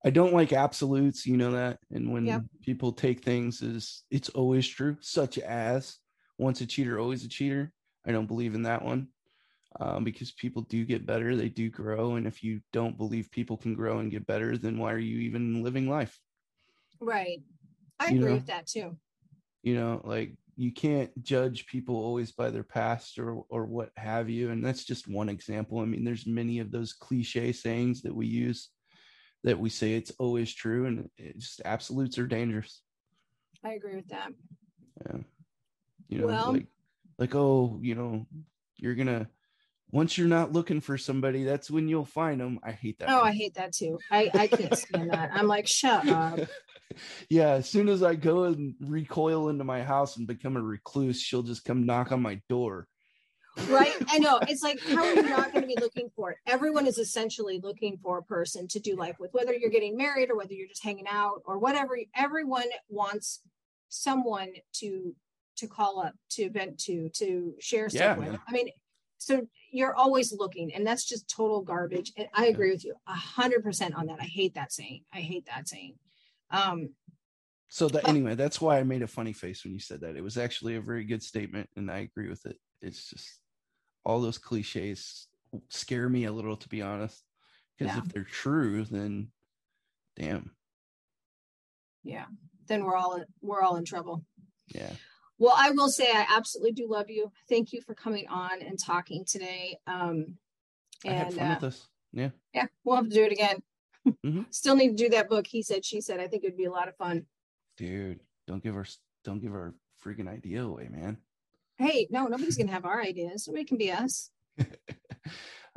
I 0.05 0.11
don't 0.11 0.35
like 0.35 0.53
absolutes, 0.53 1.27
you 1.27 1.37
know 1.37 1.53
that. 1.53 1.79
And 1.93 2.13
when 2.13 2.27
yeah. 2.27 2.41
people 2.61 2.93
take 2.93 3.25
things 3.25 3.63
as 3.63 4.03
it's 4.11 4.31
always 4.31 4.67
true, 4.67 4.97
such 5.01 5.39
as 5.39 5.97
once 6.39 6.61
a 6.61 6.67
cheater, 6.67 6.99
always 6.99 7.25
a 7.25 7.29
cheater 7.29 7.73
I 8.07 8.13
don't 8.13 8.27
believe 8.27 8.55
in 8.55 8.63
that 8.63 8.85
one 8.85 9.09
um, 9.81 10.05
because 10.05 10.33
people 10.33 10.63
do 10.63 10.85
get 10.85 11.07
better, 11.07 11.37
they 11.37 11.49
do 11.49 11.69
grow. 11.71 12.15
And 12.15 12.27
if 12.27 12.43
you 12.43 12.61
don't 12.73 12.97
believe 12.97 13.31
people 13.31 13.57
can 13.57 13.75
grow 13.75 13.99
and 13.99 14.11
get 14.11 14.27
better, 14.27 14.57
then 14.57 14.79
why 14.79 14.93
are 14.93 14.99
you 14.99 15.19
even 15.21 15.63
living 15.63 15.89
life? 15.89 16.19
Right. 17.01 17.43
I 17.99 18.09
you 18.09 18.19
agree 18.19 18.29
know? 18.31 18.35
with 18.37 18.47
that 18.47 18.67
too. 18.67 18.97
You 19.63 19.75
know, 19.75 20.01
like 20.05 20.37
you 20.57 20.73
can't 20.73 21.11
judge 21.23 21.67
people 21.67 21.97
always 21.97 22.33
by 22.33 22.51
their 22.51 22.63
past 22.63 23.19
or 23.19 23.43
or 23.49 23.67
what 23.67 23.91
have 23.97 24.31
you. 24.31 24.51
And 24.51 24.65
that's 24.65 24.85
just 24.85 25.09
one 25.09 25.29
example. 25.29 25.81
I 25.81 25.85
mean, 25.85 26.05
there's 26.05 26.27
many 26.27 26.61
of 26.61 26.71
those 26.71 26.93
cliche 26.93 27.53
sayings 27.53 28.03
that 28.03 28.15
we 28.15 28.27
use 28.27 28.71
that 29.45 29.59
we 29.59 29.69
say 29.69 29.93
it's 29.95 30.13
always 30.19 30.53
true, 30.53 30.87
and 30.87 31.09
it's 31.19 31.47
just 31.47 31.63
absolutes 31.65 32.19
are 32.19 32.27
dangerous. 32.27 32.83
I 33.65 33.73
agree 33.73 33.97
with 33.97 34.09
that. 34.09 34.33
Yeah. 35.05 35.19
You 36.09 36.19
know, 36.19 36.27
well, 36.27 36.53
like 36.53 36.67
like 37.19 37.35
oh 37.35 37.79
you 37.83 37.95
know 37.95 38.27
you're 38.77 38.95
gonna 38.95 39.29
once 39.93 40.19
you're 40.19 40.29
not 40.29 40.53
looking 40.53 40.81
for 40.81 40.99
somebody 40.99 41.45
that's 41.45 41.71
when 41.71 41.89
you'll 41.89 42.05
find 42.05 42.41
them 42.41 42.59
i 42.63 42.73
hate 42.73 42.99
that 42.99 43.09
oh 43.09 43.21
i 43.21 43.33
hate 43.33 43.55
that 43.55 43.73
too. 43.73 43.99
I 44.11 44.31
i 44.35 44.47
can't 44.47 44.77
stand 44.77 45.11
that. 45.11 45.31
I'm 45.33 45.47
like 45.47 45.67
shut 45.67 46.09
up. 46.09 46.41
Yeah 47.29 47.51
as 47.51 47.69
soon 47.69 47.91
as 47.91 48.03
i 48.03 48.15
go 48.15 48.45
and 48.45 48.75
recoil 48.81 49.51
into 49.51 49.65
my 49.65 49.83
house 49.83 50.17
and 50.17 50.27
become 50.27 50.57
a 50.57 50.63
recluse 50.63 51.21
she'll 51.21 51.43
just 51.43 51.65
come 51.65 51.85
knock 51.85 52.11
on 52.11 52.23
my 52.23 52.41
door. 52.49 52.87
Right? 53.69 53.95
I 54.09 54.19
know. 54.19 54.39
It's 54.49 54.63
like 54.63 54.81
how 54.81 55.05
are 55.05 55.15
you 55.15 55.23
not 55.23 55.53
going 55.53 55.63
to 55.63 55.69
be 55.69 55.77
looking 55.81 56.11
for 56.15 56.31
it? 56.31 56.39
Everyone 56.47 56.87
is 56.87 56.99
essentially 56.99 57.61
looking 57.63 57.99
for 58.03 58.19
a 58.19 58.23
person 58.23 58.69
to 58.69 58.81
do 58.81 58.97
life 58.97 59.17
with 59.19 59.33
whether 59.33 59.55
you're 59.55 59.71
getting 59.71 59.97
married 59.97 60.31
or 60.31 60.37
whether 60.37 60.53
you're 60.53 60.69
just 60.69 60.85
hanging 60.85 61.07
out 61.09 61.43
or 61.45 61.59
whatever. 61.59 61.99
Everyone 62.15 62.69
wants 62.89 63.41
someone 63.89 64.53
to 64.75 65.15
to 65.57 65.67
call 65.67 66.01
up, 66.01 66.15
to 66.31 66.51
vent 66.51 66.79
to, 66.81 67.09
to 67.11 67.55
share 67.61 67.89
stuff 67.89 68.01
Yeah, 68.01 68.17
with. 68.17 68.29
man. 68.29 68.41
I 68.49 68.53
mean, 68.53 68.69
so 69.19 69.47
you're 69.71 69.95
always 69.95 70.33
looking, 70.33 70.73
and 70.75 70.87
that's 70.87 71.05
just 71.05 71.29
total 71.29 71.63
garbage. 71.63 72.13
And 72.17 72.29
I 72.35 72.47
agree 72.47 72.71
with 72.71 72.85
you 72.85 72.95
a 73.07 73.15
hundred 73.15 73.63
percent 73.63 73.95
on 73.95 74.07
that. 74.07 74.19
I 74.21 74.25
hate 74.25 74.55
that 74.55 74.73
saying. 74.73 75.03
I 75.13 75.21
hate 75.21 75.47
that 75.47 75.69
saying. 75.69 75.95
Um, 76.51 76.91
So 77.69 77.89
that 77.89 78.09
anyway, 78.09 78.35
that's 78.35 78.61
why 78.61 78.79
I 78.79 78.83
made 78.85 79.03
a 79.03 79.07
funny 79.09 79.33
face 79.33 79.65
when 79.65 79.73
you 79.73 79.81
said 79.81 80.01
that. 80.03 80.17
It 80.17 80.23
was 80.23 80.37
actually 80.37 80.77
a 80.77 80.81
very 80.81 81.05
good 81.05 81.23
statement, 81.23 81.69
and 81.77 81.91
I 81.91 81.99
agree 81.99 82.29
with 82.29 82.45
it. 82.47 82.59
It's 82.83 83.11
just 83.11 83.41
all 84.05 84.21
those 84.21 84.39
cliches 84.39 85.27
scare 85.71 86.09
me 86.09 86.25
a 86.27 86.33
little, 86.33 86.57
to 86.57 86.69
be 86.69 86.83
honest. 86.83 87.23
Because 87.79 87.95
Yeah. 87.97 88.03
if 88.03 88.13
they're 88.13 88.25
true, 88.25 88.85
then 88.85 89.33
damn, 90.17 90.51
yeah, 92.05 92.27
then 92.69 92.85
we're 92.85 92.97
all 92.97 93.23
we're 93.41 93.63
all 93.63 93.77
in 93.77 93.85
trouble. 93.85 94.25
yeah. 94.69 94.93
Well, 95.39 95.55
I 95.57 95.71
will 95.71 95.89
say 95.89 96.11
I 96.11 96.27
absolutely 96.31 96.73
do 96.73 96.89
love 96.89 97.11
you. 97.11 97.31
Thank 97.49 97.73
you 97.73 97.81
for 97.83 97.95
coming 97.95 98.27
on 98.29 98.63
and 98.63 98.79
talking 98.79 99.25
today. 99.25 99.79
Um, 99.87 100.37
I 101.05 101.11
had 101.11 101.27
and 101.29 101.35
fun 101.37 101.47
uh, 101.47 101.51
with 101.51 101.61
this. 101.61 101.87
Yeah, 102.13 102.31
yeah, 102.55 102.67
we'll 102.85 102.97
have 102.97 103.09
to 103.09 103.15
do 103.15 103.25
it 103.25 103.33
again. 103.33 103.63
Mhm. 104.25 104.47
Still 104.55 104.77
need 104.77 104.97
to 104.97 105.05
do 105.05 105.11
that 105.11 105.29
book. 105.29 105.47
He 105.47 105.63
said, 105.63 105.85
she 105.85 106.01
said. 106.01 106.21
I 106.21 106.29
think 106.29 106.45
it'd 106.45 106.57
be 106.57 106.65
a 106.65 106.71
lot 106.71 106.89
of 106.89 106.97
fun. 106.97 107.27
dude. 107.77 108.21
Don't 108.47 108.63
give 108.63 108.77
our 108.77 108.87
don't 109.25 109.41
give 109.41 109.53
our 109.53 109.75
freaking 110.05 110.29
idea 110.29 110.63
away, 110.63 110.89
man. 110.91 111.19
Hey, 111.79 112.07
no, 112.11 112.27
nobody's 112.27 112.57
gonna 112.57 112.73
have 112.73 112.85
our 112.87 113.03
ideas. 113.03 113.47
Nobody 113.47 113.65
can 113.65 113.77
be 113.77 113.91
us. 113.93 114.31
All 114.59 114.65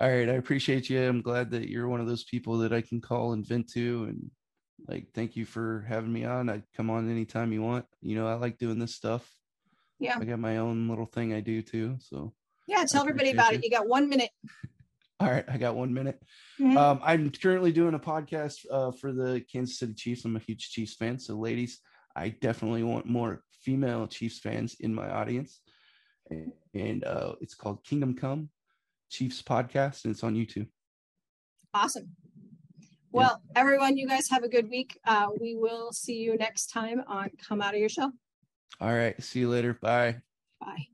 right, 0.09 0.29
I 0.29 0.33
appreciate 0.33 0.89
you. 0.89 1.01
I'm 1.01 1.21
glad 1.21 1.51
that 1.51 1.67
you're 1.67 1.89
one 1.89 1.99
of 1.99 2.07
those 2.07 2.23
people 2.23 2.59
that 2.59 2.71
I 2.71 2.79
can 2.81 3.01
call 3.01 3.33
and 3.33 3.45
vent 3.45 3.69
to, 3.73 4.05
and 4.05 4.31
like, 4.87 5.07
thank 5.13 5.35
you 5.35 5.45
for 5.45 5.85
having 5.89 6.13
me 6.13 6.23
on. 6.23 6.47
I'd 6.49 6.63
come 6.77 6.89
on 6.89 7.09
anytime 7.09 7.51
you 7.51 7.61
want. 7.61 7.85
You 8.01 8.15
know, 8.15 8.27
I 8.27 8.35
like 8.35 8.57
doing 8.57 8.79
this 8.79 8.95
stuff. 8.95 9.29
Yeah. 9.99 10.17
I 10.19 10.23
got 10.25 10.39
my 10.39 10.57
own 10.57 10.87
little 10.87 11.05
thing 11.05 11.33
I 11.33 11.41
do 11.41 11.61
too. 11.61 11.97
So, 11.99 12.33
Yeah, 12.67 12.85
tell 12.89 13.01
everybody 13.01 13.31
about 13.31 13.51
you. 13.53 13.59
it. 13.59 13.65
You 13.65 13.69
got 13.71 13.87
one 13.87 14.09
minute. 14.09 14.29
all 15.19 15.29
right, 15.29 15.45
I 15.47 15.57
got 15.57 15.75
one 15.75 15.93
minute. 15.93 16.21
Mhm. 16.59 16.77
Um, 16.77 16.99
I'm 17.03 17.29
currently 17.31 17.71
doing 17.71 17.93
a 17.95 17.99
podcast 17.99 18.65
uh, 18.71 18.91
for 18.91 19.11
the 19.11 19.43
Kansas 19.51 19.77
City 19.79 19.93
Chiefs. 19.93 20.23
I'm 20.25 20.35
a 20.35 20.39
huge 20.39 20.69
Chiefs 20.69 20.95
fan. 20.95 21.19
So, 21.19 21.35
ladies, 21.37 21.79
I 22.15 22.29
definitely 22.29 22.83
want 22.83 23.05
more 23.05 23.43
female 23.61 24.07
Chiefs 24.07 24.39
fans 24.39 24.75
in 24.79 24.93
my 24.93 25.09
audience. 25.09 25.59
And, 26.29 26.51
and 26.73 27.03
uh, 27.03 27.33
it's 27.41 27.55
called 27.55 27.83
Kingdom 27.83 28.15
Come 28.15 28.49
Chiefs 29.09 29.41
Podcast, 29.41 30.05
and 30.05 30.11
it's 30.13 30.23
on 30.23 30.35
YouTube. 30.35 30.67
Awesome. 31.73 32.15
Well, 33.11 33.41
everyone, 33.55 33.97
you 33.97 34.07
guys 34.07 34.29
have 34.29 34.43
a 34.43 34.49
good 34.49 34.69
week. 34.69 34.99
Uh, 35.05 35.29
we 35.41 35.55
will 35.55 35.91
see 35.91 36.17
you 36.17 36.37
next 36.37 36.67
time 36.67 37.01
on 37.07 37.31
Come 37.47 37.61
Out 37.61 37.73
of 37.73 37.79
Your 37.79 37.89
Shell. 37.89 38.13
All 38.79 38.93
right. 38.93 39.21
See 39.23 39.39
you 39.39 39.49
later. 39.49 39.73
Bye. 39.73 40.21
Bye. 40.59 40.89